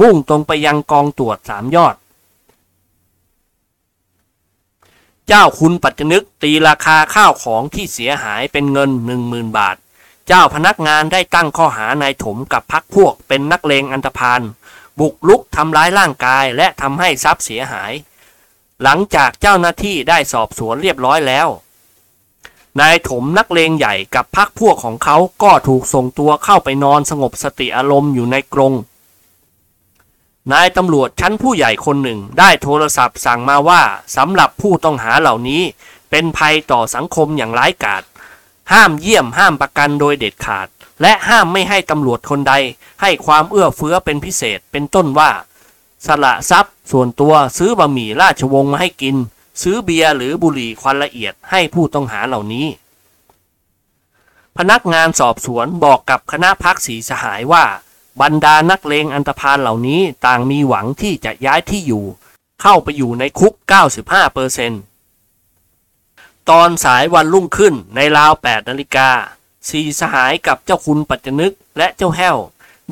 [0.00, 1.96] มุ่งตรงไปยังกองตรวจสามยอด
[5.26, 9.76] เจ้าคุณปัจจนึกตีราคาข้าวของที่เสียหายเป็นเงินหนึ่งมืนบาท
[10.26, 14.42] เจ้าพนักงานได้ตั้งข้อหานายถมกับพักพวกเป็นนักเลงอันธพาล
[14.98, 17.92] บุกลุกทำร้ายร่างกายและทำให้ทรัพย์เสียหาย
[18.82, 21.48] หลังจากเจ้าหน้าที่ได้สอบสวนเรียบร้อยแล้ว
[22.80, 28.74] นายถมนักเลงใหญ่กับพักพวกของเขาก็ถูกส่งตัวเข้าไปนอนสงบสติอารมณ์อยู่ในกรง
[30.52, 33.82] นายตำรวจชั้นผู้ใหญ่คนหนึ่งได้โทรศัพท์สั่งมาว่า
[34.16, 35.62] สำหรับผู้ต้องหาเหล่านี้
[36.10, 38.02] เป็นภัยต่อสังคมอย่างร้ายกาจ
[38.72, 40.68] ห้ามเยี่ยมห้ามประกันโดยเด็ดขาด
[41.02, 42.54] และห้ามไม่ให้ตำรวจคนใด
[43.02, 45.30] ให้ความเอื้อเฟื้อเป็นพิเศษเป็นต้นว่า
[46.06, 49.16] สละทรัพย์ ส่วนตัวซื้อบะหมี่ราชวงศ์มาให้กิน
[49.62, 52.66] ซื้อเบียร์หรือบุหรี่ควันละเอียดให้ผู้ต้องหาเหล่านี้
[54.56, 57.64] พนักงานสอบสวนบอกกับคณะพักสีสหายว่า
[58.20, 62.04] บรรดานักเลงอันธพาลเหล่านี้ต่างมีหวังที่จะย้ายที่อยู่
[62.62, 63.54] เข้าไปอยู่ในคุก
[63.94, 64.76] 95เปอร์เซนต
[66.52, 69.08] ตอนสายวันรุ่งขึ้นในราว8นาฬิกา
[69.68, 72.36] สีสหายกับเจ้าคุณปัจจนึกและเจ้าแห้ว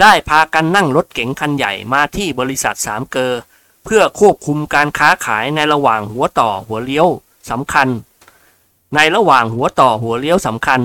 [0.01, 3.33] ได้พากันนั่งรถเก๋งคันใหญ่มาที่บริษัทสามเกอ
[3.85, 7.07] เพื่อควบคุมการค้าขายในระหว่างหัวต่อหัวเลี้ยว
[7.51, 7.89] สำคัญ
[8.95, 10.81] ในระหว่างหัวต่อหัวเลี้ยวสำคัญ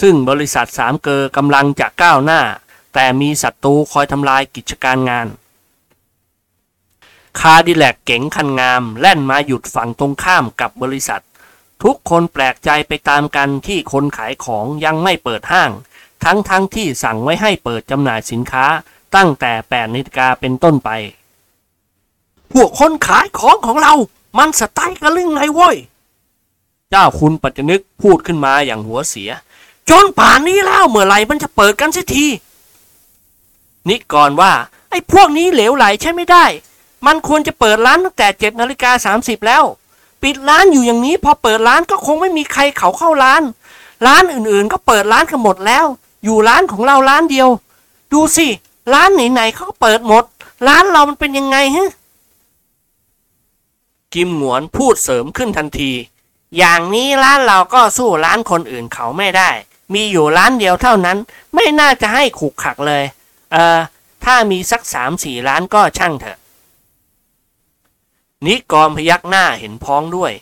[0.00, 2.40] ซึ่งบริษัทสามเกอกำลังจะก้าวหน้า
[2.94, 5.26] แต่มีศัตรูคอยทำลายกิจการงาน
[7.38, 11.22] คาร์ดิแลกเก๋งคันงามแล่นมาหยุดฝั่งตรงข้ามกับบริษัท
[11.82, 15.70] ทุกคนแปลกใจไปตามกันที่คนขายของยังไม่เปิดห้าง
[16.24, 18.66] ทั้งๆทที่สั่งไว้ให้เปิดจำหน่ายสินค้า
[19.16, 20.90] ตั้งแต่8นาฬิกาเป็นต้นไป
[22.52, 23.94] พวกคนขายของของเรา
[24.38, 25.76] มันสไตล์กันลึงไงว้ย
[26.90, 29.30] เจ้าคุณปัจจนึกพูดขึ้นมาอย่างหัวเสีย
[29.90, 32.26] จนป่านนี้แล้วเมื่อไหร่มันจะเปิดกันสักที
[33.88, 34.52] นิกรว่า
[34.90, 36.44] ไอ้พวกนี้เหลวไหลใช่ไม่ได้
[37.06, 39.64] มันควรจะเปิดร้านตั้งแต่เจ็ดนาฬิกาสามสิบแล้ว
[40.22, 43.42] ปิดร้านอยู่อย่างนี้ พอเปิดร้านก็คงไม่มีใครเขาเข้าร้าน
[44.06, 45.86] ร้านอื่นๆ ก็เปิดร้านกันหมดแล้ว
[46.24, 47.48] อยู่ร้านของเราร้านเดียว
[48.12, 48.46] ดูสิ
[48.92, 50.24] ร้านไหนๆเขาก็เปิดหมด
[50.68, 51.90] ร้านเรามันเป็นยังไงฮะ
[54.14, 55.92] กิมหงวนพูดเสริมขึ้นทันที
[56.58, 59.50] อย่างนี้ร้านเราก็สู้ร้านคนอื่นเขาไม่ได้
[59.94, 61.18] มีอยู่ร้านเดียวเท่านั้น
[61.54, 63.04] ไม่น่าจะให้ขุกขักเลย
[63.52, 63.78] เออ
[64.24, 66.38] ถ้ามีสักสามสี่ร้านก็ช่างเถอะ
[68.46, 70.32] นิกรพยักหน้าเห็นพ้องด้วย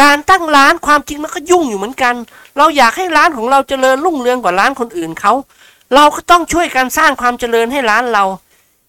[0.00, 2.14] การตั้งร้านความจริงมันก็ยุ่งอยู่เหมือนกัน
[2.56, 5.32] เราอยากให้ร้านของเราเจริญรุ่งเรืองกว่าร้านคนอื่นเขา
[5.94, 8.24] เราก็ต้องช่วยกันสร้างความเจริญให้ร้านเรา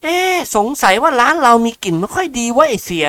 [0.02, 3.08] เอ๊ะสงสัยว่าร้านเรามีกลิ่นไม่ค่อยดีว่ะไอ้เสี่ย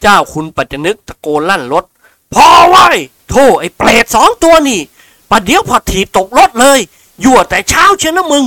[0.00, 1.84] เจ้าคุณปัจจนึกตะโกนลั่นรถ
[2.34, 2.88] พอโว้ย
[3.28, 4.80] โธ่ไอ้เปรตสองตัวนี่
[5.30, 6.80] ประเดี๋ยวพ่อถีบตกรถเลย
[7.24, 8.44] ยั่วแต่เช้าเชียวนะมึง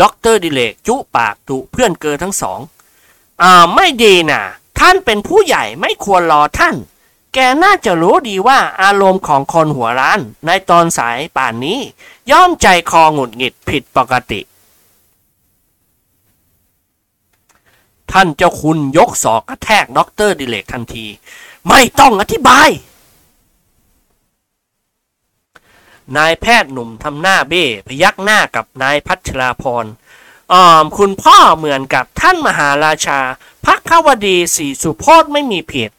[0.00, 2.60] ด็อกเตอร์ดิเรกจุ๊ปากดุเพื่อนเกลอทั้งสอง
[3.42, 4.42] อ่าไม่ดีนะ
[4.78, 6.74] ท่านเป็นผู้ใหญ่ไม่ควรล้อท่าน
[7.34, 11.78] แกน่าจะรู้ดีว่าอารมณ์ของคนหัวล้าน ในตอนสายป่านนี้
[12.30, 14.40] ย่อมใจคอหงุดหงิดผิดปกติ
[18.12, 21.06] ท่านเจ้าคุณยกศอกกระแทกด็อกเตอร์ดิเรกทันที
[21.68, 22.68] ไม่ต้องอธิบาย
[26.16, 29.84] นายแพทย์หนุ่มทำหน้าเบ้พยักหน้ากับนายพัชราภรณ์
[30.52, 33.20] ออมคุณพ่อเหมือนกับท่านมหาราชา
[33.64, 35.90] พระขาวดีสีสุโพธไม่มีผิด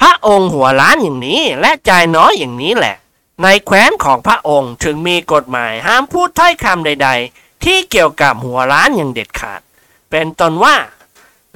[0.00, 2.96] พระองค์หัวล้านอย่างนี้และใจน้อยอย่างนี้แหละ
[3.42, 9.60] ในแคว้นของพระองค์ถึงมีกฎหมายห้ามพูดถ้อยคำใด ๆ ที่เกี่ยวกับหัวล้านอย่างเด็ดขาด
[10.10, 10.76] เป็นต้นว่า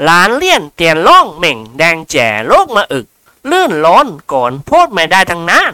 [0.02, 3.06] หลานเลี่ยนเตียนล่องเหม่ง แดงแจ๋โลกมาอึก
[3.50, 5.72] ลื่นล้นก่อนพูดไม่ได้ทั้งนั้น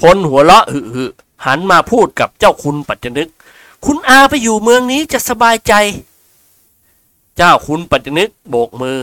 [0.00, 1.04] พลหัวเราะหึหึ
[1.46, 3.28] หันมาพูดกับเจ้าคุณปัจจนึก
[3.84, 5.72] คุณอาไปอยู่เมืองนี้จะสบายใจ
[7.36, 8.98] เจ้าคุณปัจจนึกโบกมือ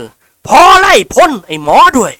[0.46, 2.12] พอไล่พ้นไอ้หมอด้วย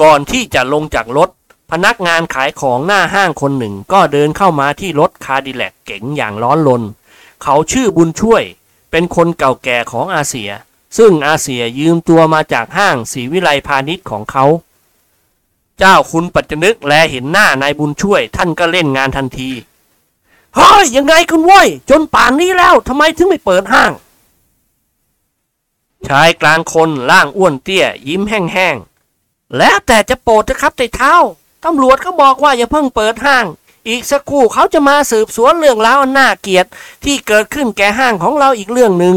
[0.00, 1.30] ก่อนที่จะลงจากรถ
[1.70, 6.82] พนักงานขายของหน้าห้างคนหนึ่งก็เดินเข้ามาที่รถคาร์ดิแลกเก๋งอย่างร้อนรน
[7.42, 8.42] เขาชื่อบุญช่วย
[8.90, 10.50] เป็นคนเก่าแก่ของอาเซีย
[10.98, 14.44] ซึ่งอาเซียยืมตัวมาจากห้างศรีวิไลพาณิชย์ของเขา
[15.82, 19.50] เจ้าคุณปัจจนึกแลเห็นหน้านายบุญช่วย ท่านก็เล่นงานทันที
[20.54, 23.92] เฮ้ยยังไงคุณว้ยจนป่านนี้แล้วทำไมถึงไม่เปิดห้าง
[26.08, 31.14] ชายกลางคนร่างอ้วนเตี้ย ยิ้มแห้งๆแล้วแต่จะโปรดนะครับไต่เท้า
[31.64, 33.46] ตำรวจก็บอกว่าอย่าเพิ่งเปิดห้าง
[33.88, 36.66] อีกสักครู่เขาจะมาสืบสวนเรื่องราวอันน่าเกลียด
[37.04, 39.16] ที่เกิดขึ้นแก่ห้างของเราอีกเรื่องหนึ่ง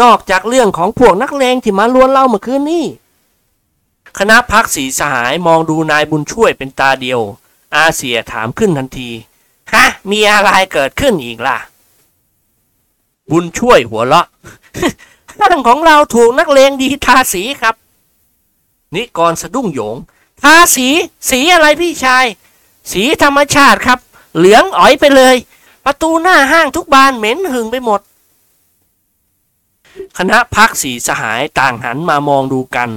[0.00, 2.84] นอกจากเรื่องของพวกนักเลงที่มาลวนเราเมื่อคืนนี้
[4.18, 7.20] คณะพักสีสหายมองดูนายบุญช่วยเป็นตาเดียว
[7.76, 9.10] อาเซียถามขึ้นทันที
[9.72, 11.58] ฮะ มีอะไรเกิดขึ้นอีกล่ะ
[13.30, 14.26] บุญช่วยหัวเราะ
[15.38, 17.74] ห้างของเราถูกนักเลงดีทาสีครับ
[18.94, 19.96] นิกรสะดุ้งโหยง
[20.42, 20.88] ทาสี
[21.30, 22.26] สีอะไรพี่ชาย
[22.92, 23.98] สีธรรมชาติครับ
[24.36, 25.36] เหลืองอ๋อยไปเลย
[25.84, 28.00] ประตูหน้าห้างทุกบานเหม็นหึงไปหมด
[30.18, 32.90] คณะพักสีสหายต่างหันมามองดูกัน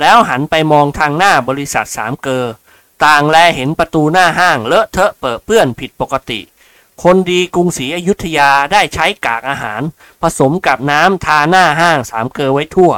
[0.00, 2.44] แล้วหันไปมองทางหน้าบริษัทสามเกอ
[3.04, 6.40] ต่างแลเห็นประตูหน้าห้างเลอะเทอะเปื้อเปื้อนผิดปกติ
[7.02, 9.82] คนดีกรุงศรีอยุธยาได้ใช้กากอาหาร
[10.20, 12.92] ผสมกับน้ำทาหน้าห้างสามเกอไว้ทั่ว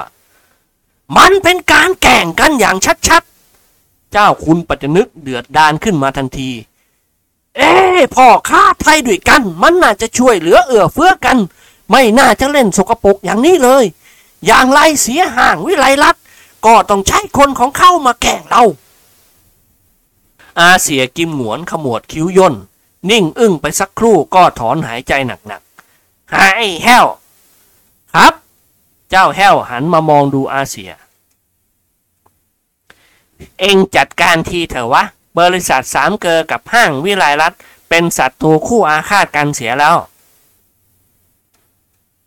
[1.17, 2.77] มันเป็นการแก่งกันอย่าง
[3.09, 6.51] ชัดๆ เจ้าคุณปัจจนึกเดือดดานขึ้นมาทันที
[7.57, 7.73] เอ้
[8.15, 11.39] พ่อค้าไทยด้วยกัน มันน่าจะช่วยเหลือเอื้อเฟื้อกัน
[11.91, 13.85] ไม่น่าจะเล่นสกปรกอย่างนี้เลย
[14.47, 16.17] อย่างไรเสียห่างวิไลลัด
[16.67, 18.63] ก็ต้องใช้คนของเข้ามาแก่งเรา
[20.59, 22.55] อาเสียกิมหงวนขมวดคิ้วย่น
[23.11, 27.07] นิ่งอึ้งไปสักครู่ก็ถอนหายใจหนักๆหายแห้ว
[28.15, 28.35] ครับ
[29.11, 30.91] เจ้าแห้วหันมามองดูอาเซีย
[33.61, 35.05] เองจัดการทีเถอะวะ
[35.39, 37.53] บริษัทสามเกอกับห้างวิไลรัต
[37.89, 39.97] เป็นศัตรูคู่อาฆาตกันเสียแล้ว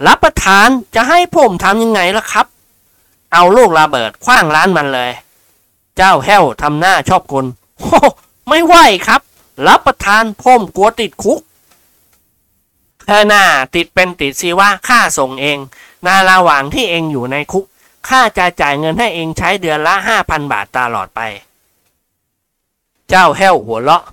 [0.08, 2.48] รับประทานจะให้ผมทำยังไงล่ะครับ
[3.34, 5.12] เอาลูกระเบิดคว้างร้านมันเลย
[5.98, 7.46] เจ้าแห้วทำหน้าชอบกล
[7.80, 8.00] โอ้
[8.48, 8.76] ไม่ไหว
[9.08, 9.22] ครับ
[9.68, 11.40] รับประทานผมกลัวติดคุก
[13.06, 13.44] เธอหน้า
[13.76, 15.58] ติดเป็นติดสิว่าค่าส่งเอง
[16.06, 17.66] นาระหว่างที่เองอยู่ในคุก
[18.08, 21.22] ข้าจะจ่ายเงินให้เองใช้เดือนละห้าพันบาทตลอดไป
[23.10, 24.04] เจ้าแห้วหัวเราะ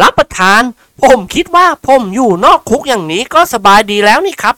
[0.00, 0.62] รับประทาน
[1.02, 4.56] ผมคิดว่าผมอยู่นอกคุกอย่างนี้ก็สบายดีแล้วนี่ครับ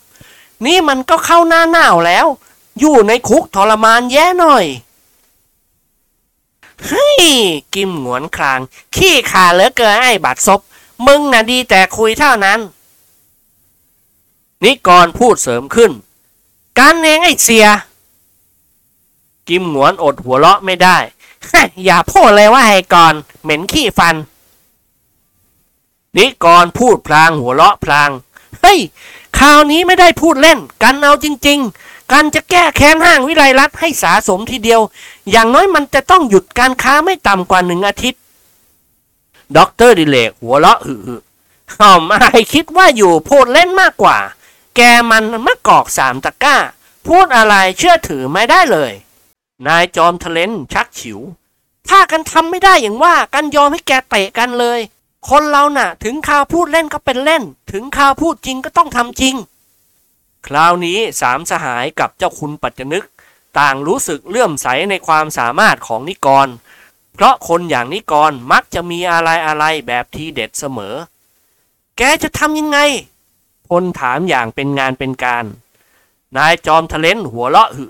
[0.66, 2.26] นี่มันก็เข้าหน้าหนาวแล้ว
[2.78, 4.64] อยู่ในคุกทรมานแย่หน่อย
[6.86, 7.22] เฮ้ย
[7.74, 8.60] กิมหงวนคราง
[8.96, 10.60] ขี้ขาเหลือเกินไอ้บัดซบ
[11.06, 12.58] มึงน่ะดีแต่คุยเท่านั้น
[14.64, 15.90] นิกรพูดเสริมขึ้น
[16.78, 17.66] การเองไอ้เสีย
[19.48, 20.98] กิมหงวนอดหัวเราะไม่ได้
[21.84, 24.16] อย่าพูดเลยว่าไอ้กรเหม็นขี้ฟัน
[26.16, 28.10] นิกรพูดพลางหัวเราะพลาง
[28.60, 28.80] เฮ้ย
[29.38, 34.80] คราวนี้ไม่ได้พูดเล่น กันเอาจริง ๆ กันจะแก้แค้นห้างวิไลรัฐให้สาสมทีเดียว
[35.30, 38.20] อย่างน้อยมันจะต้องหยุดการค้าไม่ต่ำกว่าหนึ่งอาทิตย์
[39.56, 42.20] ด็อกเตอร์ดิเรกหัวเราะหึๆอ๋อ I
[42.52, 44.18] คิดว่า you พูดเล่นมากกว่า
[44.76, 44.80] แก
[45.10, 46.56] มันมะกอกสามตะกร้า
[47.06, 48.92] พูดอะไรเชื่อถือไม่ได้เลย
[49.66, 51.18] นายจอมทะเล้นชักฉิว
[51.88, 54.80] ถ้ากันทำไม่ได้อย่างว่ากันยอมให้แกเตะกันเลย
[55.28, 57.42] คนเราน่ะ ถึงคราวพูดเล่นก็เป็นเล่น
[57.72, 59.34] ถึงคราวพูดจริงก็ต้องทำจริง
[60.46, 63.04] คราวนี้สามสหายกับเจ้าคุณปัจจนึก
[63.58, 66.48] ต่างรู้สึกเลื่อมใสในความสามารถของนิกร
[67.14, 70.94] เพราะคนอย่างนิกรมักจะมีอะไรอะไรแบบทีเด็ดเสมอ
[71.98, 72.78] แกจะทำยังไง
[73.68, 75.44] พลถามอย่างเป็นงานเป็นการ
[76.36, 77.88] นายจอมทะเลนหัวเราะหึ่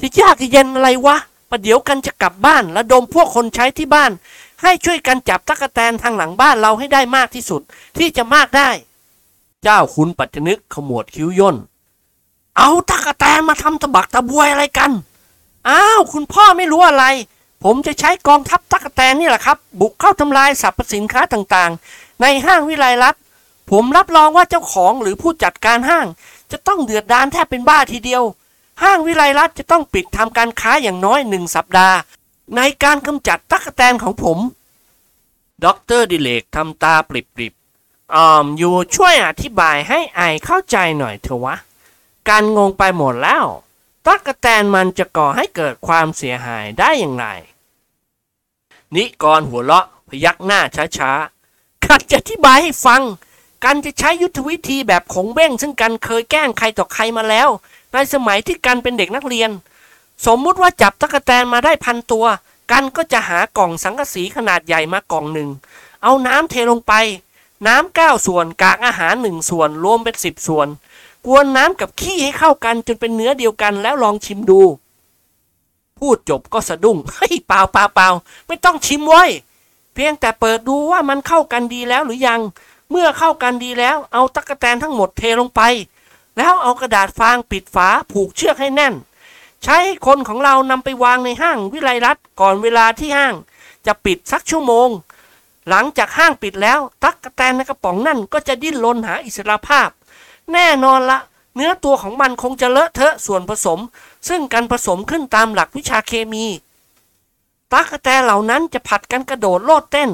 [0.00, 1.16] จะยากจะเย็นอะไรวะ
[1.50, 4.12] ประเดี๋ยวกันจะกลับบ้านและดมพวกคนใช้ที่บ้าน
[4.62, 7.62] ให้ช่วยกันจับตะกแตนทางหลังบ้านเราให้ได้มากที่สุด
[7.98, 8.70] ที่จะมากได้
[9.62, 11.56] เจ้าคุณปัจจนึกขมวดคิ้วย่น
[12.56, 14.92] เอาตะกแตนมาทำตะบักตะบวยอะไรกัน
[15.68, 17.04] อ้าว คุณพ่อไม่รู้อะไร
[17.64, 23.14] ผมจะใช้กองทัพตะกแตนนี่แหละครับ บุกเข้าทำลายสรรพสินค้าต่างๆ ในห้างวิไลรัฐ
[23.70, 26.06] ผมรับรองว่าเจ้าของหรือผู้จัดการห้าง
[26.52, 28.22] จะต้องเดือดดานแทบเป็นบ้าทีเดียว
[28.82, 31.96] ห้างวิไลรัฐจะต้องปิดทำการค้าอย่างน้อยหนึ่งสัปดาห์
[32.56, 34.38] ในการกำจัดตั๊กแตนของผม
[35.64, 37.57] ด็อกเตอร์ดิเรกทำตาปริบ
[38.14, 41.56] ออม you ช่วยอธิบายให้ I เข้าใจหน่อยเถอะวะ
[42.28, 43.46] กันงงไปหมดแล้ว
[44.06, 47.26] ตั๊กแตนมันจะก่อให้เกิดความเสียหายได้อย่างไร
[48.94, 50.60] นิกรหัวเราะพยักหน้า
[50.98, 53.02] ช้าๆกันจะอธิบายให้ฟัง
[53.64, 57.48] กันจะใช้ยุทธวิธีแบบขงเบ้ง ซึ่งกันเคยแกล้งใครต่อใครมาแล้ว
[57.92, 59.50] ในสมัยที่กันเป็นเด็กนักเรียน
[60.26, 62.26] สมมุติว่าจับตั๊กแตนมาได้พันตัว
[62.70, 65.48] กันก็จะหากล่องสังกะสีขนาดใหญ่มากล่องหนึ่ง
[66.02, 66.92] เอาน้ำเทลงไป
[67.66, 70.68] น้ำเก้าส่วนกากอาหารหนึ่งส่วน รวมเป็นสิบส่วน
[71.26, 74.60] กวนน้ำกับขี้ให้เข้ากันจนเป็นเนื้อเดียวกันแล้วลองชิมดู
[75.98, 78.08] พูดจบก็สะดุ้ง เฮ้ยเปล่าเปล่าเปล่า
[78.46, 79.24] ไม่ต้องชิมไว้
[79.94, 82.40] เพียงแต่เปิดดูว่ามันเข้ากันดีแล้วหรือยัง
[82.90, 85.60] เมื่อเข้ากันดีแล้วเอาตะกแตนทั้งหมดเทลงไป
[86.38, 88.94] แล้วเอากระดาษฟางปิดฝาผูกเชือกให้แน่น
[89.64, 93.34] ใช้คนของเรานำไปวางในห้างวิไลรัฐก่อนเวลาที่ห้าง
[93.86, 94.88] จะปิดสักชั่วโมง
[95.68, 99.88] หลังจากห้างปิดแล้วตั๊กแตนในกระป๋องนั่นก็จะดิ้นรนหาอิสรภาพ
[100.52, 101.18] แน่นอนละ
[101.54, 103.80] เนื้อตัวของมันคงจะเลอะเทอะส่วนผสม
[104.28, 106.46] ซึ่งการผสมขึ้นตามหลักวิชาเคมี
[107.72, 110.10] ตั๊กแตนเหล่านั้นจะผัดกันกระโดดโลดเต้น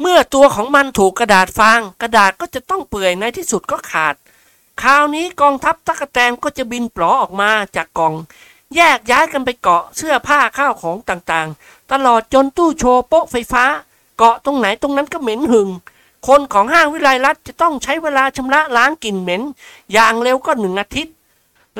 [0.00, 4.14] เมื่อตัวของมันถูกกระดาษฟาง กระดาษก็จะต้องเปื่อยในที่สุดก็ขาด
[4.82, 8.14] คราวนี้กองทัพตั๊กแตนก็จะบินปลอออกมาจากกล่อง
[8.74, 13.64] แยกย้ายกันไปเกาะเสื้อผ้าข้าวของต่างๆ ตลอดจนตู้โชว์โป๊ะไฟฟ้า
[14.16, 15.68] เกาะตรงไหนตรงนั้นก็เหม็นหึง
[16.28, 19.42] คนของห้างวิไลรัฐจะต้องใช้เวลาชำระล้างกลิ่นเหม็น
[19.92, 21.14] อย่างเร็วก็หนึ่งอาทิตย์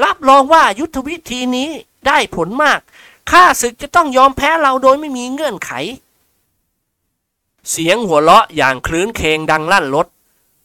[0.02, 1.68] รับรองว่ายุทธวิธีนี้
[2.06, 2.80] ได้ผลมาก
[3.30, 5.70] ข้าศึกจะต้องยอมแพ้เราโดยไม่มีเงื่อนไข
[7.70, 10.06] เสียงหัวเราะอย่างคลื้นเคงดังลั่นรถ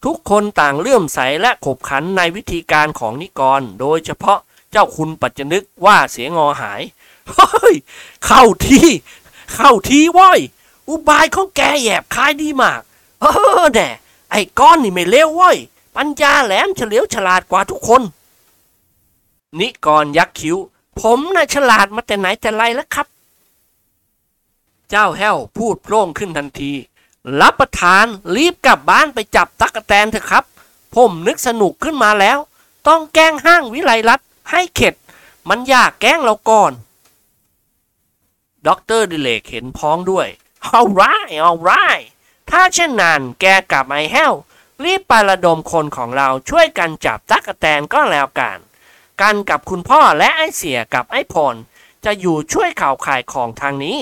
[0.04, 4.38] ทุกคนต่างเลื่อมใสและขบขันในวิธีการของนิกร โดยเฉพาะ
[4.70, 6.82] เจ้าคุณปัจจนึกว่าเสียงอหาย
[7.28, 7.76] เฮ้ย
[8.26, 8.88] เข้าที่
[9.56, 10.40] เข้าที่ว้อย
[10.88, 12.80] อุบายของแกแยบคายดีมาก
[13.20, 13.24] เอ
[13.62, 13.88] อแน่
[14.30, 15.58] ไอ้ก้อนนี่ไม่เลวเว้ย
[15.96, 18.02] ปัญญาแหลมเฉลียวฉลาดกว่าทุกคน
[19.58, 20.56] นิกรยักคิ้ว
[21.00, 23.06] ผมน่ะฉลาดมาแต่ไหนแต่ไรแล้วครับ
[24.90, 26.72] เจ้าแห้วพูดโพร่งขึ้นทันที
[27.40, 28.06] รับประทาน
[28.36, 30.44] รีบกลับบ้านไปจับตั๊กแตนเถอะครับ
[30.94, 32.38] ผมนึกสนุกขึ้นมาแล้ว
[32.88, 34.20] ต้องแกล้งห้างวิไลรัตน์
[34.50, 34.94] ให้เข็ด
[35.48, 36.72] มันอยากแกล้งเราก่อน
[38.66, 40.28] ด็อกเตอร์ดิเรกเห็นพ้องด้วย
[40.64, 41.02] เอาไร
[41.42, 41.70] เอาไร
[42.50, 44.34] ถ้าเช่นนั้นแกกับไอ้แห้ว
[44.84, 48.58] รีบไประดมคนของเราช่วยกันจับตั๊กแตนก็แล้วกัน
[49.20, 51.54] กันกับคุณพ่อและไอ้เสี่ยกับไอ้พล
[52.04, 53.98] จะอยู่ช่วยเขาขายของทางนี้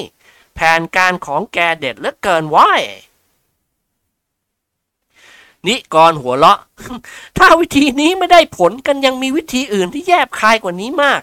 [0.55, 2.83] แผนการของแกเด็ดเหลือเกินว้ย
[5.67, 6.61] นิกรหัวเราะ
[7.39, 11.23] ถ้าวิธีนี้ไม่ได้ผลกันยังมีวิธีอื่นที่แยบคายกว่านี้มาก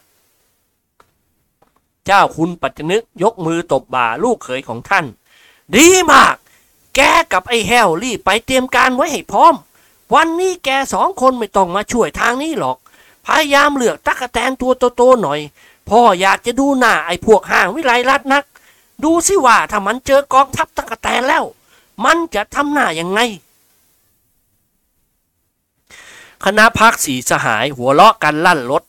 [2.06, 5.06] เจ้าคุณปัจจนึกยกมือตบบ่าลูกเขยของท่าน
[5.76, 6.36] ดีมาก
[6.96, 7.00] แก
[7.34, 9.54] กับไอ้แฮวรีบไปเตรียมการไว้ให้พร้อม
[10.14, 12.78] วันนี้แกสองคนไม่ต้องมาช่วยทางนี้หรอก
[13.26, 15.40] พยายามเลือกตักแตนตัวโตๆหน่อย
[15.90, 18.44] พ่ออยากจะดูหน้าไอ้พวกห้างวิไลรัตน์นัก
[19.04, 21.44] ดูสิว่าถ้ามันเจอกองทัพตั๊กแตนแล้ว
[22.06, 23.20] มันจะทำหน้ายังไง
[26.44, 28.84] คณะพรรคสี่สหายหัวเราะกันลั่นรถ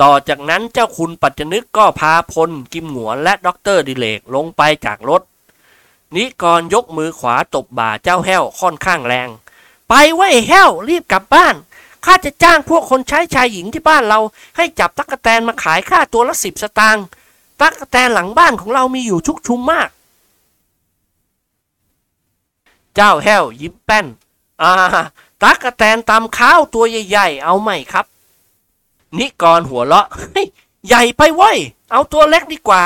[0.00, 5.22] ต่อจากนั้นเจ้าคุณปัจจนึกก็พาพลกิมหงวนและด็อกเตอร์ดิเรกลงไปจากรถ
[6.16, 9.28] นิกรยกมือขวาตบบ่าเจ้าแห้วค่อนข้างแรง
[9.88, 11.54] ไปโว้ยแห้วรีบกลับบ้าน
[12.04, 14.18] ข้าจะจ้างพวกคนใช้ชายหญิงที่บ้านเรา
[14.56, 17.04] ให้จับตั๊กแตนมาขายค่าตัวละสิบสตางค์
[17.60, 19.88] ตั๊กแตนหลังบ้านของเรามีอยู่ชุกชุมมาก
[22.94, 24.06] เจ้าแห้วยิ้มแป้น
[24.62, 24.72] อ่า
[25.42, 28.06] ตั๊กแตนตำข้าวตัวใหญ่ๆ เอาไหมครับ
[29.18, 30.06] นิกรหัวเราะ
[30.86, 31.58] ใหญ่ไปว้ย
[31.92, 32.82] เอาตัวเล็กดีกว่า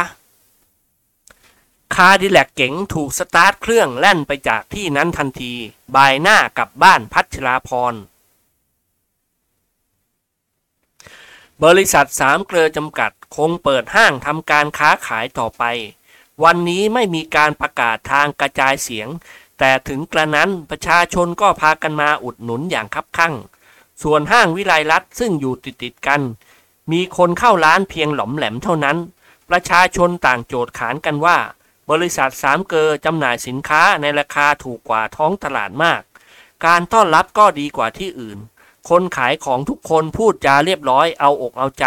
[1.94, 5.52] คาดิแลกเก๋งถูกสตาร์ทเครื่องแล่นไปจากที่นั้นทันที
[5.94, 7.94] บายหน้ากลับบ้านพัชราพร
[11.64, 15.64] บริษัทสามเกลือจำกัดคงเปิดห้างทำการค้าขายต่อไป
[16.44, 19.08] วันนี้ไม่มีการประกาศทางกระจายเสียง
[19.58, 23.34] แต่ถึงกระนั้นประชาชนก็พากันมาอุดหนุนอย่างคับคั่ง
[24.02, 26.22] ส่วนห้างวิไลรัตซึ่งอยู่ติดติดกัน
[26.92, 28.96] มีคนเข้าร้านเพียงหลอมแหลมเท่านั้น
[29.48, 31.38] ประชาชนต่างโจทย์ขานกันว่า
[31.90, 36.02] บริษัทสามเกลอจำหน่ายสินค้าในราคาถูกกว่าท้องตลาดมาก
[36.66, 38.38] การต้อนรับก็ดีกว่าที่อื่น
[38.88, 41.86] คนขายของทุกคนพูดจาเรียบร้อยเอาอกเอาใจ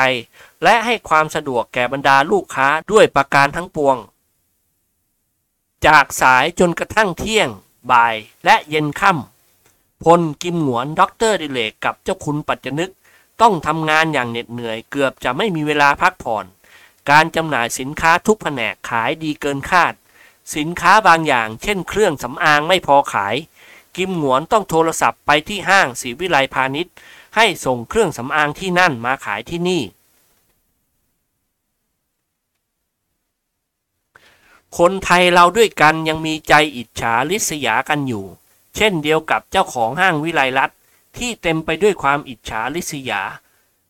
[0.63, 3.97] และให้ความสะดวกแก่บรรดาลูกค้าด้วยประการทั้งปวง
[5.87, 7.49] จากสายจนกระทั่งเที่ยง
[7.91, 8.15] บ่าย
[8.45, 12.91] และเย็นค่ำพลกิมหงวนด็อกเตอร์ดิเรกกับเจ้าคุณปัจจนึก
[13.41, 16.45] ต้องทำงานอย่างเหน็ดเหนื่อยเกือบจะไม่มีเวลาพักผ่อน
[17.11, 19.93] การจำหน่ายสินค้าทุกแผนกขายดีเกินคาด
[20.55, 23.35] สินค้าบางอย่างเช่นเครื่องสำอางไม่พอขาย
[23.97, 26.93] กิมหงวนต้องโทรศัพท์ไปที่ห้างศรีวิไลพาณิชย์
[27.35, 29.83] ให้ส่งเครื่องสำอางที่นั่นมาขายที่นี่
[34.77, 38.25] คนไทยเราด้วยกันยังมีใจอิจฉาริษยากันอยู่
[38.75, 40.71] เช่นเดียวกับเจ้าของห้างวิไลรัต
[41.17, 43.21] ที่เต็มไปด้วยความอิจฉาริษยา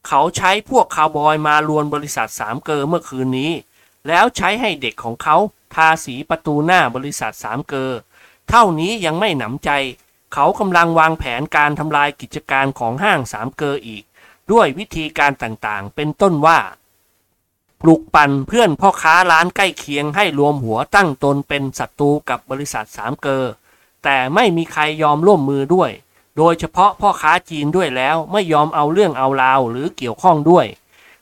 [0.07, 3.51] เขาใช้พวกคาวบอยมาลวนบริษัทสามเกอเมื่อคืนนี้
[4.07, 5.37] แล้วใช้ให้เด็กของเขา
[5.73, 7.91] ทาสีประตูหน้าบริษัทสามเกอ
[8.49, 9.71] เท่านี้ยังไม่หนำใจ
[10.33, 14.03] เขากำลังวางแผนการทำลายกิจการของห้างสามเกออีก
[14.51, 16.59] ด้วยวิธีการต่างๆ เป็นต้นว่า
[17.81, 23.43] ปลุกปั่นเพื่อนพ่อค้าร้านใกล้เคียงให้รวมหัวตั้งตนเป็นศัตรูกับบริษัทสามเกอ
[24.03, 25.91] แต่ไม่มีใครยอมร่วมมือด้วย
[26.39, 30.65] โดยเฉพาะพ่อค้าจีนด้วยแล้วไม่ยอมเอาเรื่องเอาราวหรือเกี่ยวข้องด้วย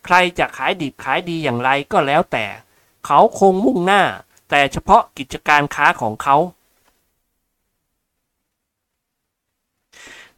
[0.05, 2.45] ใครจะขายดิบขายดีอย่างไรก็แล้วแต่
[3.05, 4.03] เขาคงมุ่งหน้า
[4.49, 6.35] แต่เฉพาะกิจการค้าของเขา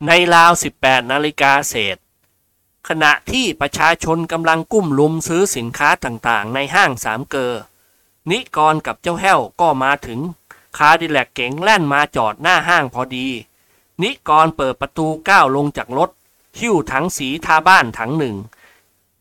[0.08, 0.52] ในราว
[0.82, 1.98] 18 นาฬิกาเศษ
[2.88, 7.54] ขณะที่ประชาชนกำลังกุ้มลุมซื้อสินค้าต่างๆ ในห้างสามเกอ
[8.30, 10.20] นิกรกับเจ้าแห้วก็มาถึง
[10.78, 13.28] คาดิแลกเก๋งแล่นมาจอดหน้าห้างพอดี
[14.04, 16.10] นิกรเปิดประตูก้าวลงจากรถ
[16.60, 18.36] หิ้วถังสีทาบ้านถังหนึ่ง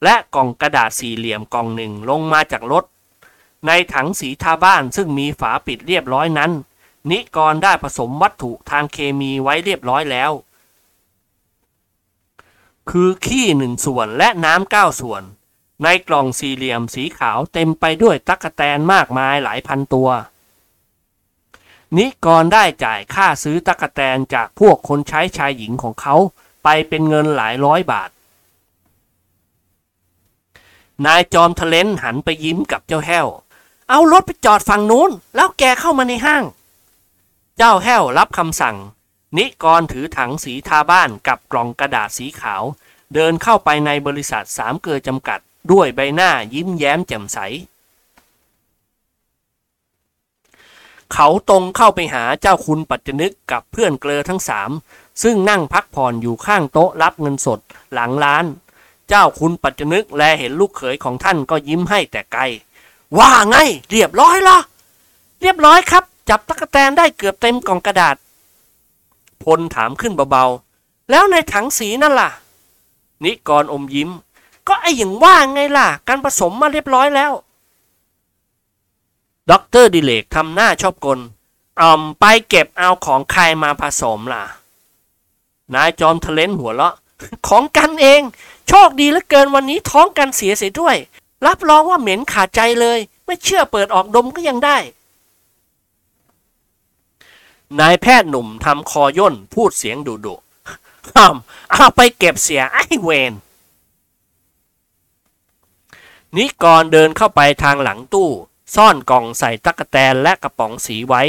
[0.05, 2.85] และกล่องกระดาษสี่เหลี่ยมกล่องหนึ่งลงมาจากรถ
[3.67, 6.53] ในถังสีทาบ้านซึ่งมีฝาปิดเรียบร้อยนั้น
[7.11, 10.31] นิกรได้ผสมวัตถุทางเคมีไว้เรียบร้อยแล้ว
[12.91, 15.23] คือขี้หนึ่งส่วนและน้ำเก้าส่วน
[15.83, 20.09] ในกล่องสี่เหลี่ยมสีขาวเต็มไปด้วยตั๊กแตนมากมายหลายพันตัว
[21.97, 26.15] นิกรได้จ่ายค่าซื้อตั๊กแตนจากพวกคนใช้ชายหญิงของเขา
[26.65, 28.11] ไปเป็นเงินหลายร้อยบาท
[31.07, 33.27] นายจอมทะเลนหันไปยิ้มกับเจ้าแห้ว
[33.89, 36.45] เอารถไปจอดฝั่งนู้น แล้วแกเข้ามาในห้าง
[37.57, 38.77] เจ้าแห้วรับคำสั่ง
[39.37, 42.63] นิกรถือถังสีทาบ้านกับกล่องกระดาษสีขาว
[43.15, 45.39] เดินเข้าไปในบริษัทสามเกลือจำกัด
[45.73, 47.39] ด้วยใบหน้ายิ้มแย้มแจ่มใส
[51.13, 54.71] เขาตรงเข้าไปหาเจ้าคุณปัจจนึกกับเพื่อนเกลอทั้งสาม
[55.23, 57.61] ซึ่งนั่งพักผ่อนอยู่ข้างโต๊ะรับเงินสด
[57.93, 58.45] หลังร้าน
[59.09, 62.43] เจ้าคุณปัจจนึกแลเห็นลูกเขยของท่านก็ยิ้มให้แต่ไกล
[63.19, 63.57] ว่าไง
[63.91, 64.59] เรียบร้อยเหรอ
[65.41, 68.17] เรียบร้อยครับ จับตะกแตนได้เกือบเต็มกล่องกระดาษ
[69.45, 72.31] ผลถามขึ้นเบาๆ แล้วในถังสีนั่นล่ะ
[73.25, 74.11] นิกรอมยิ้ม
[74.69, 77.33] ก็ไออย่างว่าไงล่ะ การผสมมาเรียบร้อยแล้ว
[79.51, 81.19] ด็อกเตอร์ดิเรกทำหน้าชอบกล
[81.81, 84.45] อ่อมไปเก็บเอาของใครมาผสมล่ะ
[85.75, 86.95] นายจอมทะเล้นหัวเราะ
[87.49, 88.21] ของกันเอง
[88.69, 90.97] โชคดีเหลือเกินวันนี้ท้องกันเสียเสียด้วย
[91.47, 94.79] รับรองว่าเหม็นขาดใจเลย ไม่เชื่อเปิดออกดมก็ยังได้
[97.81, 100.35] นายแพทย์หนุ่มทำคอย่นพูดเสียงดุดุ
[101.17, 101.37] ห้าม
[101.73, 103.33] เอาไปเก็บเสียไอ้เวร
[106.37, 108.31] นิกรเดินเข้าไปทางหลังตู้
[108.75, 111.23] ซ่อนกล่องใส่ตั๊กแตนและกระป๋องสีไว้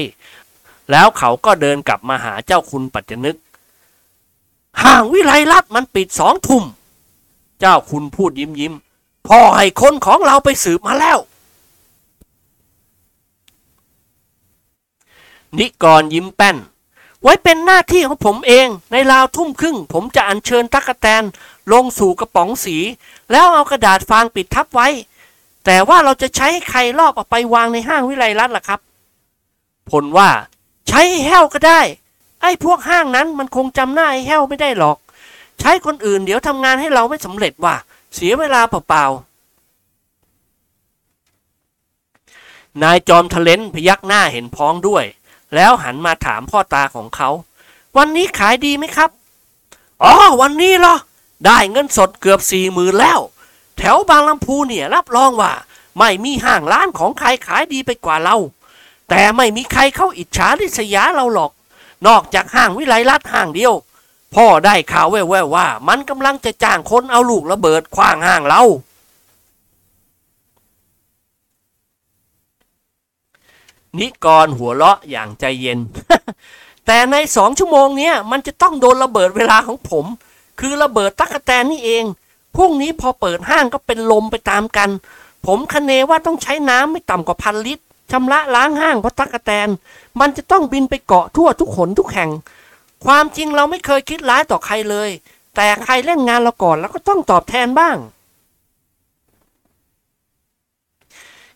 [0.91, 3.37] แล้วเขาก็เดินกลับมาหาเจ้าคุณปัจจนึก
[4.83, 6.63] ห่างวิไลรัตน์มันปิดสองทุ่ม
[7.59, 8.73] เจ้าคุณพูดยิ้มยิ้ม
[9.27, 11.17] พ่อให้คนของเราไปสืบมาแล้ว
[15.57, 16.57] นิกรยิ้มแป้น
[17.21, 21.23] ไว้เป็นหน้าที่ของผมเอง ในราวทุ่มครึ่ง ผมจะอัญเชิญตั๊กแตน
[21.71, 22.77] ลงสู่กระป๋องสี
[23.31, 24.87] แล้วเอากระดาษฟางปิดทับไว้
[25.65, 28.79] แต่ว่าเราจะใช้ใครรอบเอาไปวางในห้างวิไลรัตน์ล่ะครับ
[29.91, 30.29] ผลว่า
[30.87, 31.81] ใช้แห้วก็ได้
[32.41, 34.97] ไอ้พวกห้างนั้นมันคงจำหน้าไอ้แห้วไม่ได้หรอก
[35.59, 37.75] ใช้คนอื่นเดี๋ยวทำงานให้เราไม่สำเร็จว่ะ
[38.15, 39.29] เสียเวลาเปล่าๆ
[42.83, 45.05] นายจอมทะเลนพยักหน้าเห็นพ้องด้วย
[45.55, 47.29] แล้วหันมาถามพ่อตาของเขา
[47.97, 49.09] วันนี้ขายดีไหมครับ
[50.03, 50.95] อ๋อ วันนี้เหรอ
[51.45, 53.19] ได้เงินสดเกือบสี่หมื่นแล้ว
[53.79, 55.53] แถวบางลำพูเนี่ยรับรองว่า
[55.99, 58.35] ไม่มีห้างร้านของใครขายดีไปกว่าเรา
[59.09, 61.51] แต่ไม่มีใครเข้าอิจฉาริษยาเราหรอก
[62.07, 63.73] นอกจากห้างวิไลรัตน์ห้างเดียว
[64.35, 68.61] พ่อได้ข่าวแว่วๆว่า มันกำลังจะจ้างคนเอาลูกระเบิดขว้างห้างเรา
[73.97, 75.79] นิกรหัวเราะอย่างใจเย็น
[76.85, 80.05] แต่ในสองชั่วโมงเนี้ยมันจะต้องโดนระเบิดเวลาของผม
[80.59, 82.03] คือระเบิดตั๊กแตนนี่เอง
[82.55, 84.89] พรุ่งนี้พอเปิดห้างก็เป็นลมไปตามกัน
[85.45, 89.69] ผมคเนว่าต้องใช้น้ำไม่ต่ำกว่าพันลิตรชำระล้างห้างเพราะตักแตน
[90.19, 92.31] มันจะต้องบินไปเกาะทั่วทุกขนทุกแห่ง
[93.05, 95.09] ความจริงเราไม่เคยคิดร้ายต่อใครเลย
[95.55, 97.97] แต่ใครเล่นงานเราก่อนแล้วก็ต้องตอบแทนบ้าง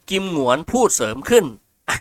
[0.10, 1.46] กิมหงวนพูดเสริมขึ้น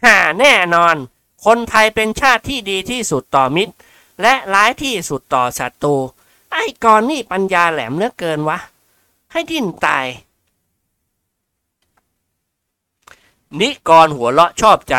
[0.05, 0.97] อ่าแน่นอน
[1.45, 3.75] คนไทยเป็นชาติที่ดีที่สุดต่อมิตร
[4.23, 5.95] และร้ายที่สุดต่อศัตรู
[6.53, 8.59] ไอ้กอนนี่ปัญญาแหลมเหลือเกินวะ
[9.33, 10.07] ให้ดิ้นตาย
[13.61, 14.97] นิกรหัวเราะชอบใจ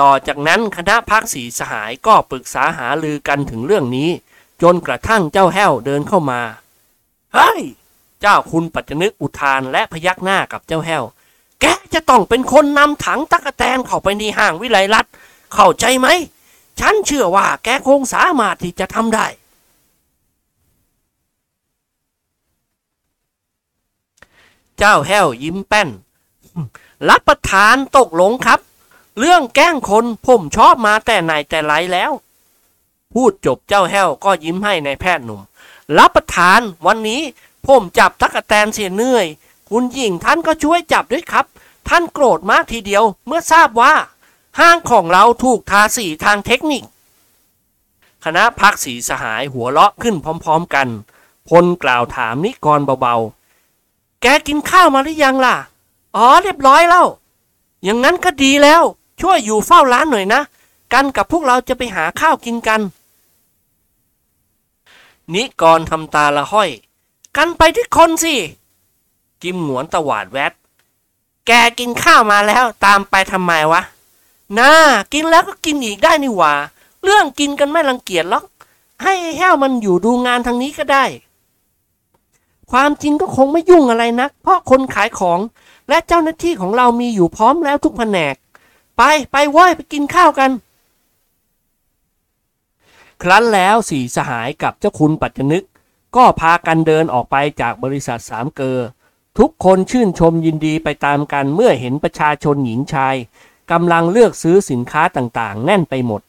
[0.00, 4.10] ต่อจากนั้นคณะพักสีสหายก็ปรึกษาหาลือกันถึงเรื่องนี้
[4.62, 6.40] จนกระทั่งเจ้าแห้วเดินเข้ามา
[7.34, 7.62] เฮ้ย
[8.20, 11.04] เจ้าคุณปัจจนึกอุทานและพยักหน้ากับเจ้าแห้ว
[11.60, 11.64] แก
[11.94, 15.06] จะต้องเป็นคนนำถังตักแตนเข้าไปในห้างวิไลรัต
[15.54, 16.08] เข้าใจไหม
[16.80, 19.26] ฉันเชื่อว่าแกคงสามารถที่จะทำได้
[24.78, 25.88] เจ้าแห้วยิ้มแป้น
[27.08, 28.60] รับประทานตกลงครับ
[29.18, 32.12] เรื่องแกล้งคนผมชอบมาแต่ไหนแต่ไรแล้ว
[33.12, 35.40] พูดจบเจ้าแห้วก็ยิ้มให้ในายแพทย์หนุ่ม
[35.98, 37.22] รับประทานวันนี้
[37.66, 39.26] ผมจับตักแตนเสียเหนื่อย
[39.68, 41.46] คุณหญิงท่านก็ช่วยจับด้วยครับ
[41.88, 43.94] ท่านโกรธมากทีเดียวเมื่อทราบว่า
[44.60, 46.82] ห้างของเราถูกทาสีทางเทคนิค
[48.24, 50.88] คณะพักสีสหายหัวเราะขึ้นพร้อม ๆ กัน
[51.48, 53.37] พลกล่าวถามนิกรเบาๆ
[54.22, 55.56] แกกินข้าวมาหรือยังล่ะ
[56.16, 57.06] อ๋อเรียบร้อยแล้ว
[57.84, 58.82] อย่างนั้นก็ดีแล้ว
[59.20, 60.40] ช่วยอยู่เฝ้าร้านหน่อยนะ
[60.92, 62.80] กันกับพวกเราจะไปหาข้าวกินกัน
[65.32, 66.70] นิกรทำตาละห้อย
[67.36, 68.34] กันไปที่คนสิ
[69.42, 70.52] กิมหนวนตวาดแวด
[71.46, 73.82] แกกินข้าวมาแล้วตามไปทำไมวะ
[74.58, 74.72] น่า
[75.12, 76.52] กินแล้วก็กินอีกได้นี่หว่า
[77.04, 78.44] เรื่องกินกันไม่รังเกียจหรอก
[79.02, 81.04] ให้แห้วมันอยู่ดูงานทางนี้ก็ได้
[82.70, 85.40] ความจริงก็คงไม่ยุ่งอะไรนัก เพราะคนขายของ
[85.88, 88.34] และเจ้าหน้าที่ของเรามีอยู่พร้อมแล้วทุกแผนก
[88.96, 90.50] ไปไปเว้ยไปกินข้าวกัน
[93.22, 95.64] ครั้นแล้วสี่สหายกับเจ้าคุณปัจจนึก
[96.16, 98.78] ก็พากันเดินออกไปจากบริษัทสามเกอ
[99.38, 103.16] ทุกคนชื่นชมยินดีไปตามกันเมื่อเห็นประชาชนหญิงชาย
[103.70, 106.22] กำลังเลือกซื้อสินค้าต่างๆ แน่นไปหมด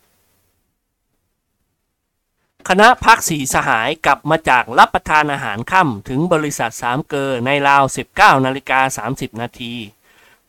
[2.67, 7.83] คณะพักสีสหายกลับมาจากรับประทานอาหารค่ำถึงบริษัทสามเกอในราว
[8.15, 9.73] 19นาฬิกา30 นาที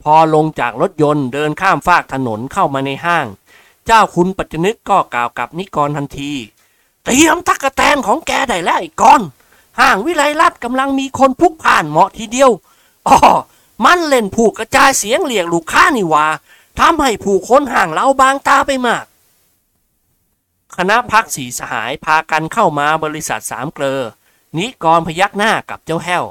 [0.03, 3.27] พอลงจากรถยนต์เดินข้ามฟากถนนเข้ามาในห้าง
[3.87, 6.33] เจ้าคุณปัจจนึกก็กล่าวกับนิกรทันที
[7.05, 9.23] เตรียมตักกะแตนของแกได้แล้วไอ้กอน
[9.81, 12.51] ห้างวิไลรัตกำลังมีคนพลุกผ่านเหมาะทีเดียว
[13.09, 13.19] อ๋อ
[13.85, 16.27] มันเล่นผูกกระจายเสียงเรียกลูกค้านี่ว่า
[16.79, 19.05] ทำให้ผู้คนห่างเราบางตาไปมาก
[20.77, 24.01] คณะพักสีสหายพากันเข้ามาบริษัทสามเกลอ
[24.57, 26.25] นิกรพยักหน้ากับเจ้าแห้ว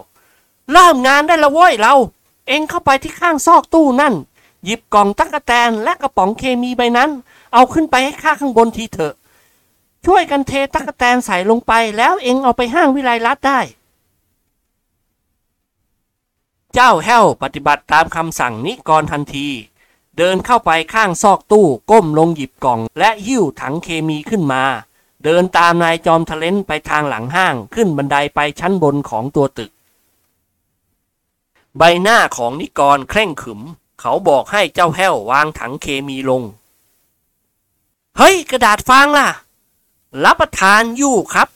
[0.71, 1.95] เริ่มงานได้ละเว้ยเรา
[2.47, 4.13] เองเข้าไปที่ข้างซอกตู้นั่น
[4.63, 7.09] หยิบกล่องตั๊กแตนและกระป๋องเคมีใบนั้น
[7.53, 9.13] เอาขึ้นไปให้ข้าข้างบนทีเถอะ
[10.05, 13.59] ช่วยกันเทตั๊กแตนใส่ลงไป แล้วเองเอาไปห้างวิไลรัตได้
[16.73, 19.47] เจ้าแห้วปฏิบัติตามคำสั่งนิกรทันที
[20.19, 24.63] เดินเข้าไปข้างซอกตู้ก้มลงหยิบกล่อง และหิ้วถังเคมีขึ้นมา
[25.23, 29.71] เดินตามนายจอมทะเลนไปทางหลังห้างขึ้นบันไดไปชั้นบนของตัวตึก
[31.77, 33.59] ใบหน้าของนิกรเคร่งขึม
[34.01, 36.43] เขาบอกให้เจ้าแห้ววางถังเคมีลง
[38.17, 39.27] เฮ้ย กระดาษฟางล่ะ
[40.23, 41.47] รับประทานอยู่ครับ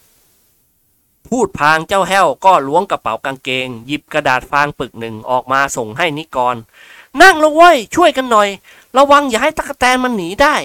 [1.28, 6.56] พูดพางเจ้าแห้วก็ล้วงกระเป๋ากางเกง หยิบกระดาษฟางปึกหนึ่งออกมาส่งให้นิกร
[7.22, 8.50] นั่งลงเว้ยช่วยกันหน่อย
[8.98, 10.56] ระวังอย่าให้ตะกแตนมันหนีได้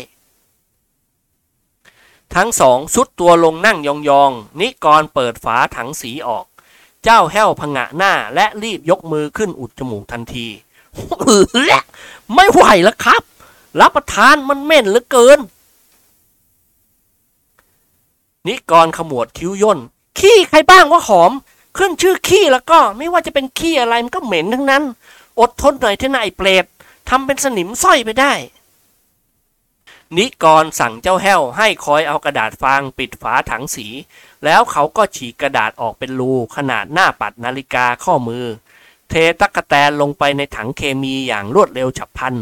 [2.35, 3.89] ทั้งสองสุดตัวลงนั่งย
[4.21, 6.47] องๆ นิกรเปิดฝาถังสีออก
[7.05, 10.47] เจ้าแห้วพงะหน้าและรีบยกมือขึ้นอุดจมูกทันที
[12.35, 13.23] ไม่ไหวแล้วครับ
[13.81, 15.39] รับประทานมันเหม็นเหลือเกิน
[18.47, 19.79] นิกรขมวดคิ้วย่น
[20.19, 21.33] ขี้ใครบ้างว่าหอม
[21.77, 24.83] ขึ้นชื่อขี้แล้วก็ไม่ว่าจะเป็นขี้อะไรมันก็เหม็นทั้งนั้น
[25.41, 26.65] อดทนหน่อยเถอะนายเปรต
[27.09, 28.33] ทำเป็นสนิมสร้อยไปได้
[30.17, 33.87] นิกรสั่งเจ้าแห้วให้คอยเอากระดาษฟางปิดฝาถังสี
[34.45, 38.45] แล้วเขาก็ฉีกกระดาษออกเป็นรูขนาดหน้าปัดนาฬิกาข้อมือ
[39.09, 42.35] เทตักกะแตนลงไปในถังเคมีอย่างรวดเร็วฉับพลัน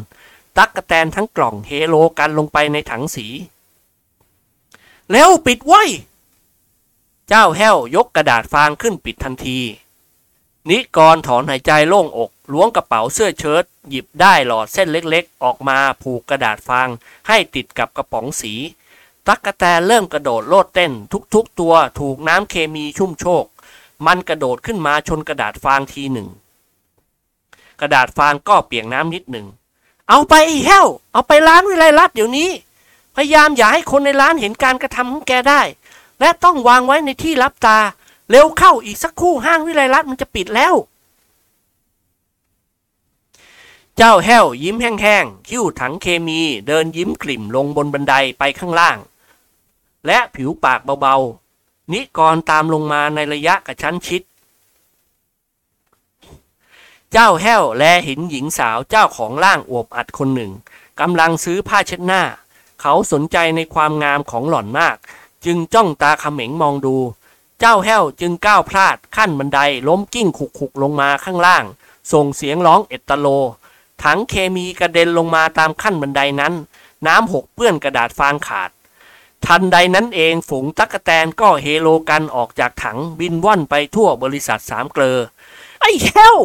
[0.59, 3.27] ตักกะแตนทั้งกล่องเฮโลกันลงไปในถังสี
[5.11, 5.83] เร็วปิดไว้
[7.29, 9.59] เจ้าแห้วยกกระดาษฟางขึ้นปิดทันที
[10.69, 16.89] นิกรถอนหายใจโล่งอก ล้วงกระเป๋าเสื้อเชิ้ตหยิบได้หลอดเส้นเล็กๆ ออกมาผูกกระดาษฟาง
[17.29, 18.55] ให้ติดกับกระป๋องสี
[19.27, 20.93] ตักกะแตนเริ่มกระโดดโลดเต้น
[21.35, 23.45] ทุกๆ ตัวถูกน้ำเคมีชุ่มโชก
[24.07, 26.29] มันกระโดดขึ้นมาชนกระดาษฟางทีหนึ่ง
[27.81, 29.47] กระดาษฟางก็เปียกน้ำนิดหนึ่ง
[30.09, 32.51] เอาไปไอ้แห้ว เอาไปร้านวิไลรัตนเดี๋ยวนี้
[33.17, 35.63] พยายามอย่าให้คนในร้านเห็นการกระทำของแกได้
[36.21, 37.79] และต้องวางไว้ในที่รับตา
[38.31, 40.75] เร็วเข้าอีกสักครู่ห้างวิไลรัตนมันจะปิดแล้ว
[43.99, 48.99] เจ้าแห้วยิ้มแห้งๆ คิ้วถังเคมีเดินยิ้มกลิ่มลงบนบันไดไปข้างล่าง
[50.07, 54.23] และผิวปากเบาๆ นิกรตามลงมาในระยะกระชั้นชิด
[57.13, 60.53] เจ้าแห้วแลเห็นหญิงสาวเจ้าของร่างอวบอัดคนหนึ่ง
[61.01, 62.23] กำลังซื้อผ้าเช็ดหน้า
[62.81, 64.97] เขาสนใจในความงามของหล่อนมาก
[65.45, 66.97] จึงจ้องตาเขม็งมองดู
[67.61, 69.59] เจ้าแห้วจึงก้าวพลาดขั้นบันได
[69.89, 71.65] ล้มกิ้งขุกๆลงมาข้างล่าง
[72.13, 73.29] ส่งเสียงร้องเอตตโล
[74.03, 76.55] ถังเคมีกระเด็นลงมาตามขั้นบันไดนั้น
[77.07, 78.71] น้ำหกเปื้อนกระดาษฟางขาด
[79.47, 85.19] ทันใดนั้นเองฝูงตั๊กแตนก็เฮโลกันออกจากถังบินว่อนไปทั่วบริษัทสามเกลอ
[85.81, 86.37] ไอ้แห้ว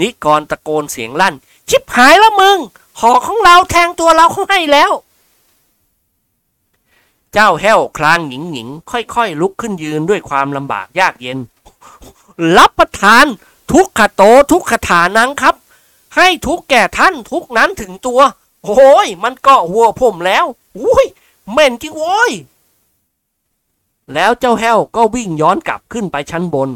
[0.00, 1.34] นิกรตะโกนเสียงลั่น
[1.68, 2.58] ชิบหายแล้วมึง
[3.00, 4.92] หอกของเราแทงตัวเราเขาให้แล้ว
[7.32, 11.38] เจ้าแห้วคลางหญิงหญิงค่อยๆ ลุกขึ้นยืนด้วยความลำบากยากเย็น
[12.58, 13.26] รับประทาน
[13.72, 14.22] ทุกขโต
[14.52, 15.54] ทุกขฐานังครับ
[16.18, 18.20] ให้ทุกแก่ท่านทุกนั้นถึงตัว
[18.64, 20.46] โอ้ย มันก็หัวผมแล้ว
[20.78, 21.06] อุ้ย
[21.50, 22.32] เหม็นจริงโว้ย
[24.14, 26.70] แล้วเจ้าแห้วก็วิ่งย้อนกลับขึ้นไปชั้นบน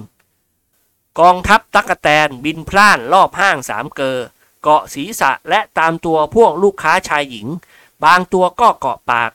[1.20, 4.19] กองทัพตักกะแตนบินพล่านรอบห้างสามเกอ
[4.62, 7.48] เกาะศีรษะและตามตัวพวกลูกค้าชายหญิง
[8.05, 9.31] บางตัวก็เกาะปาก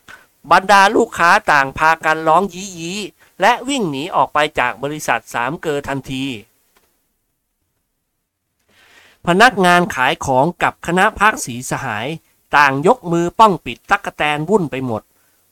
[0.51, 2.93] บรรดาลูกค้าต่างพากันร้องยี้ยี
[3.41, 6.25] และวิ่งหนีออกไปจากบริษัทสามเกอทันที
[9.31, 12.07] พนักงานขายของกับคณะพักสีสหาย
[12.55, 15.01] ต่างยกมือป้องปิดตักกะแตนวุ่นไปหมด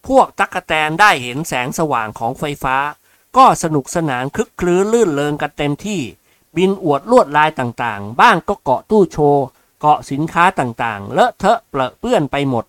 [0.07, 2.77] พวกตักกะแตนได้เห็นแสงสว่างของไฟฟ้า
[3.37, 6.01] ก็สนุกสนานคึกคลื้นลื่นเริงกันเต็มที่
[6.55, 9.45] บินอวดลวดลายต่างๆ บ้างก็เกาะตู้โชว์
[9.79, 12.65] เกาะสินค้าต่างๆ เลอะเทอะเปรอะเปื้อนไปหมด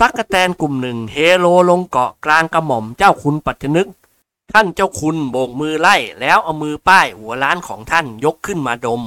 [0.00, 3.88] ตักกะแตนกลุ่มหนึ่งเฮโลลงเกาะกลางกระหม่อมเจ้าคุณปัจจนึก
[4.52, 9.02] ท่านเจ้าคุณโบกมือไล่แล้วเอามือป้ายหัวล้านของท่านยกขึ้นมาดม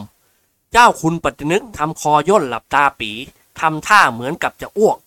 [0.73, 3.11] เจ้าคุณปัจจนึกทำคอย่นหลับตาปี
[3.59, 4.97] ทำท่าเหมือนกับจะอ้วก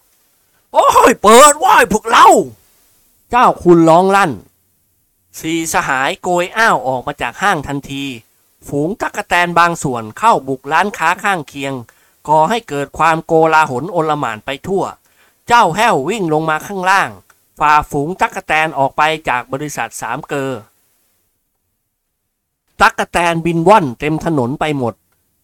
[0.73, 2.27] โอ้ยเปิดว้ายพวกเรา
[3.31, 4.33] เจ้าคุณร้องลั่น
[5.41, 8.05] สีสหายโกยอ้าวออกมาจากห้างทันที
[8.67, 11.75] ฝูงตักกะแตนบางส่วนเข้าบุกร้านค้าข้างเคียง
[12.29, 14.85] ก่อให้เกิดความโกลาหลโอลหม่านไปทั่ว
[15.49, 17.11] เจ้าแห้ววิ่งลงมาข้างล่าง
[17.61, 20.51] ฝ่าฝูงตักกะแตนออกไปจากบริษัทสามเกอ
[22.81, 24.95] ตักกะแตนบินว่อนเต็มถนนไปหมด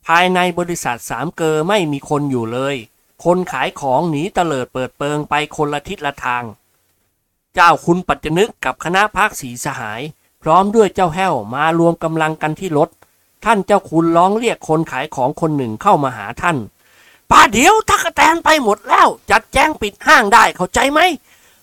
[0.06, 2.76] ภายในบริษัทสามเกอไม่มีคนอยู่เลย
[3.24, 6.44] คนขายของหนีเตลิดเปิดเปิงไปคนละทิศละทาง
[7.54, 10.00] เจ้าคุณปัจจนึกกับคณะพักสีสหาย
[10.42, 12.88] พร้อมด้วยเจ้าแห้วมารวมกำลังกันที่รถ
[13.44, 16.56] ท่านเจ้าคุณร้องเรียกคนขายของคนหนึ่งเข้ามาหาท่าน
[17.30, 21.00] ป้าเดี๋ยวทักแตนไปหมดแล้ว จัดแจ้งปิดห้างได้เข้าใจไหม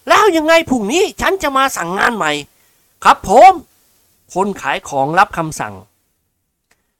[0.07, 2.31] แล้วยังไงพรุ่งนี้ฉันจะมาสั่งงานใหม่
[3.03, 3.53] ครับผม
[4.33, 5.75] คนขายของรับคำสั่ง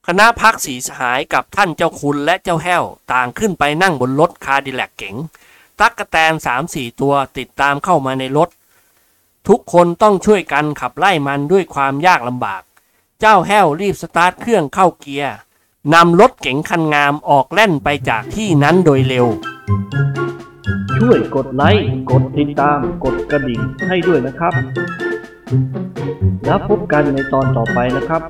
[0.08, 5.16] คณะพักสีสหายกับท่านเจ้าคุณและเจ้าแห้ว ต่างขึ้นไปนั่งบนรถคาร์ดิแลกเก๋ง
[5.80, 8.50] ตักกะแตนสามสี่ตัวติดตามเข้ามาในรถ
[9.48, 12.64] ทุกคนต้องช่วยกันขับไล่มันด้วยความยากลำบาก
[13.20, 15.36] เจ้าแห้วรีบสตาร์ทเครื่องเข้าเกียร์
[15.94, 19.28] นำรถเก๋งคันงามออกแล่นไปจากที่นั้นโดยเร็ว
[21.08, 24.54] ช่วยกดไลค์ กดติดตาม กดกระดิ่งให้ด้วยนะครับ
[26.46, 28.22] แล้วพบกันในตอนต่อไปนะครับ